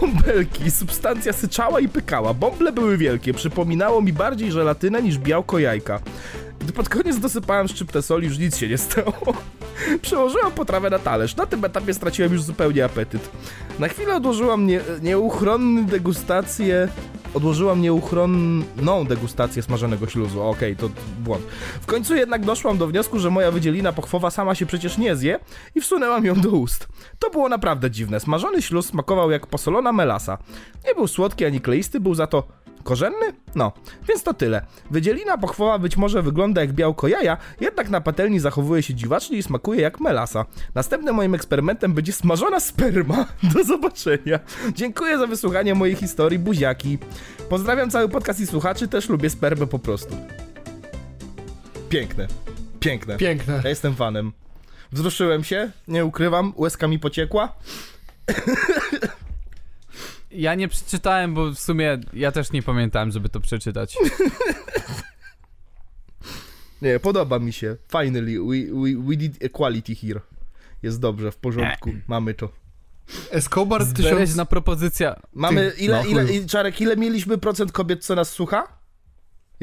bąbelki, 0.00 0.70
substancja 0.70 1.32
syczała 1.32 1.80
i 1.80 1.88
pykała. 1.88 2.34
Bąble 2.34 2.72
były 2.72 2.96
wielkie, 2.96 3.34
przypominało 3.34 4.02
mi 4.02 4.12
bardziej 4.12 4.52
żelatynę 4.52 5.02
niż 5.02 5.18
białko 5.18 5.58
jajka. 5.58 6.00
Gdy 6.60 6.72
pod 6.72 6.88
koniec 6.88 7.18
dosypałem 7.18 7.68
szczyptę 7.68 8.02
soli, 8.02 8.28
już 8.28 8.38
nic 8.38 8.56
się 8.56 8.68
nie 8.68 8.78
stało. 8.78 9.12
Przełożyłam 10.02 10.52
potrawę 10.52 10.90
na 10.90 10.98
talerz. 10.98 11.36
Na 11.36 11.46
tym 11.46 11.64
etapie 11.64 11.94
straciłem 11.94 12.32
już 12.32 12.42
zupełnie 12.42 12.84
apetyt. 12.84 13.30
Na 13.78 13.88
chwilę 13.88 14.16
odłożyłam 14.16 14.66
nie, 14.66 14.80
nieuchronny 15.02 15.84
degustację. 15.84 16.88
Odłożyłam 17.34 17.82
nieuchronną 17.82 19.04
degustację 19.04 19.62
smażonego 19.62 20.06
śluzu. 20.06 20.42
Okej, 20.42 20.76
to 20.76 20.90
błąd. 21.18 21.42
W 21.80 21.86
końcu 21.86 22.14
jednak 22.14 22.44
doszłam 22.44 22.78
do 22.78 22.86
wniosku, 22.86 23.18
że 23.18 23.30
moja 23.30 23.50
wydzielina 23.50 23.92
pochwowa 23.92 24.30
sama 24.30 24.54
się 24.54 24.66
przecież 24.66 24.98
nie 24.98 25.16
zje 25.16 25.38
i 25.74 25.80
wsunęłam 25.80 26.24
ją 26.24 26.34
do 26.34 26.50
ust. 26.50 26.88
To 27.18 27.30
było 27.30 27.48
naprawdę 27.48 27.90
dziwne. 27.90 28.20
Smażony 28.20 28.62
śluz 28.62 28.86
smakował 28.86 29.30
jak 29.30 29.46
posolona 29.46 29.92
melasa. 29.92 30.38
Nie 30.86 30.94
był 30.94 31.06
słodki 31.08 31.44
ani 31.44 31.60
kleisty, 31.60 32.00
był 32.00 32.14
za 32.14 32.26
to 32.26 32.48
korzenny? 32.82 33.26
No, 33.54 33.72
więc 34.08 34.22
to 34.22 34.34
tyle. 34.34 34.66
Wydzielina 34.90 35.38
pochwowa 35.38 35.78
być 35.78 35.96
może 35.96 36.22
wygląda 36.22 36.60
jak 36.60 36.72
białko 36.72 37.08
jaja, 37.08 37.36
jednak 37.60 37.88
na 37.88 38.00
patelni 38.00 38.40
zachowuje 38.40 38.82
się 38.82 38.94
dziwacznie 38.94 39.38
i 39.38 39.42
smakuje 39.42 39.80
jak 39.80 40.00
melasa. 40.00 40.46
Następnym 40.74 41.14
moim 41.14 41.34
eksperymentem 41.34 41.94
będzie 41.94 42.12
smażona 42.12 42.60
sperma. 42.60 43.26
Do 43.54 43.64
zobaczenia. 43.64 44.40
Dziękuję 44.74 45.18
za 45.18 45.26
wysłuchanie 45.26 45.74
mojej 45.74 45.96
historii, 45.96 46.38
buziaki. 46.38 46.98
Pozdrawiam 47.48 47.90
cały 47.90 48.08
podcast 48.08 48.40
i 48.40 48.46
słuchaczy, 48.46 48.88
też 48.88 49.08
lubię 49.08 49.30
spermę 49.30 49.66
po 49.66 49.78
prostu. 49.78 50.16
Piękne. 51.88 52.26
Piękne. 52.80 53.16
Piękne. 53.16 53.60
Ja 53.64 53.70
jestem 53.70 53.94
fanem. 53.94 54.32
Wzruszyłem 54.92 55.44
się, 55.44 55.70
nie 55.88 56.04
ukrywam, 56.04 56.52
łezka 56.56 56.88
mi 56.88 56.98
pociekła. 56.98 57.52
Ja 60.30 60.54
nie 60.54 60.68
przeczytałem, 60.68 61.34
bo 61.34 61.50
w 61.50 61.58
sumie 61.58 62.00
ja 62.12 62.32
też 62.32 62.52
nie 62.52 62.62
pamiętałem, 62.62 63.10
żeby 63.10 63.28
to 63.28 63.40
przeczytać. 63.40 63.96
Nie, 66.82 67.00
podoba 67.00 67.38
mi 67.38 67.52
się. 67.52 67.76
Finally, 67.92 68.38
we, 68.38 68.82
we, 68.82 69.08
we 69.08 69.16
did 69.16 69.44
equality 69.44 69.94
here. 69.94 70.20
Jest 70.82 71.00
dobrze, 71.00 71.32
w 71.32 71.36
porządku, 71.36 71.90
mamy 72.08 72.34
to. 72.34 72.48
Escobar 73.30 73.80
tysiąc... 73.80 73.98
Zbereźna 73.98 74.44
propozycja. 74.44 75.20
Mamy, 75.32 75.72
Ty- 75.72 75.84
ile, 75.84 76.02
no 76.02 76.22
ile, 76.22 76.46
Czarek, 76.46 76.80
ile 76.80 76.96
mieliśmy 76.96 77.38
procent 77.38 77.72
kobiet, 77.72 78.04
co 78.04 78.14
nas 78.14 78.30
słucha? 78.30 78.79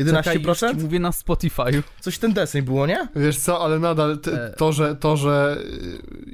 Czekaj, 0.05 0.41
już 0.43 0.57
ci 0.59 0.65
11%? 0.65 0.81
mówię 0.81 0.99
na 0.99 1.09
Spotify'u. 1.11 1.83
Coś 2.01 2.17
ten 2.17 2.33
deseń 2.33 2.61
było, 2.61 2.87
nie? 2.87 3.07
Wiesz 3.15 3.37
co, 3.39 3.63
ale 3.63 3.79
nadal 3.79 4.19
t- 4.19 4.31
E. 4.45 4.53
to, 4.57 4.73
że, 4.73 4.95
to, 4.95 5.17
że 5.17 5.57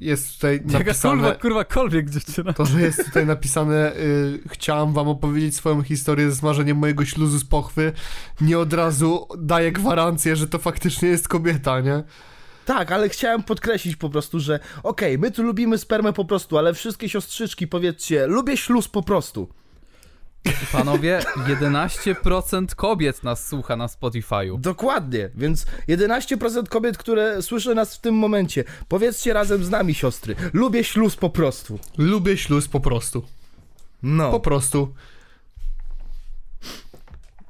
jest 0.01 0.36
tutaj 0.36 0.53
Jaka 0.53 0.68
kurwa, 0.68 0.80
napisane... 0.80 1.36
kurwa, 1.36 1.64
kolwiek 1.64 2.09
dziewczyna. 2.09 2.53
To, 2.53 2.66
że 2.66 2.82
jest 2.82 3.05
tutaj 3.05 3.26
napisane, 3.26 3.95
y, 3.95 4.39
chciałam 4.49 4.93
wam 4.93 5.07
opowiedzieć 5.07 5.55
swoją 5.55 5.82
historię 5.84 6.30
ze 6.30 6.36
smażeniem 6.36 6.78
mojego 6.78 7.05
śluzu 7.05 7.38
z 7.39 7.45
pochwy, 7.45 7.91
nie 8.41 8.59
od 8.59 8.74
razu 8.74 9.28
daje 9.38 9.72
gwarancję, 9.72 10.36
że 10.36 10.47
to 10.47 10.59
faktycznie 10.59 11.09
jest 11.09 11.28
kobieta, 11.28 11.80
nie? 11.80 12.03
Tak, 12.66 12.91
ale 12.91 13.09
chciałem 13.09 13.43
podkreślić 13.43 13.95
po 13.95 14.09
prostu, 14.09 14.39
że 14.39 14.59
okej, 14.84 15.18
my 15.20 15.32
tu 15.32 15.43
lubimy 15.43 15.78
spermę 15.78 16.14
po 16.14 16.26
prostu, 16.26 16.57
ale 16.57 16.74
wszystkie 16.74 17.09
siostrzyczki 17.09 17.68
powiedzcie, 17.68 18.28
lubię 18.28 18.57
śluz 18.57 18.88
po 18.88 19.03
prostu. 19.03 19.49
Panowie, 20.72 21.20
11% 21.48 22.76
kobiet 22.76 23.24
nas 23.24 23.48
słucha 23.48 23.76
na 23.76 23.88
Spotify'u. 23.88 24.60
Dokładnie, 24.60 25.30
więc 25.36 25.66
11% 25.89 26.68
kobiet, 26.68 26.98
które 26.98 27.41
słyszy 27.41 27.76
nas 27.76 27.96
w 27.96 28.00
tym 28.00 28.16
momencie, 28.16 28.64
powiedzcie 28.88 29.34
razem 29.34 29.64
z 29.64 29.70
nami, 29.70 29.94
siostry, 29.94 30.36
lubię 30.54 30.84
śluz 30.84 31.16
po 31.16 31.30
prostu. 31.30 31.80
Lubię 31.98 32.38
śluz 32.38 32.68
po 32.68 32.80
prostu. 32.80 33.24
No. 34.04 34.32
Po 34.32 34.39
prostu. 34.39 34.94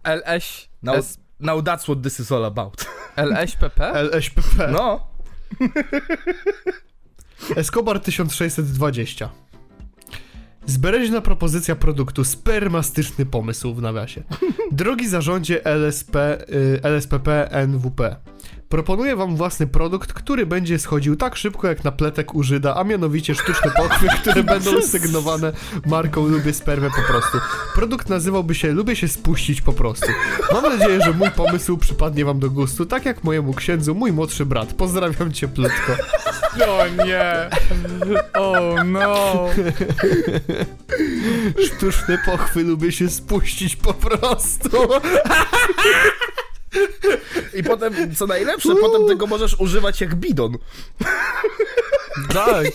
LS... 0.04 0.70
Now, 0.84 0.96
S, 0.96 1.20
now 1.40 1.64
that's 1.64 1.84
what 1.84 2.02
this 2.04 2.20
is 2.20 2.32
all 2.32 2.46
about. 2.46 2.86
LSPP? 3.16 3.94
LSPP. 3.94 4.72
No. 4.72 5.08
Escobar 7.56 8.00
1620. 8.00 9.43
Zbereźna 10.66 11.22
propozycja 11.22 11.76
produktu, 11.76 12.24
spermastyczny 12.24 13.26
pomysł 13.26 13.74
w 13.74 13.82
nawiasie. 13.82 14.24
Drogi 14.72 15.08
zarządzie 15.08 15.66
LSP, 15.66 16.46
y, 16.50 16.80
LSPP 16.84 17.50
NWP. 17.52 18.16
Proponuję 18.74 19.16
wam 19.16 19.36
własny 19.36 19.68
produkt, 19.68 20.14
który 20.14 20.46
będzie 20.46 20.80
schodził 20.80 21.16
tak 21.16 21.36
szybko 21.36 21.68
jak 21.68 21.84
na 21.84 21.92
pletek 21.92 22.36
u 22.36 22.44
Żyda, 22.44 22.76
a 22.76 22.84
mianowicie 22.84 23.36
sztuczne 23.36 23.72
pochwy, 23.72 24.08
które 24.22 24.44
będą 24.54 24.82
sygnowane 24.82 25.54
marką 25.86 26.28
Lubię 26.28 26.54
spermę 26.54 26.90
po 26.90 27.12
prostu. 27.12 27.38
Produkt 27.76 28.10
nazywałby 28.10 28.56
się 28.56 28.72
Lubię 28.72 28.96
się 28.96 29.08
spuścić 29.08 29.62
po 29.62 29.74
prostu. 29.74 30.08
Mam 30.54 30.64
nadzieję, 30.64 31.02
że 31.02 31.12
mój 31.12 31.32
pomysł 31.32 31.78
przypadnie 31.78 32.26
wam 32.26 32.40
do 32.40 32.50
gustu, 32.50 32.86
tak 32.86 33.06
jak 33.06 33.24
mojemu 33.24 33.54
księdzu, 33.54 33.96
mój 33.96 34.12
młodszy 34.12 34.46
brat. 34.46 34.74
Pozdrawiam 34.74 35.32
cieplutko. 35.32 35.94
O 36.68 37.06
nie! 37.06 37.50
O 38.34 38.76
no! 38.86 39.46
Sztuczne 41.66 42.18
pochwy 42.26 42.64
lubię 42.64 42.92
się 42.92 43.10
spuścić 43.10 43.76
po 43.76 43.94
prostu. 43.94 44.70
I 47.54 47.64
potem, 47.64 48.16
co 48.16 48.28
najlepsze, 48.28 48.76
potem 48.82 49.08
tego 49.08 49.28
możesz 49.28 49.60
używać 49.60 50.02
jak 50.02 50.16
bidon. 50.16 50.58
Tak! 52.34 52.66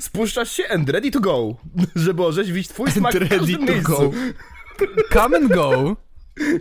Spuszczasz 0.00 0.52
się 0.52 0.68
and 0.68 0.88
ready 0.90 1.10
to 1.10 1.20
go, 1.20 1.54
żeby 1.96 2.24
orzeźwić 2.24 2.68
twój 2.68 2.90
smak 2.90 3.14
w 3.14 3.16
Ready 3.16 3.56
to 3.56 3.62
miejscu. 3.62 3.82
go. 3.82 4.10
Come 5.12 5.36
and 5.36 5.52
go! 5.52 5.96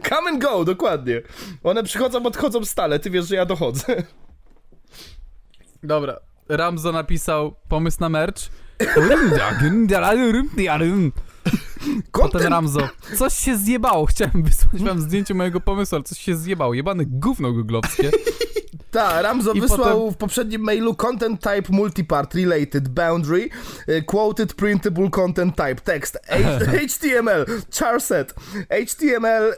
Come 0.09 0.29
and 0.29 0.41
go, 0.41 0.65
dokładnie. 0.65 1.21
One 1.63 1.83
przychodzą, 1.83 2.25
odchodzą 2.25 2.65
stale, 2.65 2.99
ty 2.99 3.09
wiesz, 3.09 3.27
że 3.27 3.35
ja 3.35 3.45
dochodzę. 3.45 4.03
Dobra. 5.83 6.19
Ramzo 6.49 6.91
napisał 6.91 7.55
pomysł 7.69 7.97
na 7.99 8.09
merch. 8.09 8.41
Potem 12.11 12.41
Ramzo. 12.47 12.79
Coś 13.17 13.33
się 13.33 13.57
zjebało. 13.57 14.05
Chciałem 14.05 14.43
wysłać 14.43 14.83
wam 14.83 15.01
zdjęcie 15.01 15.33
mojego 15.33 15.59
pomysłu, 15.59 15.95
ale 15.95 16.03
coś 16.03 16.19
się 16.19 16.35
zjebało. 16.35 16.73
Jebane 16.73 17.03
gówno 17.05 17.51
googlowskie. 17.53 18.11
Ta, 18.91 19.21
Ramzo 19.21 19.51
I 19.53 19.61
wysłał 19.61 19.79
potem- 19.79 20.13
w 20.13 20.17
poprzednim 20.17 20.61
mailu 20.61 20.95
content 20.95 21.41
type 21.41 21.63
multipart 21.69 22.35
related 22.35 22.87
boundary 22.89 23.49
y, 23.89 24.03
quoted 24.03 24.53
printable 24.53 25.09
content 25.09 25.55
type 25.55 25.75
text 25.75 26.17
HTML 26.59 27.45
charset 27.79 28.33
HTML 28.69 29.53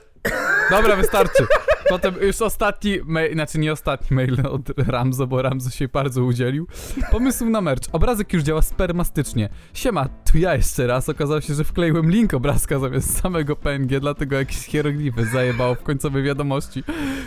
Dobra, 0.72 0.96
wystarczy. 0.96 1.48
Potem 1.90 2.16
już 2.22 2.42
ostatni 2.42 3.00
mail, 3.06 3.34
znaczy 3.34 3.60
nie 3.60 3.72
ostatni 3.72 4.16
mail 4.16 4.38
od 4.48 4.62
Ramzo, 4.88 5.28
bo 5.28 5.42
Ramzo 5.42 5.70
się 5.70 5.88
bardzo 5.88 6.24
udzielił. 6.24 6.68
Pomysł 7.12 7.46
na 7.46 7.62
merch. 7.62 7.84
Obrazek 7.92 8.34
już 8.34 8.44
działa 8.44 8.62
spermastycznie. 8.62 9.50
Siema, 9.74 10.10
tu 10.32 10.38
ja 10.38 10.56
jeszcze 10.56 10.88
raz. 10.88 11.10
Okazało 11.10 11.42
się, 11.42 11.54
że 11.54 11.64
wkleiłem 11.64 12.12
link 12.12 12.34
obrazka 12.34 12.80
zamiast 12.80 13.22
samego 13.22 13.56
PNG, 13.56 14.00
dlatego 14.00 14.36
jakieś 14.36 14.66
hieroglify 14.66 15.26
zajebało 15.26 15.76
w 15.76 15.84
końcowej 15.84 16.24
wiadomości. 16.24 16.84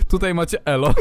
Tutaj 0.08 0.34
macie 0.34 0.58
elo. 0.64 0.94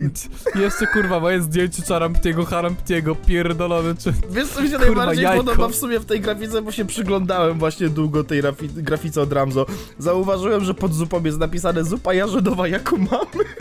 I 0.00 0.58
jeszcze 0.58 0.86
kurwa 0.86 1.20
moje 1.20 1.42
zdjęcie 1.42 1.82
Czaramptiego, 1.82 2.44
Haramptiego, 2.44 3.14
pierdolone 3.14 3.94
czy... 3.94 4.12
Wiesz 4.30 4.48
co 4.48 4.62
mi 4.62 4.68
się 4.68 4.76
Kurwa, 4.78 4.94
najbardziej 4.94 5.24
jajko. 5.24 5.44
podoba 5.44 5.68
w 5.68 5.74
sumie 5.74 6.00
w 6.00 6.04
tej 6.06 6.20
grafice, 6.20 6.62
bo 6.62 6.72
się 6.72 6.84
przyglądałem 6.84 7.58
właśnie 7.58 7.88
długo 7.88 8.24
tej 8.24 8.42
rafi- 8.42 8.68
grafice 8.82 9.22
od 9.22 9.32
Ramzo. 9.32 9.66
Zauważyłem, 9.98 10.64
że 10.64 10.74
pod 10.74 10.94
zupą 10.94 11.24
jest 11.24 11.38
napisane 11.38 11.84
zupa 11.84 12.14
jarzynowa 12.14 12.68
jaką 12.68 12.96
mamy. 12.96 13.44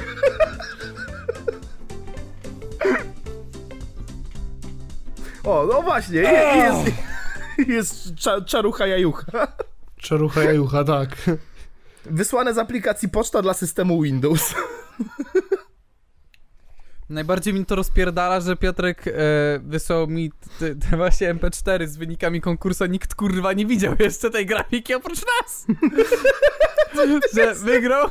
O, 5.43 5.65
no 5.73 5.81
właśnie, 5.81 6.17
je, 6.19 6.31
jest, 6.55 6.91
jest 7.69 8.15
cza, 8.15 8.41
czarucha 8.41 8.87
jajucha. 8.87 9.47
Czarucha 9.97 10.43
jajucha, 10.43 10.83
tak. 10.83 11.09
Wysłane 12.05 12.53
z 12.53 12.57
aplikacji 12.57 13.09
poczta 13.09 13.41
dla 13.41 13.53
systemu 13.53 14.01
Windows. 14.01 14.53
Najbardziej 17.13 17.53
mi 17.53 17.65
to 17.65 17.75
rozpierdala, 17.75 18.39
że 18.39 18.55
Piotrek 18.55 19.07
e, 19.07 19.11
wysłał 19.63 20.07
mi 20.07 20.31
te, 20.59 20.75
te 20.75 20.97
właśnie 20.97 21.35
MP4 21.35 21.87
z 21.87 21.97
wynikami 21.97 22.41
konkursu, 22.41 22.85
nikt 22.85 23.15
kurwa 23.15 23.53
nie 23.53 23.65
widział 23.65 23.95
jeszcze 23.99 24.29
tej 24.29 24.45
grafiki 24.45 24.93
oprócz 24.93 25.19
nas! 25.19 25.65
że 27.35 27.55
wygrał, 27.55 28.09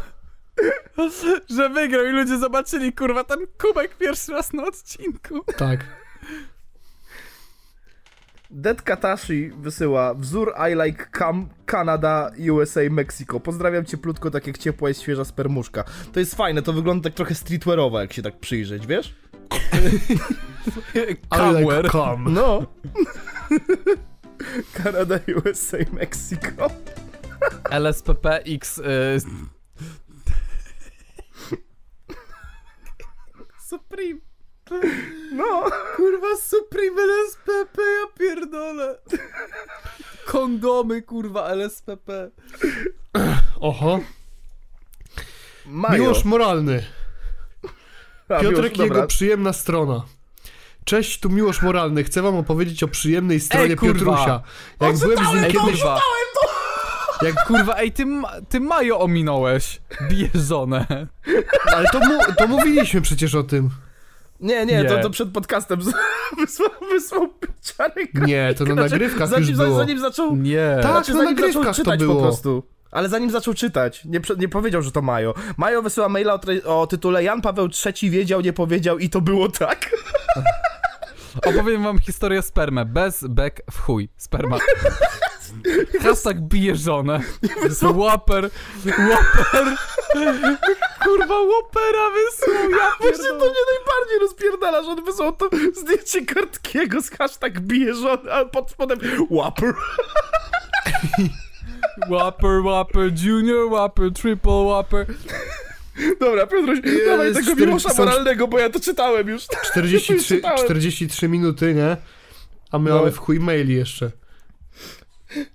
że 1.51 1.69
wygrał 1.69 2.07
i 2.07 2.11
ludzie 2.11 2.39
zobaczyli 2.39 2.93
kurwa 2.93 3.25
ten 3.25 3.39
kubek 3.59 3.97
pierwszy 3.97 4.33
raz 4.33 4.53
na 4.53 4.65
odcinku. 4.65 5.45
Tak. 5.57 6.02
Dead 8.55 8.83
Katashi 8.83 9.51
wysyła 9.51 10.15
wzór 10.15 10.55
I 10.71 10.75
like 10.85 11.07
Cam, 11.19 11.49
Canada, 11.67 12.31
USA, 12.53 12.81
Mexico. 12.91 13.41
Pozdrawiam 13.41 13.85
cię 13.85 13.97
plutko, 13.97 14.31
tak 14.31 14.47
jak 14.47 14.59
ciepła 14.59 14.89
jest 14.89 15.03
świeża 15.03 15.25
spermuszka. 15.25 15.85
To 16.13 16.21
jest 16.21 16.35
fajne, 16.35 16.63
to 16.63 16.73
wygląda 16.73 17.05
tak 17.05 17.15
trochę 17.15 17.35
streetwearowo, 17.35 18.01
jak 18.01 18.13
się 18.13 18.23
tak 18.23 18.39
przyjrzeć, 18.39 18.87
wiesz? 18.87 19.15
Ale 21.31 21.61
like 21.61 21.73
Camware. 21.73 21.91
come. 21.91 22.31
No. 22.31 22.67
Canada, 24.83 25.19
USA, 25.45 25.79
Mexico. 25.93 26.71
LSPPX. 27.71 28.79
Y... 28.79 29.21
Supreme. 33.69 34.32
No. 35.33 35.65
Kurwa, 35.97 36.37
Supreme 36.37 37.03
LSPP, 37.03 37.83
ja 37.83 38.19
pierdolę. 38.19 38.99
Kondomy, 40.27 41.03
kurwa, 41.03 41.49
LSPP. 41.49 42.31
Oho. 43.61 44.01
Majo. 45.67 46.03
Miłosz 46.03 46.25
moralny. 46.25 46.85
A, 48.29 48.41
Piotrek 48.41 48.73
Miłosz, 48.73 48.89
jego 48.89 49.07
przyjemna 49.07 49.53
strona. 49.53 50.03
Cześć, 50.85 51.21
tu 51.21 51.31
Miłosz 51.31 51.63
Moralny. 51.63 52.05
Chcę 52.05 52.23
wam 52.23 52.37
opowiedzieć 52.37 52.83
o 52.83 52.89
przyjemnej 52.89 53.41
stronie 53.41 53.71
Ej, 53.71 53.77
kurwa. 53.77 53.95
Piotrusia. 53.95 54.43
Jak 54.81 54.99
byłem 54.99 55.19
z 55.19 55.35
nim 55.35 55.53
kiedyś... 55.53 55.83
Jak 57.23 57.45
kurwa, 57.47 57.77
ej, 57.77 57.93
ty, 57.93 58.07
ty 58.49 58.61
Majo 58.61 59.01
ominąłeś. 59.01 59.81
Bijesz 60.09 60.33
żonę. 60.35 60.87
Ale 61.77 61.89
to, 61.89 62.01
mu, 62.01 62.19
to 62.39 62.47
mówiliśmy 62.47 63.01
przecież 63.01 63.35
o 63.35 63.43
tym. 63.43 63.71
Nie, 64.43 64.67
nie, 64.67 64.85
To, 64.85 64.97
Nie. 64.97 65.03
to 65.03 65.11
przed 65.11 65.31
podcastem 65.33 65.81
wysłał, 66.39 66.69
wysłał 66.91 67.29
Czarek 67.63 68.15
Nie, 68.15 68.55
to 68.59 68.65
na 68.65 68.73
Znaczy, 68.73 68.91
nagrywkach 68.91 69.29
zanim, 69.29 69.49
już 69.49 69.59
było. 69.59 69.77
Zanim 69.79 69.99
zaczął... 69.99 70.37
Nie. 70.37 70.79
Tak. 70.83 70.91
Znaczy, 70.93 71.15
na 71.15 71.23
nagrywkach 71.23 71.65
to 71.67 71.75
czytać 71.75 72.01
po 72.01 72.07
było. 72.07 72.23
prostu. 72.23 72.63
Ale 72.91 73.09
zanim 73.09 73.31
zaczął 73.31 73.55
czytać, 73.55 74.05
nie, 74.05 74.21
nie 74.39 74.49
powiedział, 74.49 74.83
że 74.83 74.93
to 74.93 75.03
Majo. 75.03 75.35
Majo 75.57 75.83
wysyła 75.83 76.09
maila 76.09 76.39
o, 76.67 76.81
o 76.81 76.87
tytule 76.87 77.25
Jan 77.25 77.41
Paweł 77.43 77.69
III 77.87 78.11
wiedział, 78.11 78.41
nie 78.41 78.53
powiedział 78.53 78.99
i 78.99 79.11
to 79.11 79.21
było 79.21 79.49
tak. 79.49 79.91
Opowiem 81.47 81.83
wam 81.83 81.99
historię 81.99 82.43
spermę. 82.43 82.85
Bez 82.85 83.25
bek 83.29 83.63
w 83.71 83.81
chuj. 83.81 84.09
Sperma. 84.17 84.59
Hashtag 86.03 86.41
bije 86.41 86.77
żonę. 86.77 87.21
Łoper. 87.95 88.51
Łoper. 88.87 89.77
Kurwa, 91.05 91.41
łopera 91.41 92.11
wysłał. 92.11 92.71
Ja 92.71 92.91
Właśnie 93.01 93.25
to 93.25 93.35
mnie 93.35 93.63
najbardziej 93.75 94.19
rozpierdala, 94.21 94.83
że 94.83 94.89
on 94.89 95.05
wysłał 95.05 95.33
to 95.37 95.49
zdjęcie 95.75 96.27
kartkiego 96.35 97.03
z 97.03 97.11
hashtag 97.11 97.61
bije 97.61 97.95
żony, 97.95 98.33
a 98.33 98.45
pod 98.45 98.71
spodem 98.71 98.99
Whopper. 99.31 99.75
Whopper, 102.09 102.61
Whopper, 102.63 103.11
Junior 103.25 103.69
Whopper, 103.71 104.13
Triple 104.13 104.53
Whopper. 104.65 105.07
Dobra, 106.21 106.47
Piotruś, 106.47 106.79
dawaj 107.07 107.35
tego 107.35 107.55
Miłosza 107.55 107.89
moralnego, 107.99 108.49
bo 108.49 108.59
ja 108.59 108.71
to 108.71 108.81
czytałem 108.81 109.29
już. 109.29 109.47
43, 109.47 110.25
Czytałem. 110.37 110.59
43 110.65 111.29
minuty, 111.29 111.75
nie? 111.75 111.97
A 112.71 112.79
my 112.79 112.91
No. 112.91 112.97
mamy 112.99 113.11
w 113.13 113.19
chuj 113.19 113.41
maili 113.41 113.75
jeszcze. 113.77 114.11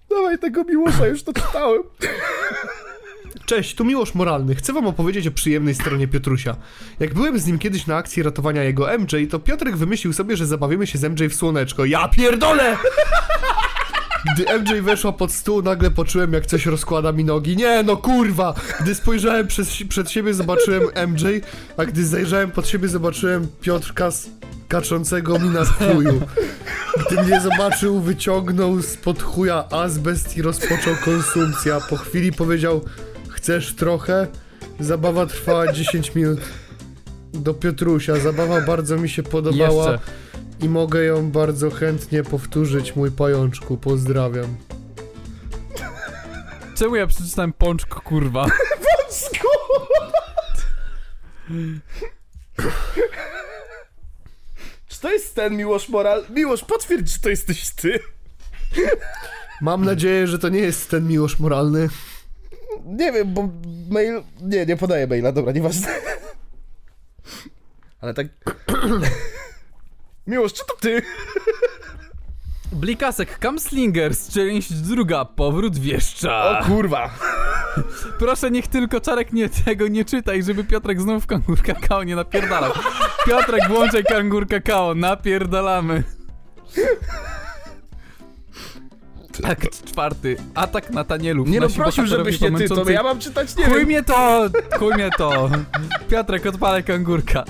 Dawaj 0.10 0.40
tego 0.40 0.64
Miłosza, 0.64 1.08
już 1.08 1.24
to 1.24 1.34
czytałem. 1.34 1.84
Cześć, 3.48 3.76
tu 3.76 3.86
Miłosz 3.86 4.16
Moralny. 4.16 4.56
Chcę 4.56 4.74
wam 4.74 4.88
opowiedzieć 4.88 5.28
o 5.28 5.32
przyjemnej 5.32 5.76
stronie 5.76 6.08
Piotrusia. 6.08 6.56
Jak 7.00 7.14
byłem 7.14 7.40
z 7.40 7.46
nim 7.46 7.60
kiedyś 7.60 7.88
na 7.88 7.96
akcji 7.96 8.24
ratowania 8.24 8.64
jego 8.64 8.98
MJ, 9.00 9.28
to 9.30 9.40
Piotrek 9.40 9.78
wymyślił 9.78 10.14
sobie, 10.14 10.38
że 10.38 10.46
zabawimy 10.46 10.88
się 10.88 10.98
z 10.98 11.04
MJ 11.04 11.28
w 11.30 11.36
słoneczko. 11.36 11.86
Ja 11.86 12.08
pierdolę! 12.08 12.78
Gdy 14.34 14.60
MJ 14.60 14.82
weszła 14.82 15.12
pod 15.12 15.32
stół, 15.32 15.62
nagle 15.62 15.92
poczułem, 15.92 16.34
jak 16.34 16.46
coś 16.46 16.66
rozkłada 16.66 17.12
mi 17.12 17.24
nogi. 17.24 17.58
Nie, 17.58 17.84
no 17.84 17.98
kurwa! 17.98 18.54
Gdy 18.82 18.96
spojrzałem 18.96 19.48
przez, 19.48 19.70
przed 19.90 20.12
siebie, 20.12 20.34
zobaczyłem 20.34 20.84
MJ, 21.08 21.26
a 21.78 21.86
gdy 21.86 22.06
zajrzałem 22.06 22.52
pod 22.52 22.68
siebie, 22.68 22.88
zobaczyłem 22.88 23.48
Piotrka 23.62 24.12
z 24.12 24.30
kaczącego 24.68 25.40
mi 25.40 25.50
na 25.50 25.66
chuju. 25.66 26.22
Gdy 27.06 27.24
mnie 27.24 27.42
zobaczył, 27.42 28.02
wyciągnął 28.02 28.82
spod 28.82 29.24
chuja 29.24 29.66
azbest 29.72 30.38
i 30.38 30.42
rozpoczął 30.42 30.96
konsumpcję. 31.06 31.76
A 31.76 31.82
po 31.82 31.98
chwili 31.98 32.34
powiedział, 32.34 32.82
chcesz 33.48 33.76
trochę? 33.76 34.28
Zabawa 34.80 35.26
trwała 35.26 35.72
10 35.74 36.16
minut. 36.16 36.40
Do 37.34 37.54
Piotrusia. 37.54 38.16
Zabawa 38.16 38.62
bardzo 38.62 38.98
mi 38.98 39.10
się 39.10 39.24
podobała 39.24 39.92
Jeszcze. 39.92 40.08
i 40.60 40.70
mogę 40.70 41.04
ją 41.04 41.32
bardzo 41.32 41.72
chętnie 41.72 42.24
powtórzyć, 42.24 42.96
mój 42.96 43.12
pajączku. 43.12 43.78
Pozdrawiam. 43.78 44.58
Czemu 46.76 46.96
ja 46.96 47.08
przeczytałem 47.08 47.54
pączk, 47.54 47.88
kurwa? 47.96 48.46
Czy 54.88 55.00
to 55.02 55.12
jest 55.12 55.36
ten 55.36 55.58
Miłosz 55.58 55.90
Moral? 55.90 56.26
Miłosz, 56.30 56.64
potwierdź, 56.64 57.12
że 57.14 57.20
to 57.20 57.30
jesteś 57.30 57.70
ty. 57.70 58.00
Mam 59.62 59.86
nadzieję, 59.86 60.28
że 60.28 60.40
to 60.40 60.50
nie 60.50 60.60
jest 60.60 60.90
ten 60.90 61.08
miłość 61.08 61.40
moralny. 61.40 61.90
Nie 62.88 63.12
wiem, 63.12 63.34
bo 63.34 63.50
mail... 63.90 64.22
Nie, 64.42 64.66
nie 64.66 64.78
podaję 64.78 65.08
maila, 65.08 65.32
dobra, 65.32 65.52
nieważne. 65.52 65.88
Ale 68.02 68.14
tak... 68.14 68.28
Miłosz, 70.28 70.54
czy 70.54 70.64
to 70.68 70.74
ty? 70.80 71.02
Blikasek, 72.72 73.40
Kamslingers, 73.40 74.30
część 74.30 74.74
druga, 74.74 75.26
powrót 75.26 75.80
wieszcza. 75.80 76.60
O 76.60 76.66
kurwa. 76.66 77.10
Proszę, 78.20 78.52
niech 78.52 78.68
tylko 78.68 79.02
Czarek 79.02 79.34
nie 79.34 79.50
tego 79.50 79.88
nie 79.88 80.06
czytaj, 80.06 80.44
żeby 80.44 80.64
Piotrek 80.64 81.02
znów 81.02 81.24
w 81.24 81.28
kangur 81.28 81.62
kakao 81.62 82.04
nie 82.04 82.16
napierdalał. 82.16 82.72
Piotrek, 83.26 83.68
włączaj 83.70 84.04
kangur 84.04 84.48
kakao, 84.48 84.96
napierdalamy. 84.96 86.04
Akt 89.44 89.86
czwarty, 89.86 90.38
atak 90.56 90.90
na 90.90 91.04
Tanielów. 91.04 91.48
Nie 91.50 91.60
no, 91.60 91.70
prosił, 91.70 92.08
żebyś 92.08 92.42
nie 92.42 92.52
ty, 92.52 92.68
to 92.70 92.90
ja 92.90 93.04
mam 93.04 93.20
czytać, 93.20 93.56
nie 93.56 93.66
Chuj 93.66 93.86
mnie 93.86 94.04
to! 94.04 94.50
Chuj 94.80 94.94
mnie 94.94 95.10
to! 95.18 95.50
Piotrek, 96.10 96.46
odpalaj 96.46 96.84
kangurka. 96.84 97.44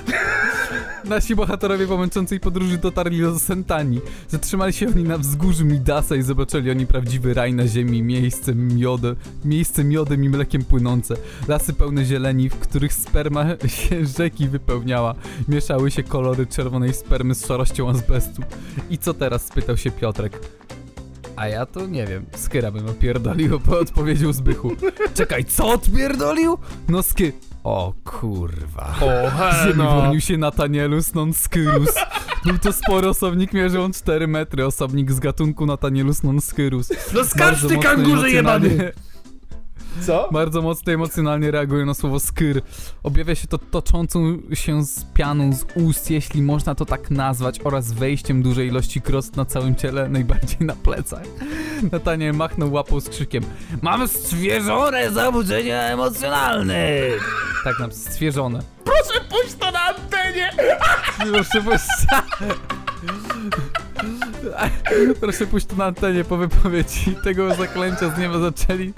Nasi 1.05 1.35
bohaterowie 1.35 1.88
po 1.88 1.97
męczącej 1.97 2.39
podróży 2.39 2.77
dotarli 2.77 3.21
do 3.21 3.39
Sentani. 3.39 4.01
Zatrzymali 4.27 4.73
się 4.73 4.88
oni 4.88 5.03
na 5.03 5.17
wzgórzu 5.17 5.65
Midasa 5.65 6.15
i 6.15 6.21
zobaczyli 6.21 6.71
oni 6.71 6.88
prawdziwy 6.88 7.33
raj 7.33 7.53
na 7.53 7.67
ziemi, 7.67 8.03
miejsce 8.03 8.55
miodem, 8.55 9.15
miejsce 9.45 9.83
miodem 9.83 10.23
i 10.23 10.29
mlekiem 10.29 10.63
płynące. 10.63 11.15
Lasy 11.47 11.73
pełne 11.73 12.05
zieleni, 12.05 12.49
w 12.49 12.59
których 12.59 12.93
sperma 12.93 13.45
się 13.67 14.05
rzeki 14.05 14.47
wypełniała. 14.47 15.15
Mieszały 15.47 15.91
się 15.91 16.03
kolory 16.03 16.47
czerwonej 16.47 16.93
spermy 16.93 17.35
z 17.35 17.45
szarością 17.45 17.89
azbestu. 17.89 18.41
I 18.89 18.97
co 18.97 19.13
teraz? 19.13 19.45
spytał 19.45 19.77
się 19.77 19.91
Piotrek. 19.91 20.39
A 21.38 21.47
ja 21.47 21.65
to 21.65 21.88
nie 21.88 22.05
wiem. 22.07 22.25
Skyra 22.35 22.71
bym 22.71 22.89
opierdolił, 22.89 23.59
bo 23.59 23.79
odpowiedział 23.79 24.33
Zbychu. 24.33 24.71
Czekaj, 25.13 25.45
co 25.45 25.67
odpierdolił? 25.67 26.57
No 26.89 27.03
sky... 27.03 27.33
O 27.63 27.93
kurwa. 28.03 28.95
O, 29.01 29.31
bronił 29.75 30.21
się 30.21 30.38
Natanielus 30.38 31.13
non 31.13 31.33
skyrus. 31.33 31.89
Był 32.45 32.57
to 32.57 32.73
spory 32.73 33.09
osobnik, 33.09 33.53
mierzył 33.53 33.83
on 33.83 33.93
4 33.93 34.27
metry. 34.27 34.65
Osobnik 34.65 35.11
z 35.11 35.19
gatunku 35.19 35.65
Natanielus 35.65 36.23
non 36.23 36.41
skyrus. 36.41 36.89
No 37.13 37.25
skacz 37.25 37.67
ty 37.67 37.77
kangurze 37.77 38.31
jebany! 38.31 38.91
Co? 40.05 40.29
Bardzo 40.31 40.61
mocno 40.61 40.93
emocjonalnie 40.93 41.51
reaguje 41.51 41.85
na 41.85 41.93
słowo 41.93 42.19
skyr. 42.19 42.61
Objawia 43.03 43.35
się 43.35 43.47
to 43.47 43.57
toczącą 43.57 44.37
się 44.53 44.85
z 44.85 45.05
pianą 45.13 45.53
z 45.53 45.65
ust, 45.75 46.11
jeśli 46.11 46.41
można 46.41 46.75
to 46.75 46.85
tak 46.85 47.11
nazwać, 47.11 47.59
oraz 47.63 47.91
wejściem 47.91 48.43
dużej 48.43 48.67
ilości 48.67 49.01
krost 49.01 49.35
na 49.35 49.45
całym 49.45 49.75
ciele, 49.75 50.09
najbardziej 50.09 50.59
na 50.59 50.75
plecach. 50.75 51.23
Nataniel 51.91 52.33
machnął 52.33 52.73
łapą 52.73 52.99
z 52.99 53.09
krzykiem 53.09 53.43
Mam 53.81 54.07
stwierzone 54.07 55.11
zabudzenia 55.11 55.81
emocjonalne! 55.81 56.87
Tak 57.63 57.79
nam 57.79 57.91
stwierzone. 57.91 58.59
Proszę 58.83 59.21
pójść 59.29 59.55
to 59.55 59.71
na 59.71 59.79
antenie! 59.79 60.51
Proszę 61.31 61.61
pójść. 61.61 61.85
Proszę 65.21 65.47
pójść 65.47 65.67
tu 65.67 65.75
na 65.75 65.85
antenie 65.85 66.23
po 66.23 66.37
wypowiedzi 66.37 67.15
tego 67.23 67.55
zaklęcia 67.55 68.15
z 68.15 68.17
nieba 68.17 68.39
zaczęli. 68.39 68.93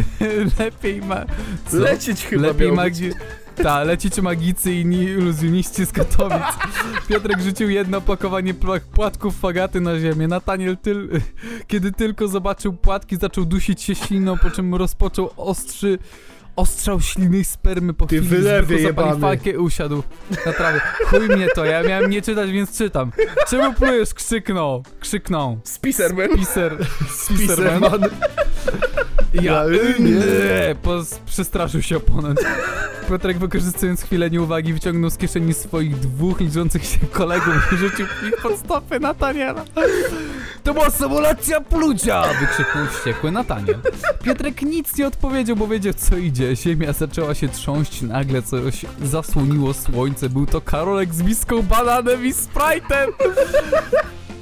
Lepiej 0.58 1.02
ma. 1.02 1.24
Co? 1.68 1.76
Lecieć 1.76 2.24
chyba 2.24 2.42
Lepiej 2.42 2.72
magi... 2.72 3.10
Ta, 3.62 3.82
lecić 3.84 4.20
magicy 4.20 4.72
i 4.72 4.80
inni 4.80 5.02
iluzjoniści 5.02 5.86
z 5.86 5.92
Katowic. 5.92 6.42
Piotrek 7.08 7.40
rzucił 7.40 7.70
jedno 7.70 7.98
opakowanie 7.98 8.54
płatków 8.94 9.38
fagaty 9.40 9.80
na 9.80 10.00
ziemię. 10.00 10.28
Nataniel, 10.28 10.76
tyl... 10.76 11.08
kiedy 11.68 11.92
tylko 11.92 12.28
zobaczył 12.28 12.72
płatki, 12.72 13.16
zaczął 13.16 13.44
dusić 13.44 13.82
się 13.82 13.94
śliną, 13.94 14.38
po 14.38 14.50
czym 14.50 14.74
rozpoczął 14.74 15.30
ostrzy... 15.36 15.98
Ostrzał 16.58 17.00
śliny 17.00 17.38
i 17.38 17.44
spermy 17.44 17.94
po 17.94 18.06
Ty 18.06 18.16
chwili 18.16 18.30
wylewie 18.36 18.82
zapalił 18.82 18.86
jebany. 18.86 19.20
fajkę 19.20 19.58
usiadł 19.60 20.02
na 20.46 20.52
trawie. 20.52 20.80
Chuj 21.04 21.28
mnie 21.28 21.48
to, 21.54 21.64
ja 21.64 21.82
miałem 21.82 22.10
nie 22.10 22.22
czytać, 22.22 22.50
więc 22.50 22.78
czytam. 22.78 23.12
Czemu 23.48 23.74
plujesz? 23.74 24.14
Krzyknął. 24.14 24.82
Krzyknął. 25.00 25.58
Spiserman. 25.64 26.28
Piser... 26.36 26.76
Spiserman. 27.10 27.80
Piserman. 27.80 28.10
Ja 29.34 29.64
nie. 29.98 30.10
nie, 30.10 30.76
pos- 30.82 31.18
przestraszył 31.26 31.82
się 31.82 31.96
oponent. 31.96 32.40
Piotrek 33.08 33.38
wykorzystując 33.38 34.02
chwilę 34.02 34.30
nieuwagi 34.30 34.72
wyciągnął 34.74 35.10
z 35.10 35.16
kieszeni 35.16 35.54
swoich 35.54 35.98
dwóch 35.98 36.40
liczących 36.40 36.84
się 36.84 36.98
kolegów 37.12 37.72
i 37.72 37.76
rzucił 37.76 38.06
ich 38.28 38.36
pod 38.42 38.58
stopy 38.58 39.00
Nataniela. 39.00 39.64
To 40.64 40.74
była 40.74 40.90
symulacja 40.90 41.60
plucia! 41.60 42.22
Wykrzyknął 42.40 42.86
wściekły 42.86 43.30
Nataniel. 43.30 43.78
Piotrek 44.24 44.62
nic 44.62 44.96
nie 44.96 45.06
odpowiedział, 45.06 45.56
bo 45.56 45.66
wiedział 45.66 45.92
co 45.94 46.16
idzie. 46.16 46.47
Ziemia 46.54 46.92
zaczęła 46.92 47.34
się 47.34 47.48
trząść, 47.48 48.02
nagle 48.02 48.42
coś 48.42 48.84
zasłoniło 49.02 49.74
słońce. 49.74 50.28
Był 50.28 50.46
to 50.46 50.60
Karolek 50.60 51.14
z 51.14 51.22
miską 51.22 51.62
bananem 51.62 52.26
i 52.26 52.32
Sprite'em. 52.32 53.08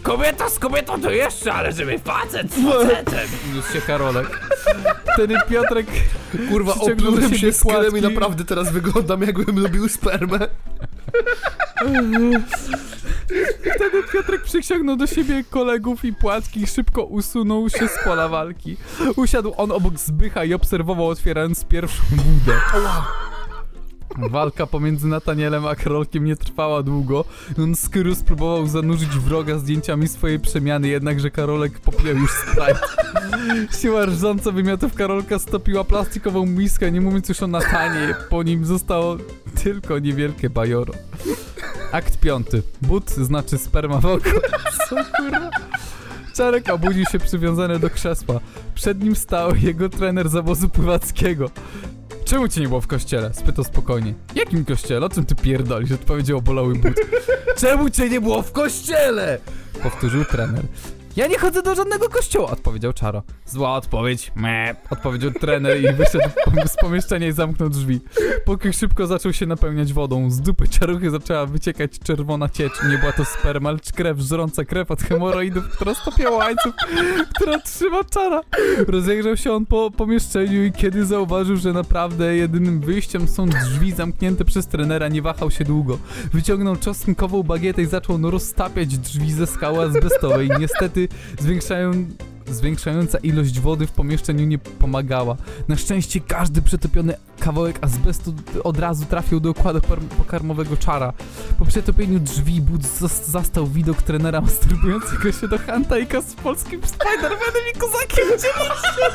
Kobieta 0.02 0.48
z 0.50 0.59
kobietą 0.59 1.00
to 1.00 1.11
jeszcze, 1.11 1.52
ale 1.52 1.72
żeby 1.72 1.98
facet 1.98 2.52
z 2.52 2.72
facetem! 2.72 3.28
Już 3.57 3.72
się 3.72 3.80
Karolek. 3.80 4.40
Wtedy 5.14 5.34
Piotrek 5.48 5.86
Kurwa, 6.48 6.72
Przyciągnął 6.72 7.11
do 7.12 7.16
oplułem 7.16 7.34
siebie 7.34 7.52
się 7.52 7.59
skinem 7.59 7.86
i 7.86 7.90
płatki. 7.90 8.00
naprawdę 8.09 8.44
teraz 8.44 8.72
wyglądam 8.72 9.22
jakbym 9.22 9.59
lubił 9.62 9.88
spermę. 9.88 10.38
Wtedy 13.77 14.03
Piotrek 14.12 14.43
przyciągnął 14.43 14.97
do 14.97 15.07
siebie 15.07 15.45
kolegów 15.51 16.05
i 16.05 16.12
płatki 16.12 16.62
i 16.62 16.66
szybko 16.66 17.05
usunął 17.05 17.70
się 17.70 17.89
z 17.89 18.05
pola 18.05 18.29
walki. 18.29 18.77
Usiadł 19.16 19.55
on 19.57 19.72
obok 19.72 19.99
Zbycha 19.99 20.45
i 20.45 20.55
obserwował 20.55 21.09
otwierając 21.09 21.64
pierwszą 21.64 22.03
budę. 22.11 22.61
Walka 24.19 24.67
pomiędzy 24.67 25.07
Natanielem 25.07 25.67
a 25.67 25.75
Karolkiem 25.75 26.25
nie 26.25 26.37
trwała 26.37 26.83
długo. 26.83 27.25
Nonskyrus 27.57 28.23
próbował 28.23 28.67
zanurzyć 28.67 29.09
wroga 29.09 29.59
zdjęciami 29.59 30.09
swojej 30.09 30.41
przemiany, 30.41 30.89
jednakże 30.89 31.31
Karolek 31.31 31.81
popijał 31.81 32.17
już 32.17 32.31
Sprite. 32.31 32.81
Siła 33.81 34.07
rżąca 34.07 34.51
wymiotów 34.51 34.95
Karolka 34.95 35.39
stopiła 35.39 35.85
plastikową 35.85 36.47
miskę, 36.47 36.93
nie 36.93 37.01
mówiąc 37.01 37.29
już 37.29 37.43
o 37.43 37.47
Natanie. 37.47 38.14
Po 38.31 38.43
nim 38.43 38.64
zostało 38.64 39.17
tylko 39.64 39.99
niewielkie 39.99 40.51
bajoro. 40.51 40.93
Akt 41.93 42.21
piąty. 42.21 42.62
But 42.83 43.11
znaczy 43.11 43.59
sperma 43.59 43.99
w 43.99 44.07
oko. 44.07 44.31
Co 44.89 44.97
kurwa? 45.17 45.51
Czarek 46.37 46.69
obudził 46.69 47.05
się 47.05 47.19
przywiązany 47.19 47.79
do 47.79 47.91
krzesła. 47.91 48.41
Przed 48.75 49.03
nim 49.03 49.17
stał 49.17 49.57
jego 49.57 49.89
trener 49.89 50.29
z 50.29 50.37
obozu 50.37 50.69
pływackiego. 50.69 51.51
Czemu 52.27 52.49
cię 52.49 52.61
nie 52.61 52.68
było 52.68 52.81
w 52.81 52.87
kościele? 52.87 53.35
Spytał 53.35 53.64
spokojnie. 53.64 54.14
Jakim 54.35 54.64
kościele? 54.64 55.07
O 55.07 55.09
czym 55.09 55.27
ty 55.27 55.35
pierdolisz? 55.35 55.93
Odpowiedział 55.93 56.39
obolały 56.39 56.74
but. 56.74 56.95
Czemu 57.61 57.91
cię 57.91 58.11
nie 58.11 58.20
było 58.20 58.43
w 58.43 58.53
kościele? 58.53 59.39
Powtórzył 59.83 60.24
trener. 60.24 60.62
Ja 61.17 61.27
nie 61.27 61.39
chodzę 61.39 61.62
do 61.62 61.75
żadnego 61.75 62.09
kościoła, 62.09 62.51
odpowiedział 62.51 62.93
Czaro. 62.93 63.23
Zła 63.47 63.75
odpowiedź. 63.75 64.33
Me. 64.35 64.77
Odpowiedział 64.91 65.31
trener 65.31 65.81
i 65.81 65.93
wyszedł 65.93 66.29
z 66.67 66.77
pomieszczenia 66.77 67.27
i 67.27 67.33
zamknął 67.33 67.69
drzwi. 67.69 68.01
Pokój 68.45 68.73
szybko 68.73 69.07
zaczął 69.07 69.33
się 69.33 69.47
napełniać 69.47 69.93
wodą. 69.93 70.31
Z 70.31 70.41
dupy 70.41 70.69
czaruchy 70.69 71.11
zaczęła 71.11 71.47
wyciekać 71.47 71.99
czerwona 71.99 72.49
ciecz. 72.49 72.73
Nie 72.91 72.99
była 72.99 73.12
to 73.12 73.25
sperma, 73.25 73.71
lecz 73.71 73.93
krew, 73.93 74.19
żrąca 74.19 74.64
krew 74.64 74.91
od 74.91 75.03
hemoroidów, 75.03 75.69
która 75.69 75.95
stopiała 75.95 76.37
łańcuch, 76.37 76.75
która 77.35 77.59
trzyma 77.59 78.05
czara. 78.05 78.41
Rozejrzał 78.89 79.37
się 79.37 79.53
on 79.53 79.67
po 79.67 79.91
pomieszczeniu 79.91 80.64
i 80.64 80.73
kiedy 80.73 81.07
zauważył, 81.07 81.57
że 81.57 81.73
naprawdę 81.73 82.37
jedynym 82.37 82.81
wyjściem 82.81 83.29
są 83.29 83.49
drzwi 83.49 83.93
zamknięte 83.93 84.45
przez 84.45 84.67
trenera, 84.67 85.09
nie 85.09 85.23
wahał 85.23 85.51
się 85.51 85.64
długo. 85.64 85.99
Wyciągnął 86.33 86.77
czosnkową 86.77 87.43
bagietę 87.43 87.83
i 87.83 87.87
zaczął 87.87 88.31
roztapiać 88.31 88.99
drzwi 88.99 89.33
ze 89.33 89.47
skały 89.47 89.85
azbestowej. 89.85 90.51
Niestety 90.61 91.05
zwiększają... 91.38 91.92
Zwiększająca 92.50 93.18
ilość 93.18 93.61
wody 93.61 93.86
w 93.86 93.90
pomieszczeniu 93.90 94.46
nie 94.46 94.59
pomagała. 94.59 95.36
Na 95.68 95.76
szczęście 95.76 96.20
każdy 96.20 96.62
przetopiony 96.62 97.14
kawałek 97.40 97.78
azbestu 97.80 98.34
od 98.64 98.78
razu 98.78 99.04
trafił 99.04 99.40
do 99.40 99.50
układu 99.50 99.80
pokarmowego 100.18 100.76
czara. 100.76 101.12
Po 101.59 101.64
przetopieniu 101.64 102.18
drzwi 102.20 102.61
Bud 102.61 102.82
zas- 102.82 103.30
zastał 103.30 103.66
widok 103.66 104.02
trenera 104.02 104.40
masturbującego 104.40 105.32
się 105.32 105.48
do 105.48 105.57
Huntake'a 105.57 106.22
z 106.22 106.34
polskim 106.34 106.80
Spider-Manem 106.80 107.76
i 107.76 107.78
Kozakiem 107.78 108.26
97. 108.38 109.12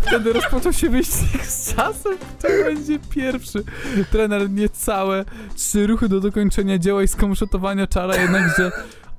Wtedy 0.00 0.32
rozpoczął 0.32 0.72
się 0.72 0.90
wyścig 0.90 1.46
z 1.46 1.74
czasem, 1.74 2.18
kto 2.38 2.48
będzie 2.64 2.98
pierwszy. 2.98 3.64
Trener 4.10 4.50
niecałe 4.50 5.24
trzy 5.56 5.86
ruchy 5.86 6.08
do 6.08 6.20
dokończenia 6.20 6.78
dzieła 6.78 7.02
i 7.02 7.08
skomszotowania 7.08 7.86
czara, 7.86 8.16
jednakże 8.16 8.72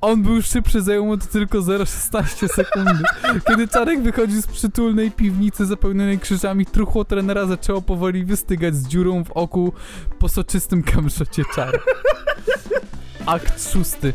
on 0.04 0.22
był 0.24 0.42
szybszy, 0.42 0.82
zajęło 0.82 1.06
mu 1.06 1.18
to 1.18 1.26
tylko 1.26 1.58
0,16 1.58 2.48
sekundy. 2.48 3.04
Kiedy 3.48 3.68
Czarek 3.68 4.02
wychodził 4.02 4.42
z 4.42 4.48
przytulnej 4.48 5.12
piwnicy 5.12 5.66
zapełnionej 5.66 6.20
krzyżami, 6.20 6.66
truchło 6.66 7.06
trenera 7.06 7.46
zaczęło 7.46 7.82
powoli 7.82 8.26
wystygać 8.26 8.76
z 8.76 8.88
dziurą 8.88 9.24
w 9.24 9.32
oku 9.32 9.74
po 10.20 10.30
soczystym 10.30 10.84
kamszocie 10.84 11.44
czara. 11.56 11.80
Akt 13.26 13.72
szósty. 13.72 14.14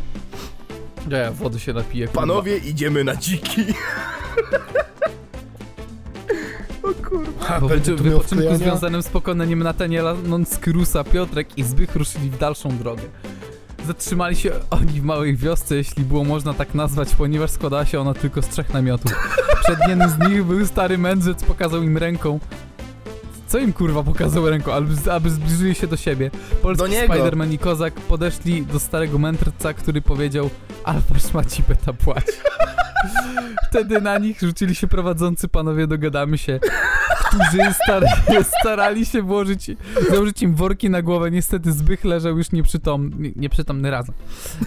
Ja, 1.09 1.17
ja 1.17 1.31
wody 1.31 1.59
się 1.59 1.73
napiję. 1.73 2.07
kurwa. 2.07 2.21
Panowie, 2.21 2.57
idziemy 2.57 3.03
na 3.03 3.15
dziki. 3.15 3.65
o 6.83 7.09
kurwa. 7.09 7.59
Po 7.59 7.67
wypoczynku 7.67 8.55
związanym 8.55 9.03
z 9.03 9.07
pokonaniem 9.07 9.63
Nataniela 9.63 10.13
Nonskrusa, 10.13 11.03
Piotrek 11.03 11.57
i 11.57 11.63
Zbych 11.63 11.95
ruszyli 11.95 12.29
w 12.29 12.37
dalszą 12.37 12.77
drogę. 12.77 13.03
Zatrzymali 13.89 14.35
się 14.35 14.51
oni 14.69 15.01
w 15.01 15.03
małej 15.03 15.35
wiosce, 15.35 15.75
jeśli 15.75 16.03
było 16.03 16.23
można 16.23 16.53
tak 16.53 16.75
nazwać, 16.75 17.15
ponieważ 17.15 17.51
składała 17.51 17.85
się 17.85 17.99
ona 17.99 18.13
tylko 18.13 18.41
z 18.41 18.47
trzech 18.47 18.73
namiotów. 18.73 19.11
Przed 19.63 19.79
jednym 19.87 20.09
z 20.09 20.19
nich 20.19 20.43
był 20.43 20.65
stary 20.65 20.97
mędrzec, 20.97 21.43
pokazał 21.43 21.83
im 21.83 21.97
ręką. 21.97 22.39
Co 23.47 23.57
im 23.57 23.73
kurwa 23.73 24.03
pokazał 24.03 24.49
ręką, 24.49 24.73
aby, 24.73 25.11
aby 25.11 25.29
zbliżyli 25.29 25.75
się 25.75 25.87
do 25.87 25.97
siebie. 25.97 26.31
Polski. 26.61 26.85
Spider-Man 26.87 27.51
i 27.53 27.57
Kozak 27.57 27.93
podeszli 27.93 28.65
do 28.65 28.79
starego 28.79 29.17
mędrca, 29.17 29.73
który 29.73 30.01
powiedział 30.01 30.49
Alfa 30.83 31.19
szmaci 31.19 31.63
beta 31.69 31.93
płać. 31.93 32.25
Wtedy 33.69 34.01
na 34.01 34.17
nich 34.17 34.39
rzucili 34.39 34.75
się 34.75 34.87
prowadzący 34.87 35.47
panowie, 35.47 35.87
dogadamy 35.87 36.37
się, 36.37 36.59
którzy 37.29 37.73
star 37.83 38.03
starali 38.59 39.05
się 39.05 39.21
włożyć, 39.21 39.71
założyć 40.11 40.41
im 40.41 40.55
worki 40.55 40.89
na 40.89 41.01
głowę. 41.01 41.31
Niestety 41.31 41.71
Zbych 41.71 42.05
leżał 42.05 42.37
już 42.37 42.51
nieprzytomny, 42.51 43.15
nie- 43.19 43.31
nieprzytomny 43.35 43.91
razem. 43.91 44.15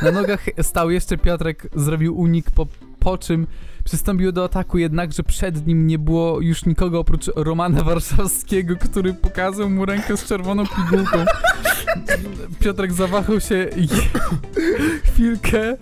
Na 0.03 0.11
nogach 0.11 0.45
stał 0.63 0.91
jeszcze 0.91 1.19
Piotrek, 1.19 1.67
zrobił 1.75 2.19
unik, 2.19 2.51
po, 2.51 2.67
po 2.99 3.19
czym 3.19 3.47
przystąpił 3.85 4.33
do 4.33 4.45
ataku, 4.45 4.79
jednakże 4.79 5.23
przed 5.23 5.67
nim 5.67 5.87
nie 5.87 5.99
było 5.99 6.41
już 6.41 6.65
nikogo 6.67 6.99
oprócz 7.01 7.31
Romana 7.37 7.83
Warszawskiego, 7.83 8.77
który 8.77 9.15
pokazał 9.15 9.71
mu 9.71 9.87
rękę 9.87 10.17
z 10.17 10.25
czerwoną 10.25 10.65
pigułką. 10.67 11.25
Piotrek 12.61 12.93
zawahał 12.93 13.41
się 13.41 13.69
chwilkę, 15.13 15.77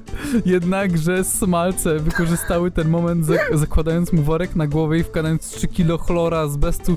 jednakże 0.47 1.25
smalce 1.25 1.99
wykorzystały 1.99 2.71
ten 2.71 2.89
moment, 2.89 3.27
zak- 3.27 3.57
zakładając 3.57 4.13
mu 4.13 4.23
worek 4.23 4.57
na 4.57 4.67
głowę 4.67 4.99
i 4.99 5.03
wkładając 5.03 5.49
3 5.49 5.69
kilo 5.69 5.99
chlora 5.99 6.39
azbestu, 6.39 6.97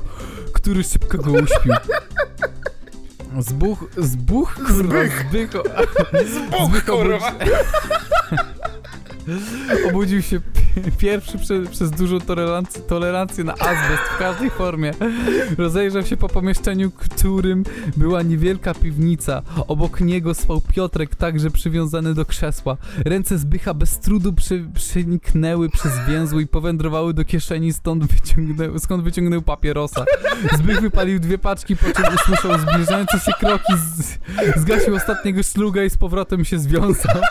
który 0.54 0.84
szybko 0.84 1.18
go 1.18 1.32
uśpił. 1.32 1.74
Zbuch, 3.39 3.86
zbuch, 3.97 4.54
kurwa, 4.56 4.74
zbych, 4.74 5.26
zbych 6.68 6.86
kurwa. 6.86 7.32
Obudził 9.89 10.21
się 10.21 10.39
pi- 10.39 10.91
pierwszy 10.97 11.38
prze, 11.38 11.61
przez 11.61 11.91
dużą 11.91 12.19
tolerancję, 12.19 12.82
tolerancję 12.82 13.43
na 13.43 13.53
azbest 13.53 14.03
w 14.15 14.17
każdej 14.17 14.49
formie. 14.49 14.91
Rozejrzał 15.57 16.03
się 16.03 16.17
po 16.17 16.30
pomieszczeniu, 16.30 16.91
którym 16.91 17.63
była 17.97 18.21
niewielka 18.21 18.74
piwnica. 18.74 19.41
Obok 19.67 20.01
niego 20.01 20.34
spał 20.34 20.61
Piotrek, 20.61 21.15
także 21.15 21.51
przywiązany 21.51 22.13
do 22.13 22.26
krzesła. 22.26 22.78
Ręce 23.05 23.38
Zbycha 23.38 23.74
bez 23.74 23.99
trudu 23.99 24.34
przeniknęły 24.74 25.69
przez 25.69 25.91
więzły 26.07 26.41
i 26.41 26.47
powędrowały 26.47 27.13
do 27.13 27.26
kieszeni, 27.26 27.74
stąd 27.74 28.05
wyciągnęły, 28.05 28.80
skąd 28.80 29.03
wyciągnął 29.03 29.41
papierosa. 29.41 30.05
Zbych 30.57 30.82
wypalił 30.82 31.19
dwie 31.19 31.38
paczki, 31.38 31.76
po 31.76 31.86
czym 31.86 32.15
usłyszał 32.15 32.59
zbliżające 32.59 33.19
się 33.19 33.32
kroki, 33.39 33.74
zgasił 34.55 34.95
ostatniego 34.95 35.43
szluga 35.43 35.84
i 35.84 35.89
z 35.89 35.97
powrotem 35.97 36.45
się 36.45 36.59
związał. 36.59 37.21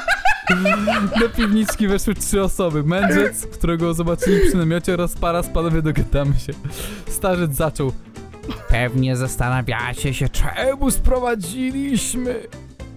Do 1.21 1.29
piwniczki 1.29 1.89
weszły 1.89 2.15
trzy 2.15 2.43
osoby. 2.43 2.83
Mędrzec, 2.83 3.47
którego 3.47 3.95
zobaczyli 3.95 4.41
przy 4.49 4.57
namiocie 4.57 4.95
oraz 4.95 5.15
para 5.15 5.43
z 5.43 5.49
panowie 5.49 5.83
dogadamy 5.83 6.35
się. 6.41 6.53
Starzec 7.09 7.55
zaczął. 7.57 7.93
Pewnie 8.69 9.17
zastanawiacie 9.17 10.15
się, 10.15 10.29
czemu 10.29 10.91
sprowadziliśmy. 10.91 12.41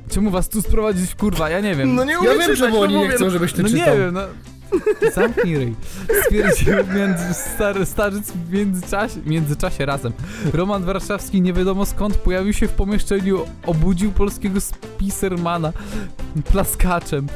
Czemu 0.09 0.29
was 0.31 0.49
tu 0.49 0.61
sprowadzić, 0.61 1.15
kurwa? 1.15 1.49
Ja 1.49 1.59
nie 1.59 1.75
wiem. 1.75 1.95
No 1.95 2.03
nie 2.03 2.13
Ja 2.13 2.19
umiem 2.19 2.31
wiem, 2.33 2.41
czytać, 2.41 2.59
czemu 2.59 2.75
no 2.75 2.81
oni 2.81 2.93
nie 2.95 3.03
mówię, 3.03 3.15
chcą, 3.15 3.29
żebyś 3.29 3.53
ty 3.53 3.63
no 3.63 3.69
nie 3.69 3.73
czytał. 3.79 3.97
wiem, 3.97 4.13
no. 4.13 4.21
Zamknij 5.15 5.57
ryj. 5.57 5.75
Stwierdził 6.23 6.73
między, 6.95 7.33
stary, 7.33 7.85
starzec 7.85 8.31
w 8.31 8.53
międzyczasie, 8.53 9.19
międzyczasie 9.25 9.85
razem. 9.85 10.13
Roman 10.53 10.83
Warszawski 10.83 11.41
nie 11.41 11.53
wiadomo 11.53 11.85
skąd 11.85 12.17
pojawił 12.17 12.53
się 12.53 12.67
w 12.67 12.71
pomieszczeniu, 12.71 13.45
obudził 13.65 14.11
polskiego 14.11 14.59
spisermana 14.61 15.73
plaskaczem. 16.51 17.27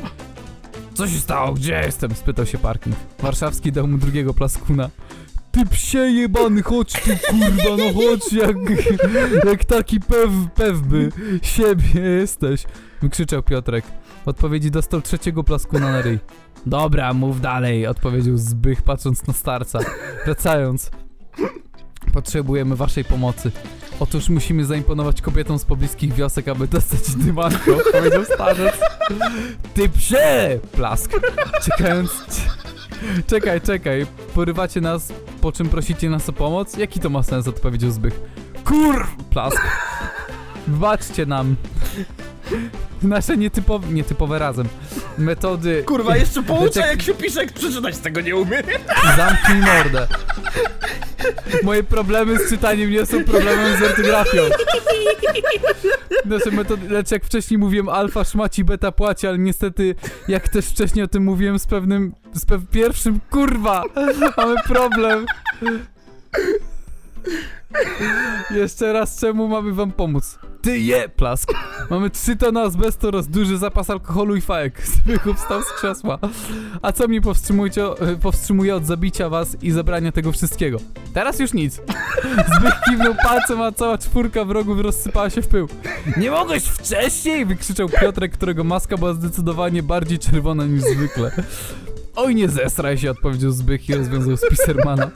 Co 0.94 1.08
się 1.08 1.20
stało? 1.20 1.54
Gdzie 1.54 1.82
jestem? 1.86 2.16
spytał 2.16 2.46
się 2.46 2.58
Parking. 2.58 2.96
Warszawski 3.20 3.72
dał 3.72 3.88
mu 3.88 3.98
drugiego 3.98 4.34
plaskuna. 4.34 4.90
Ty 5.52 5.66
psie 5.66 6.00
jebany, 6.00 6.64
chodź 6.64 6.94
tu 6.94 7.12
kurwa, 7.30 7.78
no 7.78 7.94
chodź 7.94 8.34
jak, 8.34 8.56
jak 9.46 9.66
taki 9.66 10.00
pew, 10.00 10.30
pewby 10.56 11.12
siebie 11.42 12.02
jesteś. 12.02 12.64
Wykrzyczał 13.02 13.44
Piotrek. 13.44 13.86
Odpowiedzi 14.26 14.72
dostał 14.72 15.02
trzeciego 15.02 15.44
plaskuna 15.44 15.92
na 15.92 16.02
ryj. 16.02 16.20
Dobra, 16.66 17.14
mów 17.14 17.42
dalej, 17.42 17.88
odpowiedział 17.88 18.38
Zbych, 18.38 18.82
patrząc 18.82 19.28
na 19.28 19.34
starca. 19.34 19.80
Wracając. 20.26 20.92
Potrzebujemy 22.14 22.76
waszej 22.76 23.06
pomocy. 23.06 23.52
Otóż 24.00 24.30
musimy 24.30 24.66
zaimponować 24.66 25.22
kobietom 25.22 25.60
z 25.60 25.66
pobliskich 25.66 26.14
wiosek, 26.14 26.48
aby 26.48 26.68
dostać 26.68 27.16
dymanko, 27.16 27.72
powiedział 27.92 28.26
starzec. 28.26 28.80
Ty 29.74 29.90
psie! 29.90 30.60
Plask. 30.72 31.12
Czekając... 31.62 32.26
Czekaj, 33.28 33.62
czekaj. 33.62 34.06
Porywacie 34.36 34.82
nas, 34.82 35.14
po 35.42 35.52
czym 35.52 35.70
prosicie 35.70 36.10
nas 36.10 36.30
o 36.30 36.34
pomoc? 36.34 36.78
Jaki 36.78 37.00
to 37.00 37.10
ma 37.10 37.24
sens? 37.24 37.48
Odpowiedział 37.48 37.92
Zbych. 37.92 38.22
Kur! 38.66 39.08
Plask. 39.30 39.62
Wybaczcie 40.68 41.26
nam. 41.26 41.56
Nasze 43.04 43.38
nietypowe, 43.38 43.88
nietypowe 43.88 44.40
razem. 44.40 44.68
Metody... 45.18 45.84
Kurwa, 45.84 46.18
jeszcze 46.18 46.44
pouczę 46.44 46.80
Detek- 46.80 46.88
jak 46.88 47.02
się 47.02 47.14
pisze, 47.14 47.44
jak 47.44 47.54
przeczytać 47.54 47.98
tego 47.98 48.22
nie 48.22 48.36
umiem. 48.36 48.64
Zamknij 49.18 49.62
mordę. 49.62 50.08
Moje 51.64 51.84
problemy 51.84 52.40
z 52.40 52.50
czytaniem 52.50 52.92
nie 52.92 53.06
są 53.06 53.24
problemem 53.24 53.80
z 53.80 53.82
ortografią. 53.82 54.42
Nasze 56.26 56.52
metody, 56.52 56.90
lecz 56.90 57.12
jak 57.12 57.26
wcześniej 57.26 57.58
mówiłem, 57.58 57.90
alfa 57.90 58.24
szmaci, 58.24 58.64
beta 58.64 58.92
płaci, 58.92 59.28
ale 59.28 59.38
niestety, 59.38 59.96
jak 60.28 60.50
też 60.50 60.66
wcześniej 60.66 61.06
o 61.06 61.08
tym 61.08 61.24
mówiłem 61.24 61.60
z 61.60 61.66
pewnym, 61.68 62.14
z 62.34 62.46
pew 62.46 62.62
pierwszym, 62.72 63.20
kurwa, 63.30 63.84
mamy 64.38 64.56
problem. 64.68 65.26
Jeszcze 68.52 68.94
raz, 68.94 69.20
czemu 69.20 69.48
mamy 69.48 69.74
wam 69.74 69.92
pomóc? 69.92 70.40
Ty 70.62 70.80
je, 70.80 71.10
plask. 71.10 71.54
Mamy 71.90 72.10
3 72.10 72.36
tony 72.36 72.60
azbestu 72.60 73.08
oraz 73.08 73.28
duży 73.28 73.58
zapas 73.58 73.90
alkoholu 73.90 74.36
i 74.36 74.42
fajek. 74.42 74.82
Zbychu 74.96 75.34
wstał 75.34 75.64
z 75.64 75.72
krzesła. 75.74 76.20
A 76.82 76.92
co 76.92 77.08
mnie 77.08 77.22
powstrzymujcie, 77.22 77.84
powstrzymuje 78.22 78.76
od 78.76 78.86
zabicia 78.86 79.30
was 79.30 79.58
i 79.62 79.72
zabrania 79.72 80.12
tego 80.12 80.32
wszystkiego? 80.32 80.78
Teraz 81.14 81.40
już 81.40 81.54
nic. 81.54 81.82
Zbych 82.58 82.74
kiwnął 82.90 83.16
palcem, 83.24 83.62
a 83.62 83.72
cała 83.72 83.98
czwórka 83.98 84.46
wrogów 84.46 84.80
rozsypała 84.80 85.30
się 85.30 85.42
w 85.42 85.48
pył. 85.48 85.68
Nie 86.18 86.32
mogłeś 86.32 86.64
wcześniej! 86.64 87.46
wykrzyczał 87.46 87.90
Piotrek, 87.90 88.32
którego 88.32 88.64
maska 88.64 88.98
była 88.98 89.14
zdecydowanie 89.14 89.84
bardziej 89.84 90.20
czerwona 90.20 90.66
niż 90.66 90.82
zwykle. 90.82 91.32
Oj, 92.22 92.36
nie 92.36 92.50
zesraj 92.50 92.98
się, 92.98 93.12
odpowiedział 93.12 93.52
Zbych 93.52 93.90
i 93.90 93.96
rozwiązał 93.96 94.38
Spisermana. 94.38 95.12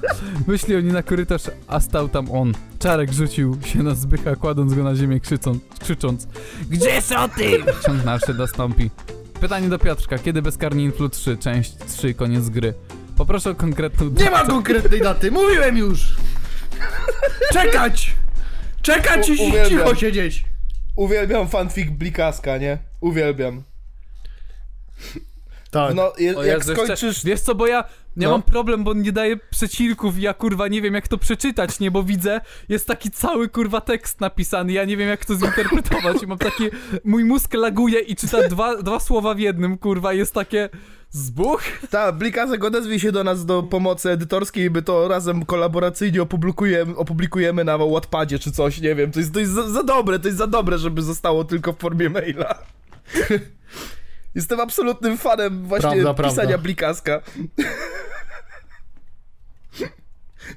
Wyszli 0.47 0.75
oni 0.75 0.91
na 0.91 1.03
korytarz, 1.03 1.41
a 1.67 1.79
stał 1.79 2.09
tam 2.09 2.31
on. 2.31 2.53
Czarek 2.79 3.13
rzucił 3.13 3.57
się 3.65 3.83
na 3.83 3.95
Zbycha, 3.95 4.35
kładąc 4.35 4.73
go 4.73 4.83
na 4.83 4.95
ziemię, 4.95 5.19
krzycząc, 5.19 5.63
krzycząc 5.79 6.27
Gdzie 6.69 7.01
są 7.01 7.29
ty? 7.29 7.51
Ciąg 7.85 8.03
dalszy 8.03 8.33
nastąpi. 8.33 8.89
Pytanie 9.41 9.69
do 9.69 9.79
Piotrka. 9.79 10.17
Kiedy 10.17 10.41
bezkarnie 10.41 10.83
Influ 10.83 11.09
3, 11.09 11.37
część 11.37 11.73
3, 11.87 12.13
koniec 12.13 12.49
gry? 12.49 12.73
Poproszę 13.17 13.49
o 13.49 13.55
konkretną 13.55 14.09
Nie 14.09 14.29
ma 14.29 14.45
konkretnej 14.45 15.01
daty, 15.01 15.31
mówiłem 15.31 15.77
już! 15.77 16.15
Czekać! 17.53 18.13
Czekać 18.81 19.29
U- 19.29 19.33
i 19.33 19.49
uwielbiam. 19.49 19.69
cicho 19.69 19.95
siedzieć! 19.95 20.45
Uwielbiam 20.95 21.47
fanfic 21.47 21.89
Blikaska, 21.89 22.57
nie? 22.57 22.77
Uwielbiam. 23.01 23.63
Tak. 25.73 25.95
No, 25.95 26.13
je, 26.17 26.37
O 26.37 26.43
jak 26.43 26.57
Jezu, 26.59 26.71
jeszcze- 26.71 26.85
skończysz... 26.97 27.23
Wiesz 27.25 27.39
co, 27.41 27.55
bo 27.55 27.67
ja, 27.67 27.77
ja 28.17 28.27
No. 28.27 28.31
mam 28.31 28.41
problem, 28.43 28.83
bo 28.83 28.91
on 28.91 29.01
nie 29.01 29.11
daje 29.11 29.37
przecinków 29.37 30.17
i 30.17 30.21
ja 30.21 30.33
kurwa 30.33 30.67
nie 30.67 30.81
wiem 30.81 30.93
jak 30.93 31.07
to 31.07 31.17
przeczytać, 31.17 31.79
nie, 31.79 31.91
bo 31.91 32.03
widzę, 32.03 32.41
jest 32.69 32.87
taki 32.87 33.11
cały 33.11 33.49
kurwa 33.49 33.81
tekst 33.81 34.21
napisany, 34.21 34.71
ja 34.73 34.85
nie 34.85 34.97
wiem 34.97 35.09
jak 35.09 35.25
to 35.25 35.35
zinterpretować 35.35 36.23
i 36.23 36.27
mam 36.27 36.37
takie, 36.37 36.69
mój 37.03 37.25
mózg 37.25 37.53
laguje 37.53 37.99
i 37.99 38.15
czyta 38.15 38.47
dwa, 38.47 38.81
dwa 38.81 38.99
słowa 38.99 39.33
w 39.33 39.39
jednym, 39.39 39.77
kurwa, 39.77 40.13
jest 40.13 40.33
takie, 40.33 40.69
zbuch? 41.09 41.61
Ta, 41.89 42.11
Blikasek 42.11 42.63
odezwij 42.63 42.99
się 42.99 43.11
do 43.11 43.23
nas 43.23 43.45
do 43.45 43.63
pomocy 43.63 44.09
edytorskiej, 44.11 44.69
by 44.69 44.81
to 44.81 45.07
razem 45.07 45.45
kolaboracyjnie 45.45 46.21
opublikujemy, 46.21 46.95
opublikujemy 46.95 47.63
na 47.63 47.77
Wattpadzie 47.77 48.39
czy 48.39 48.51
coś, 48.51 48.81
nie 48.81 48.95
wiem. 48.95 49.11
To 49.11 49.19
jest, 49.19 49.33
to 49.33 49.39
jest 49.39 49.51
za, 49.51 49.69
za 49.69 49.83
dobre, 49.83 50.19
to 50.19 50.27
jest 50.27 50.37
za 50.37 50.47
dobre, 50.47 50.77
żeby 50.77 51.01
zostało 51.01 51.43
tylko 51.43 51.73
w 51.73 51.77
formie 51.77 52.09
maila. 52.09 52.55
Jestem 54.35 54.59
absolutnym 54.59 55.17
fanem 55.17 55.63
właśnie 55.67 55.89
Prawda, 56.03 56.13
pisania 56.23 56.35
prawda. 56.47 56.57
Blikaska. 56.57 57.21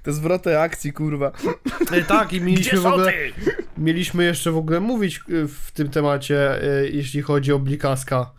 Te 0.03 0.13
zwroty 0.13 0.59
akcji, 0.61 0.93
kurwa. 0.93 1.33
E, 1.93 2.03
tak, 2.03 2.33
i 2.33 2.41
mieliśmy 2.41 2.81
w 2.81 2.87
ogóle... 2.87 3.13
Mieliśmy 3.79 4.25
jeszcze 4.25 4.51
w 4.53 4.57
ogóle 4.57 4.81
mówić 4.81 5.21
y, 5.31 5.49
w 5.49 5.71
tym 5.71 5.89
temacie, 5.91 6.63
y, 6.83 6.91
jeśli 6.93 7.23
chodzi 7.23 7.53
o 7.53 7.59
Blikaska. 7.59 8.31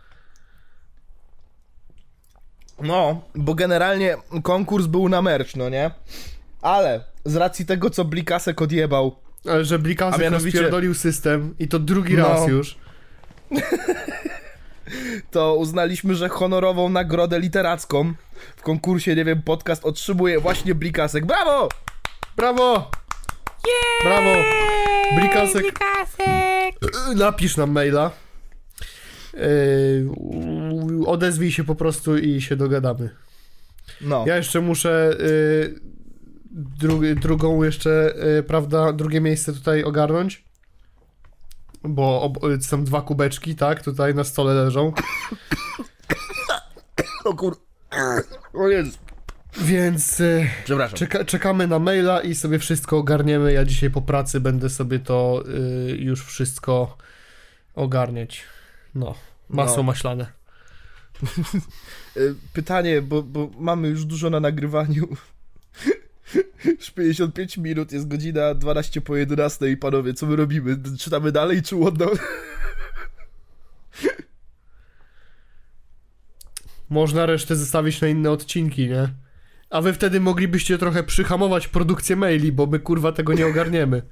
No, 2.84 3.22
bo 3.36 3.56
generalnie 3.56 4.18
konkurs 4.44 4.86
był 4.86 5.10
na 5.10 5.22
merch, 5.22 5.56
no 5.56 5.70
nie? 5.70 5.92
Ale 6.62 7.04
z 7.26 7.36
racji 7.36 7.66
tego, 7.66 7.90
co 7.90 8.06
Blikasek 8.06 8.62
odjebał, 8.62 9.16
Ale 9.50 9.66
że 9.66 9.80
Blikasek 9.80 10.22
mianowicie- 10.22 10.46
rozpierdolił 10.58 10.94
system 10.94 11.56
i 11.60 11.68
to 11.68 11.80
drugi 11.80 12.14
No. 12.18 12.28
raz 12.30 12.48
już. 12.48 12.78
to 15.32 15.56
uznaliśmy, 15.56 16.16
że 16.16 16.30
honorową 16.30 16.90
nagrodę 16.90 17.40
literacką 17.40 18.14
w 18.56 18.62
konkursie, 18.62 19.16
nie 19.16 19.26
wiem, 19.26 19.42
podcast 19.42 19.86
otrzymuje 19.86 20.40
właśnie 20.40 20.76
Blikasek. 20.76 21.26
Brawo! 21.26 21.70
Brawo! 22.38 22.92
Brawo! 24.04 24.32
Blikasek. 25.20 25.64
Y, 27.12 27.16
Napisz 27.16 27.58
nam 27.58 27.72
maila. 27.72 28.12
Yy, 29.34 30.10
odezwij 31.06 31.52
się 31.52 31.64
po 31.64 31.76
prostu 31.76 32.18
i 32.18 32.42
się 32.42 32.56
dogadamy. 32.56 33.10
No. 34.02 34.24
Ja 34.28 34.38
jeszcze 34.38 34.62
muszę 34.62 35.16
yy, 35.20 35.80
dru- 36.82 37.16
drugą 37.20 37.64
jeszcze, 37.64 38.14
yy, 38.36 38.44
prawda, 38.44 38.94
drugie 38.94 39.22
miejsce 39.22 39.54
tutaj 39.54 39.84
ogarnąć. 39.84 40.47
Bo 41.84 42.22
ob- 42.22 42.44
y, 42.44 42.62
są 42.62 42.84
dwa 42.84 43.02
kubeczki, 43.02 43.56
tak? 43.56 43.84
Tutaj 43.84 44.16
na 44.16 44.24
stole 44.24 44.54
leżą. 44.54 44.94
O 47.26 47.34
kur... 47.36 47.58
O 48.54 48.68
Jezu. 48.68 48.98
Więc 49.62 50.20
yy, 50.20 50.48
Przepraszam. 50.66 50.98
czeka- 51.00 51.26
czekamy 51.26 51.68
na 51.68 51.80
maila 51.80 52.22
i 52.22 52.36
sobie 52.36 52.60
wszystko 52.60 52.98
ogarniemy. 52.98 53.54
Ja 53.54 53.66
dzisiaj 53.66 53.90
po 53.90 54.02
pracy 54.02 54.40
będę 54.40 54.70
sobie 54.70 55.00
to 55.00 55.44
yy, 55.90 55.98
już 55.98 56.26
wszystko 56.26 56.98
ogarniać. 57.76 58.44
No, 58.96 59.16
masło 59.50 59.78
No. 59.78 59.84
maślane. 59.84 60.26
Y, 62.18 62.36
Pytanie, 62.54 63.02
bo, 63.02 63.24
bo 63.24 63.50
mamy 63.60 63.88
już 63.88 64.06
dużo 64.06 64.30
na 64.30 64.40
nagrywaniu. 64.40 65.08
Już 66.66 66.92
55 66.92 67.58
minut, 67.58 67.92
jest 67.92 68.08
godzina 68.08 68.54
12 68.54 69.02
po 69.02 69.16
11 69.16 69.72
i 69.72 69.78
panowie, 69.78 70.14
co 70.14 70.26
my 70.26 70.36
robimy? 70.36 70.78
Czytamy 71.00 71.32
dalej 71.32 71.62
czy 71.62 71.76
ładno? 71.76 72.12
Można 76.90 77.26
resztę 77.26 77.56
zostawić 77.56 78.02
na 78.02 78.08
inne 78.08 78.32
odcinki, 78.32 78.88
nie? 78.88 79.10
A 79.70 79.82
wy 79.82 79.94
wtedy 79.94 80.20
moglibyście 80.20 80.78
trochę 80.78 81.04
przyhamować 81.04 81.68
produkcję 81.68 82.16
maili, 82.16 82.52
bo 82.52 82.66
my 82.66 82.80
kurwa 82.80 83.12
tego 83.12 83.34
nie 83.34 83.48
ogarniemy. 83.48 84.02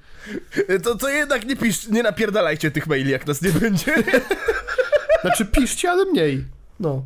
To, 0.84 0.96
to 0.96 1.10
jednak 1.10 1.46
nie 1.46 1.56
pisz, 1.56 1.88
nie 1.88 2.04
napierdalajcie 2.04 2.72
tych 2.72 2.88
maili, 2.88 3.12
jak 3.12 3.28
nas 3.28 3.42
nie 3.42 3.52
będzie. 3.52 3.94
Znaczy 5.22 5.46
piszcie, 5.46 5.92
ale 5.92 6.06
mniej. 6.06 6.46
No. 6.80 7.06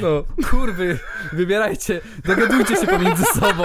No. 0.00 0.24
Kurwy, 0.50 0.98
wybierajcie, 1.32 2.00
dogadujcie 2.24 2.76
się 2.76 2.86
pomiędzy 2.86 3.24
sobą. 3.24 3.64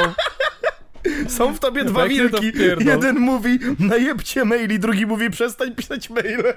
Są 1.28 1.54
w 1.54 1.60
tobie 1.60 1.86
dwa 1.86 2.08
wilki. 2.08 2.52
Jeden 2.80 3.20
mówi 3.20 3.60
najebcie 3.80 4.46
maili, 4.46 4.80
drugi 4.80 5.06
mówi 5.06 5.30
przestań 5.30 5.76
pisać 5.76 6.10
maile. 6.10 6.44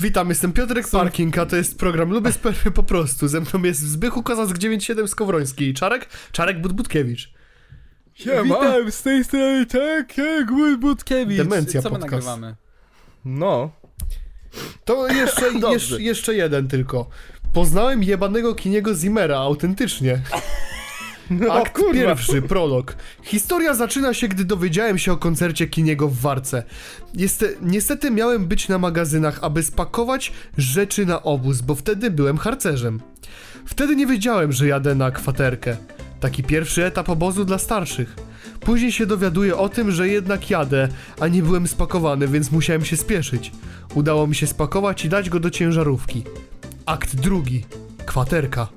Witam, 0.00 0.28
jestem 0.28 0.52
Piotrek 0.52 0.88
Parking, 0.88 1.38
a 1.38 1.46
to 1.46 1.56
jest 1.56 1.78
program 1.78 2.10
Lubię 2.10 2.32
Spermy 2.32 2.70
po 2.74 2.82
prostu. 2.82 3.28
Ze 3.28 3.40
mną 3.40 3.62
jest 3.64 3.80
Zbychu 3.80 4.22
Kozac 4.22 4.52
97 4.58 5.08
Skowroński 5.08 5.68
i 5.68 5.74
Czarek, 5.74 6.08
Czarek 6.32 6.60
Budbudkiewicz. 6.60 7.30
Witam 8.18 8.90
z 8.92 9.02
tej 9.02 9.24
strony, 9.24 9.66
tak, 9.66 10.18
jak 10.18 10.54
Will 10.54 10.78
Butkiewicz. 10.78 11.38
Demencja 11.38 11.82
Co 11.82 11.90
my 11.90 11.98
podcast. 11.98 12.12
nagrywamy? 12.12 12.56
No. 13.24 13.70
To 14.84 15.08
jeszcze, 15.08 15.52
jeszcze, 15.72 16.02
jeszcze 16.02 16.34
jeden 16.34 16.68
tylko. 16.68 17.08
Poznałem 17.52 18.02
jebanego 18.02 18.54
Kiniego 18.54 18.94
Zimmera, 18.94 19.38
autentycznie. 19.38 20.20
no 21.30 21.52
Akt 21.52 21.72
kurwa. 21.72 21.92
pierwszy, 21.92 22.42
prolog. 22.42 22.96
Historia 23.22 23.74
zaczyna 23.74 24.14
się, 24.14 24.28
gdy 24.28 24.44
dowiedziałem 24.44 24.98
się 24.98 25.12
o 25.12 25.16
koncercie 25.16 25.66
Kiniego 25.66 26.08
w 26.08 26.20
Warce. 26.20 26.62
Jest, 27.14 27.44
niestety 27.62 28.10
miałem 28.10 28.46
być 28.46 28.68
na 28.68 28.78
magazynach, 28.78 29.38
aby 29.42 29.62
spakować 29.62 30.32
rzeczy 30.58 31.06
na 31.06 31.22
obóz, 31.22 31.60
bo 31.60 31.74
wtedy 31.74 32.10
byłem 32.10 32.38
harcerzem. 32.38 33.00
Wtedy 33.66 33.96
nie 33.96 34.06
wiedziałem, 34.06 34.52
że 34.52 34.66
jadę 34.66 34.94
na 34.94 35.10
kwaterkę. 35.10 35.76
Taki 36.20 36.42
pierwszy 36.42 36.84
etap 36.84 37.08
obozu 37.08 37.44
dla 37.44 37.58
starszych. 37.58 38.16
Później 38.60 38.92
się 38.92 39.06
dowiaduję 39.06 39.56
o 39.56 39.68
tym, 39.68 39.90
że 39.90 40.08
jednak 40.08 40.50
jadę, 40.50 40.88
a 41.20 41.28
nie 41.28 41.42
byłem 41.42 41.68
spakowany, 41.68 42.28
więc 42.28 42.52
musiałem 42.52 42.84
się 42.84 42.96
spieszyć. 42.96 43.52
Udało 43.94 44.26
mi 44.26 44.34
się 44.34 44.46
spakować 44.46 45.04
i 45.04 45.08
dać 45.08 45.30
go 45.30 45.40
do 45.40 45.50
ciężarówki. 45.50 46.24
Akt 46.86 47.16
drugi. 47.16 47.64
Kwaterka. 48.06 48.68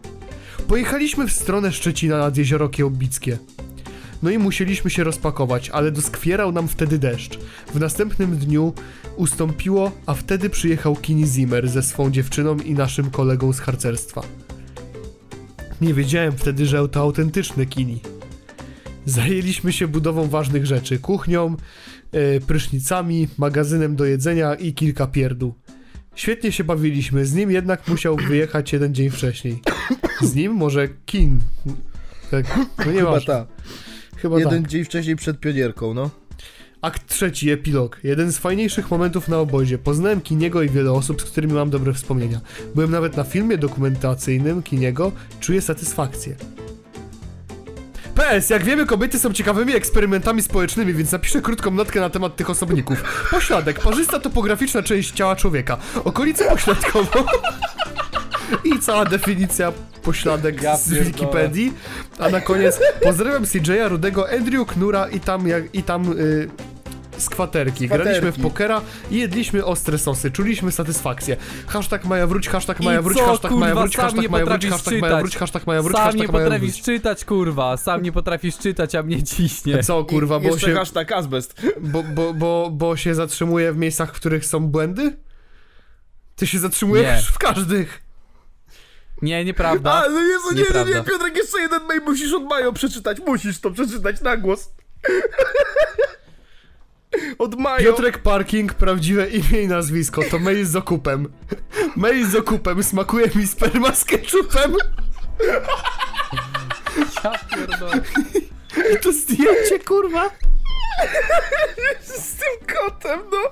Pojechaliśmy 0.70 1.28
w 1.28 1.32
stronę 1.32 1.72
Szczecina 1.72 2.18
nad 2.18 2.38
jezioro 2.38 2.70
Kiełbickie. 2.70 3.38
No 4.24 4.30
i 4.30 4.38
musieliśmy 4.38 4.90
się 4.90 5.04
rozpakować, 5.04 5.70
ale 5.70 5.92
doskwierał 5.92 6.52
nam 6.52 6.68
wtedy 6.68 7.00
deszcz. 7.00 7.40
W 7.74 7.80
następnym 7.80 8.38
dniu 8.38 8.74
ustąpiło, 9.16 9.92
a 10.06 10.14
wtedy 10.14 10.50
przyjechał 10.50 10.96
Kini 10.96 11.28
Zimmer 11.28 11.70
ze 11.70 11.84
swą 11.84 12.12
dziewczyną 12.12 12.58
i 12.58 12.74
naszym 12.74 13.12
kolegą 13.12 13.54
z 13.54 13.60
harcerstwa. 13.60 14.22
Nie 15.82 15.94
wiedziałem 15.94 16.32
wtedy, 16.38 16.66
że 16.66 16.90
to 16.90 17.00
autentyczne 17.00 17.66
Kini. 17.66 18.02
Zajęliśmy 19.06 19.74
się 19.74 19.88
budową 19.88 20.28
ważnych 20.28 20.66
rzeczy, 20.66 21.00
kuchnią, 21.00 21.56
e, 22.12 22.40
prysznicami, 22.40 23.28
magazynem 23.38 23.96
do 23.96 24.06
jedzenia 24.06 24.56
i 24.56 24.74
kilka 24.74 25.08
pierdół. 25.08 25.54
Świetnie 26.20 26.52
się 26.52 26.64
bawiliśmy, 26.64 27.26
z 27.26 27.34
nim 27.34 27.52
jednak 27.52 27.88
musiał 27.88 28.16
wyjechać 28.16 28.74
jeden 28.74 28.96
dzień 28.96 29.10
wcześniej. 29.10 29.62
Z 30.22 30.36
nim 30.36 30.54
może 30.54 30.88
Kin. 31.06 31.40
Tak, 32.32 32.58
no 32.86 32.92
nie 32.92 33.00
Chyba 33.00 33.22
tak. 33.22 33.48
Chyba 34.18 34.40
Jeden 34.40 34.62
tak. 34.62 34.72
dzień 34.72 34.86
wcześniej 34.86 35.16
przed 35.16 35.40
pionierką, 35.40 35.94
no. 35.94 36.10
Akt 36.82 37.08
trzeci, 37.08 37.50
epilog. 37.50 38.00
Jeden 38.04 38.32
z 38.32 38.38
fajniejszych 38.38 38.92
momentów 38.92 39.28
na 39.28 39.38
obozie. 39.38 39.78
Poznałem 39.78 40.22
Kiniego 40.22 40.62
i 40.62 40.70
wiele 40.70 40.92
osób, 40.92 41.22
z 41.22 41.26
którymi 41.26 41.54
mam 41.54 41.70
dobre 41.70 41.94
wspomnienia. 41.94 42.42
Byłem 42.76 42.92
nawet 42.92 43.18
na 43.18 43.24
filmie 43.24 43.58
dokumentacyjnym 43.58 44.64
Kiniego. 44.64 45.12
Czuję 45.40 45.62
satysfakcję. 45.62 46.36
PS, 48.20 48.50
jak 48.50 48.64
wiemy, 48.64 48.86
kobiety 48.86 49.20
są 49.20 49.34
ciekawymi 49.34 49.76
eksperymentami 49.76 50.42
społecznymi, 50.42 50.94
więc 50.94 51.12
napiszę 51.12 51.42
krótką 51.42 51.72
notkę 51.72 52.00
na 52.00 52.10
temat 52.10 52.36
tych 52.36 52.50
osobników. 52.50 53.28
Pośladek, 53.32 53.80
parzysta 53.80 54.20
topograficzna 54.20 54.84
część 54.84 55.12
ciała 55.12 55.36
człowieka. 55.36 55.78
Okolice 56.04 56.50
pośladkowo. 56.50 57.26
I 58.64 58.80
cała 58.80 59.06
definicja 59.06 59.72
pośladek 60.04 60.62
Ja 60.62 60.78
z. 60.78 60.90
Wikipedii. 60.90 61.74
A 62.20 62.30
na 62.30 62.42
koniec 62.42 62.80
pozdrawiam 63.04 63.44
CJ'a, 63.44 63.90
Rudego, 63.90 64.30
Andrew, 64.30 64.68
Knura 64.68 65.08
i 65.08 65.20
tam, 65.20 65.48
jak, 65.48 65.76
i 65.76 65.84
tam 65.84 66.12
y, 66.20 66.50
z 67.20 67.30
kwaterki. 67.30 67.88
Kwaterki. 67.88 68.04
Graliśmy 68.04 68.32
w 68.32 68.42
pokera 68.42 68.82
i 69.12 69.18
jedliśmy 69.18 69.66
ostre 69.66 69.98
sosy. 69.98 70.32
Czuliśmy 70.32 70.72
satysfakcję. 70.72 71.38
Hashtag 71.68 72.06
Maja 72.06 72.28
wróć, 72.28 72.50
hashtag 72.50 72.80
Maja 72.80 73.02
wróć, 73.02 73.18
hashtag 73.20 73.52
Maja 73.52 73.76
wróć, 73.76 73.96
hashtag 73.98 74.22
nie 74.22 74.30
Maja 74.30 74.46
wróć, 74.46 74.68
hashtag 74.68 75.02
Maja 75.02 75.20
wróć, 75.22 75.36
hashtag 75.38 75.68
Maja 75.68 75.82
wróć, 75.82 75.96
Sam 75.98 76.04
nie 76.04 76.12
hashtag 76.12 76.32
Maja 76.34 76.46
potrafisz 76.46 76.72
wróć. 76.74 76.84
czytać, 76.86 77.26
kurwa, 77.26 77.78
sam 77.78 78.02
nie 78.02 78.12
potrafisz 78.12 78.58
czytać, 78.58 78.96
a 78.96 79.04
mnie 79.04 79.24
ciśnie. 79.24 79.84
Co 79.84 80.06
kurwa, 80.06 80.40
bo 80.40 80.58
się, 80.60 80.74
hashtag 80.74 81.12
azbest. 81.12 81.62
bo, 81.82 82.04
bo, 82.04 82.34
bo, 82.34 82.70
bo 82.72 82.98
się 82.98 83.16
zatrzymuje 83.16 83.74
w 83.74 83.78
miejscach, 83.78 84.10
w 84.10 84.16
których 84.16 84.46
są 84.46 84.60
błędy? 84.68 85.18
Ty 86.36 86.48
się 86.48 86.60
zatrzymujesz 86.60 87.26
Nie. 87.26 87.32
w 87.32 87.38
każdych. 87.38 88.02
Nie, 89.22 89.46
nieprawda. 89.46 89.94
A, 89.94 90.10
no 90.10 90.20
Jezu, 90.22 90.48
nie, 90.52 90.56
nie, 90.56 90.62
nie, 90.62 90.64
Nieprawda. 90.64 91.04
Piotrek, 91.04 91.36
jeszcze 91.38 91.60
jeden 91.60 91.84
mail 91.84 92.02
musisz 92.02 92.34
od 92.34 92.44
Majo 92.44 92.74
przeczytać, 92.74 93.18
musisz 93.28 93.60
to 93.60 93.72
przeczytać 93.72 94.22
na 94.22 94.38
głos. 94.38 94.70
Od 97.38 97.60
maja. 97.60 97.78
Piotrek 97.78 98.18
Parking, 98.18 98.74
prawdziwe 98.74 99.28
imię 99.30 99.62
i 99.62 99.68
nazwisko, 99.68 100.22
to 100.32 100.40
mail 100.40 100.66
z 100.66 100.76
okupem. 100.76 101.34
Mail 101.96 102.30
z 102.30 102.36
okupem, 102.36 102.84
smakuje 102.84 103.30
mi 103.36 103.48
sperma 103.48 103.96
z 103.96 104.06
ketchupem. 104.06 104.76
Ja 107.24 107.32
pierdolę. 107.56 108.02
I 108.94 108.98
to 108.98 109.12
zdjęcie, 109.12 109.80
kurwa. 109.80 110.30
Z 112.02 112.36
tym 112.36 112.76
kotem, 112.76 113.20
no. 113.32 113.52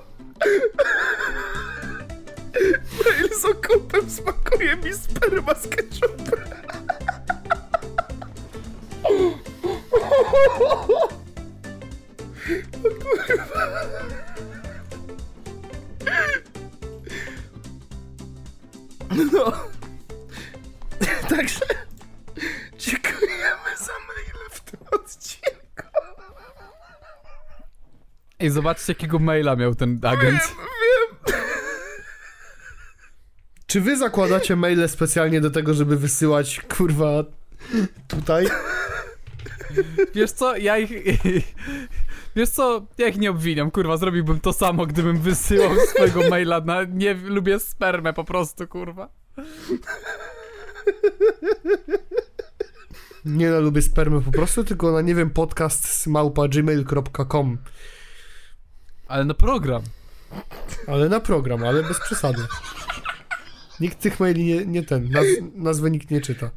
Mail 3.04 3.28
z 3.40 3.44
okupem 3.44 4.10
smakuje 4.10 4.76
mi 4.76 4.92
sperma 4.94 5.54
z 5.54 5.68
ketchupem. 5.68 6.40
O 12.48 12.90
kurwa. 13.26 13.68
No. 19.32 19.52
Także 21.36 21.60
dziękujemy 22.78 23.76
za 23.78 23.92
maile 23.92 24.50
w 24.50 24.60
tym 24.60 24.80
odcinku. 24.92 25.48
Ej, 28.40 28.50
zobaczcie 28.50 28.92
jakiego 28.92 29.18
maila 29.18 29.56
miał 29.56 29.74
ten 29.74 30.00
agent. 30.02 30.40
Czy 33.66 33.80
wy 33.80 33.96
zakładacie 33.96 34.56
maile 34.56 34.88
specjalnie 34.88 35.40
do 35.40 35.50
tego, 35.50 35.74
żeby 35.74 35.96
wysyłać, 35.96 36.60
kurwa, 36.76 37.24
tutaj? 38.08 38.48
Wiesz 40.14 40.30
co, 40.30 40.56
ja 40.56 40.78
ich... 40.78 40.90
Wiesz 42.38 42.50
co, 42.50 42.86
ja 42.98 43.08
ich 43.08 43.18
nie 43.18 43.30
obwiniam, 43.30 43.70
kurwa, 43.70 43.96
zrobiłbym 43.96 44.40
to 44.40 44.52
samo, 44.52 44.86
gdybym 44.86 45.20
wysyłał 45.20 45.70
swojego 45.94 46.20
maila 46.30 46.60
na... 46.60 46.84
Nie 46.84 47.14
lubię 47.14 47.60
spermę 47.60 48.12
po 48.12 48.24
prostu, 48.24 48.68
kurwa. 48.68 49.08
Nie 53.24 53.50
no, 53.50 53.60
lubię 53.60 53.82
spermę 53.82 54.20
po 54.22 54.30
prostu, 54.30 54.64
tylko 54.64 54.92
na, 54.92 55.00
nie 55.00 55.14
wiem, 55.14 55.30
podcast 55.30 56.06
małpa 56.06 56.48
gmail.com. 56.48 57.58
Ale 59.08 59.24
na 59.24 59.34
program. 59.34 59.82
Ale 60.86 61.08
na 61.08 61.20
program, 61.20 61.64
ale 61.64 61.82
bez 61.82 62.00
przesady. 62.00 62.42
Nikt 63.80 64.00
tych 64.00 64.20
maili 64.20 64.44
nie, 64.44 64.66
nie 64.66 64.82
ten, 64.82 65.10
naz, 65.10 65.26
nazwy 65.54 65.90
nikt 65.90 66.10
nie 66.10 66.20
czyta. 66.20 66.50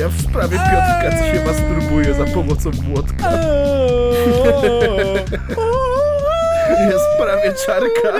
Ja 0.00 0.08
w 0.08 0.20
sprawie 0.20 0.58
Piotrka, 0.58 1.10
co 1.10 1.24
się 1.24 1.44
masturbuje 1.44 2.14
za 2.14 2.24
pomocą 2.24 2.70
młotka. 2.88 3.30
Ja 6.80 6.98
w 6.98 7.14
sprawie 7.14 7.54
czarka. 7.66 8.18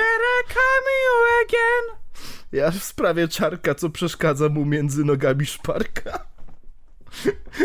Ja 2.53 2.71
w 2.71 2.85
sprawie 2.85 3.29
czarka, 3.29 3.75
co 3.75 3.91
przeszkadza 3.91 4.49
mu 4.49 4.65
między 4.65 5.05
nogami 5.05 5.47
szparka. 5.47 6.27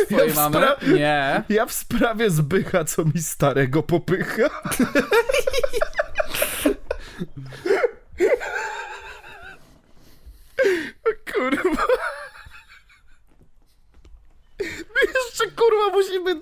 Twojej 0.06 0.32
w 0.32 0.36
mamy? 0.36 0.68
Nie. 0.94 1.44
Ja 1.50 1.66
w 1.66 1.74
sprawie 1.74 2.30
zbycha, 2.30 2.86
co 2.86 3.06
mi 3.06 3.22
starego 3.22 3.84
popycha. 3.84 4.50
Kurwa. 11.34 11.88
My 14.60 15.12
jeszcze 15.26 15.56
kurwa 15.56 15.90
musimy 15.94 16.42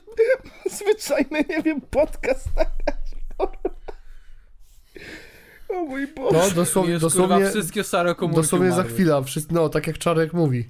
zwyczajny, 0.72 1.46
nie 1.50 1.62
wiem, 1.64 1.82
podcast 1.82 2.48
nagrać. 2.48 3.06
kurwa. 3.38 3.76
O 5.70 5.84
mój 5.84 6.08
Boże. 6.08 6.38
No, 6.38 6.52
dosłownie, 6.56 7.00
dosłownie, 7.00 7.36
kurwa, 7.36 7.52
wszystkie 7.52 7.84
szare 7.84 8.16
komórki 8.16 8.42
dosłownie 8.42 8.70
za 8.70 8.76
umarły. 8.76 8.92
chwilę, 8.94 9.22
wszyscy, 9.26 9.54
no, 9.54 9.70
tak 9.70 9.88
jak 9.88 9.98
Czarek 9.98 10.34
mówi. 10.34 10.70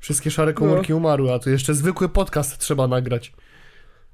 Wszystkie 0.00 0.30
szare 0.30 0.52
komórki 0.54 0.94
umarły, 0.94 1.32
a 1.32 1.38
tu 1.38 1.50
jeszcze 1.50 1.74
zwykły 1.74 2.08
podcast 2.08 2.58
trzeba 2.58 2.86
nagrać. 2.88 3.32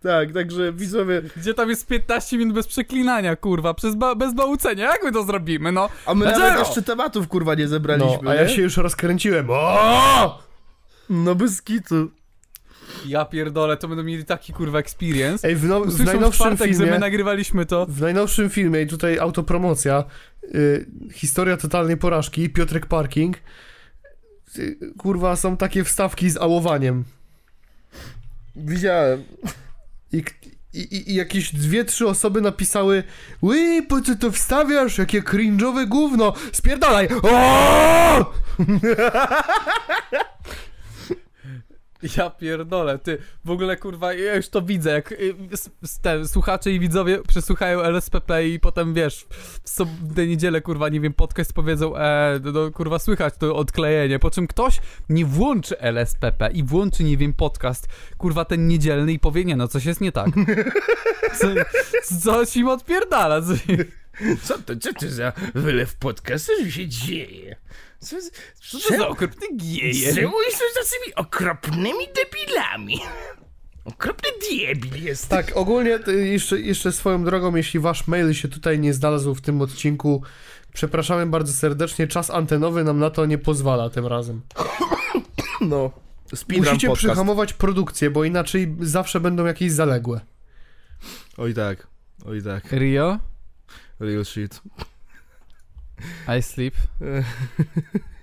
Tak, 0.02 0.32
także 0.32 0.72
widzowie, 0.72 1.22
Gdzie 1.36 1.54
tam 1.54 1.68
jest 1.70 1.86
15 1.86 2.38
minut 2.38 2.54
bez 2.54 2.66
przeklinania, 2.66 3.36
kurwa, 3.36 3.74
przez 3.74 3.94
ba 3.94 4.14
bez 4.14 4.34
bałcenia, 4.34 4.84
jak 4.84 5.04
my 5.04 5.12
to 5.12 5.22
zrobimy, 5.24 5.72
no? 5.72 5.88
a 6.06 6.14
my 6.14 6.24
Dlaczego? 6.24 6.44
nawet 6.46 6.66
jeszcze 6.66 6.82
tematów 6.82 7.28
kurwa 7.28 7.54
nie 7.54 7.68
zebraliśmy, 7.68 8.18
No, 8.22 8.30
a 8.30 8.34
ja 8.34 8.42
nie? 8.42 8.48
się 8.48 8.62
już 8.62 8.76
rozkręciłem. 8.76 9.46
O! 9.50 10.42
No 11.10 11.34
bez 11.34 11.62
kitu. 11.62 12.10
Ja 13.06 13.24
pierdolę, 13.24 13.76
to 13.76 13.88
będą 13.88 14.02
mieli 14.04 14.24
taki, 14.24 14.52
kurwa, 14.52 14.78
experience. 14.78 15.48
Ej, 15.48 15.56
w, 15.56 15.64
now, 15.64 15.84
w 15.84 15.88
Usłyszą 15.88 16.04
w 16.04 16.06
najnowszym 16.06 16.46
czwartek, 16.46 16.72
że 16.72 16.78
my 16.78 16.84
filmie, 16.84 16.98
nagrywaliśmy 16.98 17.66
to. 17.66 17.86
w 17.86 18.00
najnowszym 18.00 18.50
filmie, 18.50 18.82
i 18.82 18.86
tutaj 18.86 19.18
autopromocja, 19.18 20.04
y, 20.54 20.86
historia 21.14 21.56
totalnej 21.56 21.96
porażki, 21.96 22.50
Piotrek 22.50 22.86
Parking, 22.86 23.36
y, 24.58 24.78
kurwa, 24.98 25.36
są 25.36 25.56
takie 25.56 25.84
wstawki 25.84 26.30
z 26.30 26.36
ałowaniem. 26.36 27.04
Widziałem. 28.56 29.22
I, 30.12 30.22
i, 30.72 30.78
i- 30.80 31.10
i 31.12 31.14
jakieś 31.14 31.54
dwie, 31.54 31.84
trzy 31.84 32.06
osoby 32.08 32.40
napisały 32.40 33.02
Ły, 33.42 33.82
po 33.88 34.00
co 34.00 34.14
to 34.16 34.30
wstawiasz? 34.30 34.98
Jakie 34.98 35.22
cringe'owe 35.22 35.86
gówno! 35.88 36.32
Spierdalaj! 36.52 37.08
O! 37.22 38.32
Ja 42.18 42.30
pierdolę, 42.30 42.98
ty, 42.98 43.18
w 43.44 43.50
ogóle 43.50 43.76
kurwa, 43.76 44.14
ja 44.14 44.34
już 44.36 44.48
to 44.48 44.62
widzę, 44.62 44.90
jak 44.90 45.12
y, 45.12 45.34
s- 45.52 45.70
s- 45.84 45.98
te 46.00 46.28
słuchacze 46.28 46.70
i 46.72 46.80
widzowie 46.80 47.22
przesłuchają 47.28 47.80
LSPP 47.82 48.48
i 48.48 48.60
potem, 48.60 48.94
wiesz, 48.94 49.26
w 49.30 49.68
sob- 49.70 50.14
tę 50.16 50.26
niedzielę, 50.26 50.60
kurwa, 50.60 50.88
nie 50.88 51.00
wiem, 51.00 51.12
podcast 51.12 51.52
powiedzą, 51.52 51.96
e, 51.96 52.40
no, 52.44 52.52
no, 52.52 52.70
kurwa, 52.70 52.98
słychać 52.98 53.34
to 53.38 53.56
odklejenie, 53.56 54.18
po 54.18 54.30
czym 54.30 54.46
ktoś 54.46 54.80
nie 55.08 55.24
włączy 55.24 55.80
LSPP 55.80 56.50
i 56.52 56.64
włączy, 56.64 57.04
nie 57.04 57.16
wiem, 57.16 57.32
podcast, 57.32 57.88
kurwa, 58.18 58.44
ten 58.44 58.68
niedzielny 58.68 59.12
i 59.12 59.18
powie, 59.18 59.44
nie 59.44 59.56
no, 59.56 59.68
coś 59.68 59.84
jest 59.84 60.00
nie 60.00 60.12
tak. 60.12 60.28
Co, 61.38 61.46
coś 62.20 62.56
im 62.56 62.68
odpierdala, 62.68 63.40
co, 64.42 64.58
to, 64.58 64.76
co 64.76 64.92
to 64.94 65.08
za 65.10 65.32
wylew 65.54 65.96
podcastu, 65.96 66.70
się 66.70 66.88
dzieje? 66.88 67.56
Co, 68.00 68.16
co 68.70 68.78
to 68.88 68.96
za 68.98 69.08
okropny 69.08 69.46
gieje? 69.56 70.14
Czemu 70.14 70.32
są 70.50 70.64
tacymi 70.74 71.14
okropnymi 71.14 72.04
debilami? 72.14 73.00
Okropny 73.84 74.28
debil 74.50 75.04
jest. 75.04 75.28
Tak, 75.28 75.52
ogólnie 75.54 75.98
y, 76.08 76.28
jeszcze, 76.28 76.60
jeszcze 76.60 76.92
swoją 76.92 77.24
drogą, 77.24 77.56
jeśli 77.56 77.80
wasz 77.80 78.06
mail 78.06 78.34
się 78.34 78.48
tutaj 78.48 78.78
nie 78.78 78.94
znalazł 78.94 79.34
w 79.34 79.40
tym 79.40 79.62
odcinku, 79.62 80.22
przepraszamy 80.72 81.26
bardzo 81.26 81.52
serdecznie, 81.52 82.06
czas 82.06 82.30
antenowy 82.30 82.84
nam 82.84 82.98
na 82.98 83.10
to 83.10 83.26
nie 83.26 83.38
pozwala 83.38 83.90
tym 83.90 84.06
razem. 84.06 84.40
No. 85.60 85.90
Speedrun 86.34 86.68
Musicie 86.68 86.88
podcast. 86.88 87.06
przyhamować 87.06 87.52
produkcję, 87.52 88.10
bo 88.10 88.24
inaczej 88.24 88.76
zawsze 88.80 89.20
będą 89.20 89.46
jakieś 89.46 89.72
zaległe. 89.72 90.20
Oj 91.36 91.54
tak, 91.54 91.86
oj 92.26 92.42
tak. 92.42 92.72
Rio, 92.72 93.18
Real 94.00 94.24
shit. 94.24 94.60
I 96.38 96.42
sleep. 96.42 96.74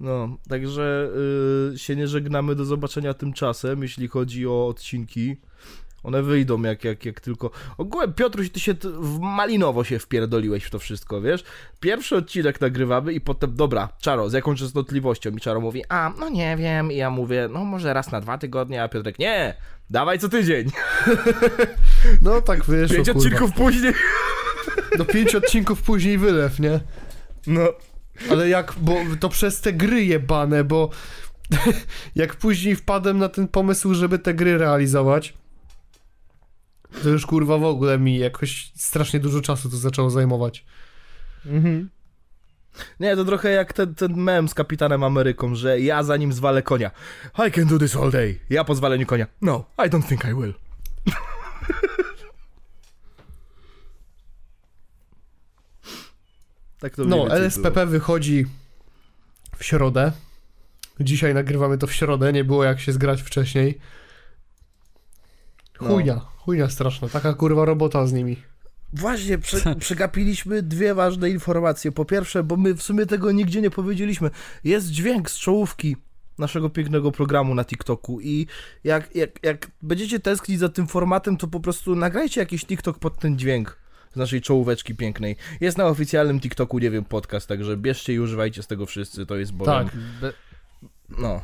No, 0.00 0.36
także 0.48 1.08
y, 1.74 1.78
się 1.78 1.96
nie 1.96 2.08
żegnamy 2.08 2.54
do 2.54 2.64
zobaczenia 2.64 3.14
tymczasem, 3.14 3.82
jeśli 3.82 4.08
chodzi 4.08 4.46
o 4.46 4.66
odcinki. 4.66 5.36
One 6.02 6.22
wyjdą 6.22 6.62
jak, 6.62 6.84
jak, 6.84 7.04
jak 7.04 7.20
tylko... 7.20 7.50
Ogółem, 7.78 8.12
Piotruś, 8.12 8.50
ty 8.50 8.60
się 8.60 8.74
w 9.00 9.18
malinowo 9.20 9.84
się 9.84 9.98
wpierdoliłeś 9.98 10.64
w 10.64 10.70
to 10.70 10.78
wszystko, 10.78 11.20
wiesz? 11.20 11.44
Pierwszy 11.80 12.16
odcinek 12.16 12.60
nagrywamy 12.60 13.12
i 13.12 13.20
potem, 13.20 13.54
dobra, 13.54 13.88
Czaro, 14.00 14.30
z 14.30 14.32
jaką 14.32 14.54
częstotliwością? 14.54 15.30
I 15.30 15.40
Czaro 15.40 15.60
mówi, 15.60 15.82
a, 15.88 16.12
no 16.18 16.28
nie 16.28 16.56
wiem. 16.56 16.92
I 16.92 16.96
ja 16.96 17.10
mówię, 17.10 17.48
no 17.52 17.64
może 17.64 17.94
raz 17.94 18.12
na 18.12 18.20
dwa 18.20 18.38
tygodnie, 18.38 18.82
a 18.82 18.88
Piotrek, 18.88 19.18
nie, 19.18 19.54
dawaj 19.90 20.18
co 20.18 20.28
tydzień. 20.28 20.70
No 22.22 22.40
tak 22.40 22.64
wyszło, 22.64 22.96
Pięć 22.96 23.08
odcinków 23.08 23.52
później. 23.52 23.92
Do 24.98 25.04
pięć 25.04 25.34
odcinków 25.34 25.82
później 25.82 26.18
wylew, 26.18 26.60
nie? 26.60 26.80
No, 27.46 27.60
Ale 28.30 28.48
jak, 28.48 28.74
bo 28.78 28.96
to 29.20 29.28
przez 29.28 29.60
te 29.60 29.72
gry 29.72 30.04
jebane, 30.04 30.64
bo 30.64 30.90
jak 32.14 32.36
później 32.36 32.76
wpadłem 32.76 33.18
na 33.18 33.28
ten 33.28 33.48
pomysł, 33.48 33.94
żeby 33.94 34.18
te 34.18 34.34
gry 34.34 34.58
realizować, 34.58 35.34
to 37.02 37.08
już 37.08 37.26
kurwa 37.26 37.58
w 37.58 37.64
ogóle 37.64 37.98
mi 37.98 38.18
jakoś 38.18 38.72
strasznie 38.74 39.20
dużo 39.20 39.40
czasu 39.40 39.70
to 39.70 39.76
zaczęło 39.76 40.10
zajmować. 40.10 40.64
Nie, 43.00 43.16
to 43.16 43.24
trochę 43.24 43.50
jak 43.50 43.72
ten, 43.72 43.94
ten 43.94 44.16
mem 44.16 44.48
z 44.48 44.54
Kapitanem 44.54 45.04
Ameryką, 45.04 45.54
że 45.54 45.80
ja 45.80 46.02
zanim 46.02 46.32
zwalę 46.32 46.62
konia. 46.62 46.90
I 47.48 47.52
can 47.52 47.66
do 47.66 47.78
this 47.78 47.96
all 47.96 48.10
day. 48.10 48.38
Ja 48.50 48.64
po 48.64 48.74
zwaleniu 48.74 49.06
konia. 49.06 49.26
No, 49.42 49.64
I 49.86 49.90
don't 49.90 50.08
think 50.08 50.24
I 50.24 50.34
will. 50.34 50.54
tak 56.86 56.96
to 56.96 57.04
No, 57.04 57.16
więcej 57.16 57.28
było. 57.28 57.46
LSPP 57.46 57.86
wychodzi 57.86 58.46
w 59.56 59.64
środę. 59.64 60.12
Dzisiaj 61.00 61.34
nagrywamy 61.34 61.78
to 61.78 61.86
w 61.86 61.92
środę, 61.92 62.32
nie 62.32 62.44
było 62.44 62.64
jak 62.64 62.80
się 62.80 62.92
zgrać 62.92 63.22
wcześniej. 63.22 63.78
No. 65.80 65.88
Chujnia, 65.88 66.20
chujnia 66.38 66.68
straszna, 66.70 67.08
taka 67.08 67.34
kurwa 67.34 67.64
robota 67.64 68.06
z 68.06 68.12
nimi. 68.12 68.36
Właśnie, 68.92 69.38
prze, 69.38 69.74
przegapiliśmy 69.84 70.62
dwie 70.62 70.94
ważne 70.94 71.30
informacje. 71.30 71.92
Po 71.92 72.04
pierwsze, 72.04 72.42
bo 72.42 72.56
my 72.56 72.74
w 72.74 72.82
sumie 72.82 73.06
tego 73.06 73.32
nigdzie 73.32 73.60
nie 73.60 73.70
powiedzieliśmy, 73.70 74.30
jest 74.64 74.88
dźwięk 74.88 75.30
z 75.30 75.38
czołówki 75.38 75.96
naszego 76.38 76.70
pięknego 76.70 77.12
programu 77.12 77.54
na 77.54 77.64
TikToku 77.64 78.20
i 78.20 78.46
jak, 78.84 79.16
jak, 79.16 79.30
jak 79.42 79.70
będziecie 79.82 80.20
tęsknić 80.20 80.58
za 80.58 80.68
tym 80.68 80.86
formatem, 80.86 81.36
to 81.36 81.48
po 81.48 81.60
prostu 81.60 81.96
nagrajcie 81.96 82.40
jakiś 82.40 82.66
TikTok 82.66 82.98
pod 82.98 83.18
ten 83.18 83.38
dźwięk 83.38 83.85
z 84.16 84.18
naszej 84.18 84.40
czołóweczki 84.40 84.94
pięknej. 84.94 85.36
Jest 85.60 85.78
na 85.78 85.86
oficjalnym 85.86 86.40
TikToku, 86.40 86.78
nie 86.78 86.90
wiem, 86.90 87.04
podcast, 87.04 87.48
także 87.48 87.76
bierzcie 87.76 88.12
i 88.14 88.20
używajcie 88.20 88.62
z 88.62 88.66
tego 88.66 88.86
wszyscy, 88.86 89.26
to 89.26 89.36
jest 89.36 89.52
bowiem... 89.52 89.74
Tak. 89.84 89.96
Be- 90.20 90.32
No. 91.18 91.40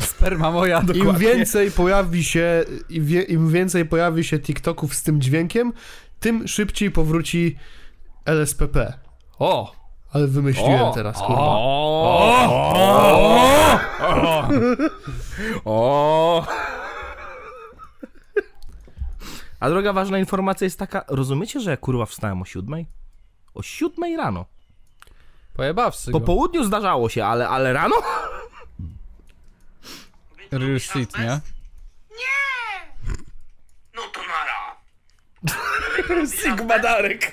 sperma 0.00 0.50
moja. 0.50 0.80
Im 0.80 0.86
Dokładnie. 0.86 1.28
więcej 1.28 1.70
pojawi 1.70 2.24
się, 2.24 2.64
im, 2.88 3.04
wie, 3.06 3.22
im 3.22 3.50
więcej 3.50 3.84
pojawi 3.86 4.24
się 4.24 4.38
TikToków 4.38 4.94
z 4.94 5.02
tym 5.02 5.20
dźwiękiem, 5.20 5.72
tym 6.20 6.48
szybciej 6.48 6.90
powróci 6.90 7.56
LSPP. 8.24 8.92
O! 9.38 9.72
Ale 10.12 10.26
wymyśliłem 10.26 10.80
O! 10.82 10.92
teraz, 10.94 11.16
kurwa. 11.16 11.42
O! 15.64 16.46
A 19.60 19.70
druga 19.70 19.92
ważna 19.92 20.18
informacja 20.18 20.64
jest 20.64 20.78
taka, 20.78 21.04
rozumiecie, 21.08 21.60
że 21.60 21.70
ja 21.70 21.76
kurwa 21.76 22.06
wstałem 22.06 22.42
o 22.42 22.44
siódmej? 22.44 22.86
O 23.54 23.62
siódmej 23.62 24.16
rano. 24.16 24.44
Pojebawszy 25.54 26.10
Po 26.10 26.20
go. 26.20 26.26
południu 26.26 26.64
zdarzało 26.64 27.08
się, 27.08 27.24
ale, 27.24 27.48
ale 27.48 27.72
rano? 27.72 27.96
Real 30.50 30.80
shit, 30.80 31.18
nie? 31.18 31.40
No 33.94 34.02
to 34.12 34.20
nara. 34.20 34.76
Sigma 36.42 36.78
Darek. 36.78 37.32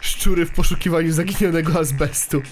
Szczury 0.00 0.46
w 0.46 0.52
poszukiwaniu 0.54 1.12
zaginionego 1.12 1.78
azbestu. 1.78 2.42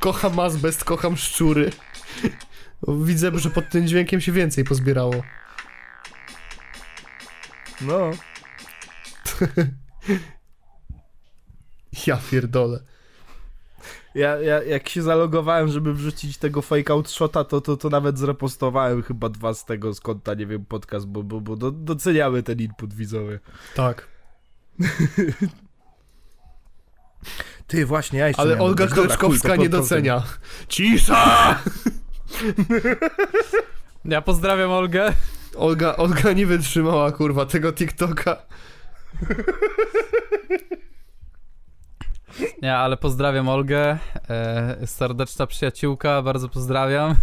Kocham 0.00 0.40
azbest, 0.40 0.84
kocham 0.84 1.16
szczury. 1.16 1.70
Widzę, 2.88 3.38
że 3.38 3.50
pod 3.50 3.68
tym 3.68 3.86
dźwiękiem 3.86 4.20
się 4.20 4.32
więcej 4.32 4.64
pozbierało. 4.64 5.14
No. 7.80 8.10
Ja 12.06 12.18
pierdolę. 12.30 12.80
Ja, 14.14 14.36
ja 14.40 14.62
jak 14.62 14.88
się 14.88 15.02
zalogowałem, 15.02 15.68
żeby 15.68 15.94
wrzucić 15.94 16.38
tego 16.38 16.62
fake 16.62 16.92
out 16.92 17.10
shota, 17.10 17.44
to, 17.44 17.60
to, 17.60 17.76
to 17.76 17.90
nawet 17.90 18.18
zrepostowałem 18.18 19.02
chyba 19.02 19.28
dwa 19.28 19.54
z 19.54 19.64
tego 19.64 19.94
z 19.94 20.00
konta, 20.00 20.34
nie 20.34 20.46
wiem, 20.46 20.64
podcast, 20.64 21.06
bo, 21.06 21.22
bo, 21.22 21.40
bo 21.40 21.56
do, 21.56 21.70
doceniamy 21.70 22.42
ten 22.42 22.60
input 22.60 22.94
widzowie. 22.94 23.40
Tak. 23.74 24.08
Ty, 27.66 27.86
właśnie, 27.86 28.18
ja 28.18 28.28
jeszcze 28.28 28.42
Ale 28.42 28.50
miałem 28.50 28.66
Olga 28.66 28.86
to 28.86 29.56
nie 29.56 29.68
docenia. 29.68 30.22
Cisza! 30.68 31.58
Ja 34.04 34.22
pozdrawiam 34.22 34.70
Olgę. 34.70 35.12
Olga, 35.56 35.96
Olga 35.96 36.32
nie 36.32 36.46
wytrzymała, 36.46 37.12
kurwa, 37.12 37.46
tego 37.46 37.72
TikToka. 37.72 38.36
Nie, 42.62 42.76
ale 42.76 42.96
pozdrawiam 42.96 43.48
Olgę. 43.48 43.98
E, 44.28 44.86
serdeczna 44.86 45.46
przyjaciółka, 45.46 46.22
bardzo 46.22 46.48
pozdrawiam. 46.48 47.14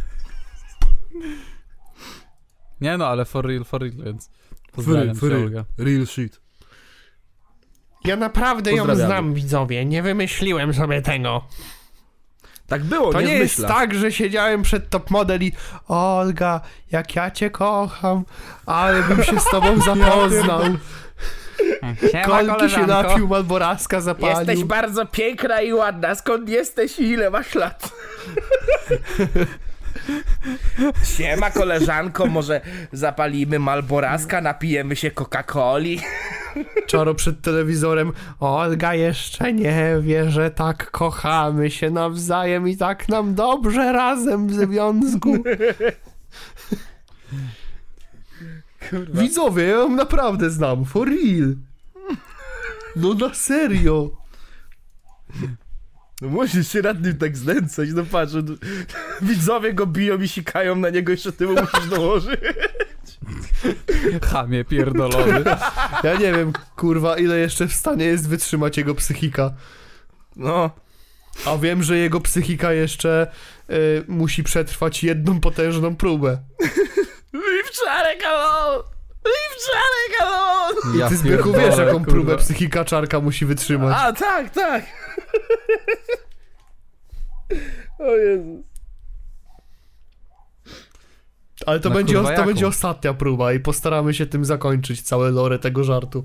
Nie 2.81 2.97
no, 2.97 3.07
ale 3.07 3.25
for 3.25 3.45
real, 3.45 3.63
for 3.63 3.81
real, 3.81 4.03
więc 4.03 4.29
pozdrawiam 4.71 5.15
For 5.15 5.29
real. 5.29 5.43
Olga. 5.43 5.65
Real 5.77 6.05
shit. 6.07 6.41
Ja 8.09 8.15
naprawdę 8.15 8.71
ją 8.71 8.95
znam, 8.95 9.33
widzowie. 9.33 9.85
Nie 9.85 10.03
wymyśliłem 10.03 10.73
sobie 10.73 11.01
tego. 11.01 11.43
Tak 12.67 12.83
było, 12.83 13.13
To 13.13 13.21
nie, 13.21 13.27
nie, 13.27 13.33
jest 13.33 13.67
tak, 13.67 13.95
że 13.95 14.11
siedziałem 14.11 14.61
przed 14.61 14.89
top 14.89 15.11
model 15.11 15.43
i 15.43 15.51
Olga, 15.87 16.61
jak 16.91 17.15
ja 17.15 17.31
cię 17.31 17.49
kocham, 17.49 18.25
ale 18.65 19.03
bym 19.03 19.23
się 19.23 19.39
z 19.39 19.45
tobą 19.45 19.81
zapoznał. 19.85 20.61
Kolki 22.25 22.69
się 22.69 22.85
napił, 22.85 23.27
Malboraska 23.27 24.01
zapalił. 24.01 24.65
bardzo 24.65 25.05
piękna 25.05 25.61
i 25.61 25.73
ładna. 25.73 26.15
Skąd 26.15 26.49
jesteś 26.49 26.99
i 26.99 27.03
ile 27.03 27.29
masz 27.29 27.55
lat? 27.55 27.89
Siema 31.17 31.51
koleżanko, 31.51 32.25
może 32.25 32.61
zapalimy 32.91 33.59
Malboraska, 33.59 34.41
napijemy 34.41 34.95
się 34.95 35.11
Coca-Coli. 35.11 35.99
Czaro 36.87 37.15
przed 37.15 37.41
telewizorem. 37.41 38.13
Olga 38.39 38.93
jeszcze 38.93 39.53
nie 39.53 39.97
wie, 40.01 40.31
że 40.31 40.51
tak 40.51 40.91
kochamy 40.91 41.71
się 41.71 41.89
nawzajem 41.89 42.67
i 42.67 42.77
tak 42.77 43.09
nam 43.09 43.35
dobrze 43.35 43.93
razem 43.93 44.47
w 44.47 44.53
związku. 44.53 45.43
Widzowie, 49.13 49.63
ja 49.63 49.69
ją 49.69 49.89
naprawdę 49.89 50.49
znam, 50.49 50.85
for 50.85 51.07
real. 51.07 51.55
No 52.95 53.13
na 53.13 53.33
serio. 53.33 54.09
No 56.21 56.29
musisz 56.29 56.71
się 56.71 56.81
nad 56.81 57.03
nim 57.03 57.17
tak 57.17 57.37
znęcać, 57.37 57.89
no 57.93 58.05
patrz, 58.11 58.33
no, 58.33 58.41
widzowie 59.27 59.73
go 59.73 59.85
biją 59.85 60.21
i 60.21 60.27
sikają 60.27 60.75
na 60.75 60.89
niego, 60.89 61.11
jeszcze 61.11 61.31
ty 61.31 61.47
mu 61.47 61.53
musisz 61.53 61.89
dołożyć. 61.89 62.39
Chamie 64.31 64.65
pierdolony. 64.65 65.43
Ja 66.03 66.13
nie 66.13 66.33
wiem, 66.33 66.53
kurwa, 66.75 67.17
ile 67.17 67.39
jeszcze 67.39 67.67
w 67.67 67.73
stanie 67.73 68.05
jest 68.05 68.29
wytrzymać 68.29 68.77
jego 68.77 68.95
psychika. 68.95 69.53
No, 70.35 70.69
A 71.45 71.57
wiem, 71.57 71.83
że 71.83 71.97
jego 71.97 72.21
psychika 72.21 72.73
jeszcze 72.73 73.27
y, 73.69 74.03
musi 74.07 74.43
przetrwać 74.43 75.03
jedną 75.03 75.39
potężną 75.39 75.95
próbę. 75.95 76.37
Liwczarek, 77.33 78.23
halo! 78.23 78.98
Liwczarek, 79.25 80.17
halo! 80.19 80.69
I 80.95 80.97
Ja 80.99 81.09
ty 81.09 81.17
Zbychu 81.17 81.53
wiesz, 81.53 81.77
jaką 81.77 81.91
kurwa. 81.91 82.05
próbę 82.11 82.37
psychika 82.37 82.85
czarka 82.85 83.19
musi 83.19 83.45
wytrzymać. 83.45 83.95
A, 83.99 84.13
tak, 84.13 84.49
tak. 84.49 84.85
O 87.99 88.15
Jezus. 88.15 88.65
Ale 91.65 91.79
to, 91.79 91.89
Na 91.89 91.95
będzie, 91.95 92.23
to 92.35 92.45
będzie 92.45 92.67
ostatnia 92.67 93.13
próba 93.13 93.53
i 93.53 93.59
postaramy 93.59 94.13
się 94.13 94.25
tym 94.25 94.45
zakończyć 94.45 95.01
całe 95.01 95.31
lore 95.31 95.59
tego 95.59 95.83
żartu. 95.83 96.23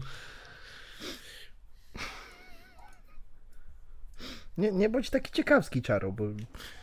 Nie, 4.58 4.72
nie 4.72 4.88
bądź 4.88 5.10
taki 5.10 5.32
ciekawski, 5.32 5.82
Czaro, 5.82 6.12
bo... 6.12 6.24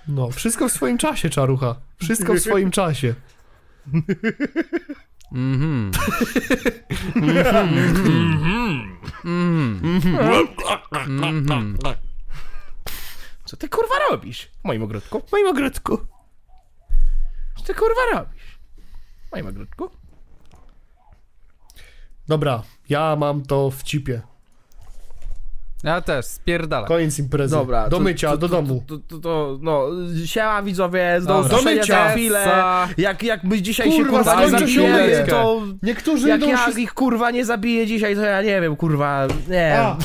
No, 0.08 0.32
wszystko 0.32 0.70
w 0.70 0.72
swoim 0.72 0.98
czasie, 0.98 1.30
czarucha. 1.30 1.76
Wszystko 1.98 2.34
w 2.34 2.40
swoim 2.40 2.72
czasie. 2.82 3.16
Mhm. 5.32 5.92
Mhm. 9.24 11.78
Co 13.46 13.58
ty 13.58 13.70
kurwa 13.70 13.96
robisz 14.10 14.46
w 14.46 14.64
moim 14.64 14.84
ogródku? 14.84 15.20
W 15.28 15.32
moim 15.32 15.48
ogródku. 15.48 15.98
Co 17.58 17.64
ty 17.64 17.74
kurwa 17.74 18.02
robisz 18.14 18.60
w 19.28 19.32
moim 19.32 19.48
ogródku? 19.48 19.90
Dobra, 22.28 22.64
ja 22.90 23.16
mam 23.16 23.44
to 23.46 23.72
w 23.72 23.84
cipie. 23.84 24.22
Ja 25.84 26.02
też, 26.02 26.26
spierdala. 26.26 26.88
Koniec 26.88 27.20
imprezy. 27.20 27.56
Dobra. 27.56 27.90
Do 27.90 27.98
to- 27.98 28.04
mycia, 28.04 28.32
to, 28.32 28.38
do 28.38 28.48
domu. 28.48 28.84
To, 29.08 29.20
to, 29.20 29.58
no, 29.62 29.88
siema 30.26 30.64
widzowie, 30.64 31.20
do 31.22 31.44
Do 31.44 31.62
mycia. 31.62 32.10
chwilę. 32.10 32.46
Jak, 32.98 33.24
jak 33.24 33.44
my 33.44 33.62
dzisiaj 33.62 33.90
Kurwa, 33.92 34.04
się 34.04 34.10
kurwa 34.10 34.42
nie 34.42 34.50
zabijemy, 34.50 35.26
to... 35.30 35.62
Niektórzy 35.84 36.30
Jak 36.30 36.38
idą 36.42 36.50
ja 36.50 36.72
się... 36.72 36.82
ich 36.82 36.94
kurwa 36.94 37.32
nie 37.32 37.46
zabiję 37.46 37.88
dzisiaj, 37.88 38.16
to 38.16 38.22
ja 38.22 38.42
nie 38.42 38.62
wiem, 38.62 38.76
kurwa, 38.76 39.28
nie 39.50 39.80
A, 39.80 39.98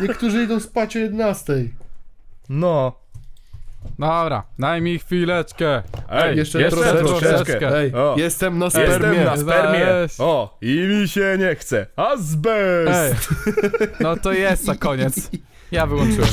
niektórzy 0.00 0.42
idą 0.42 0.60
spać 0.60 0.96
o 0.96 0.98
11. 0.98 1.52
No. 2.48 3.01
Dobra, 3.98 4.42
daj 4.58 4.82
mi 4.82 4.98
chwileczkę. 4.98 5.82
Ej, 6.10 6.36
jeszcze 6.36 6.60
jeszcze 6.62 6.76
troszeczkę. 6.76 7.18
troszeczkę. 7.28 7.76
Ej, 7.78 7.94
O. 7.94 8.14
jestem 8.18 8.58
na 8.58 8.64
Jestem 8.64 8.86
spermie. 8.92 9.24
na 9.24 9.36
spermie. 9.36 9.86
O, 10.18 10.58
i 10.60 10.78
mi 10.80 11.08
się 11.08 11.36
nie 11.38 11.54
chce. 11.54 11.86
Azbest! 11.96 12.90
Ej, 12.94 13.14
no 14.00 14.16
to 14.16 14.32
jest 14.32 14.66
na 14.66 14.74
koniec. 14.74 15.30
Ja 15.72 15.86
wyłączyłem. 15.86 16.28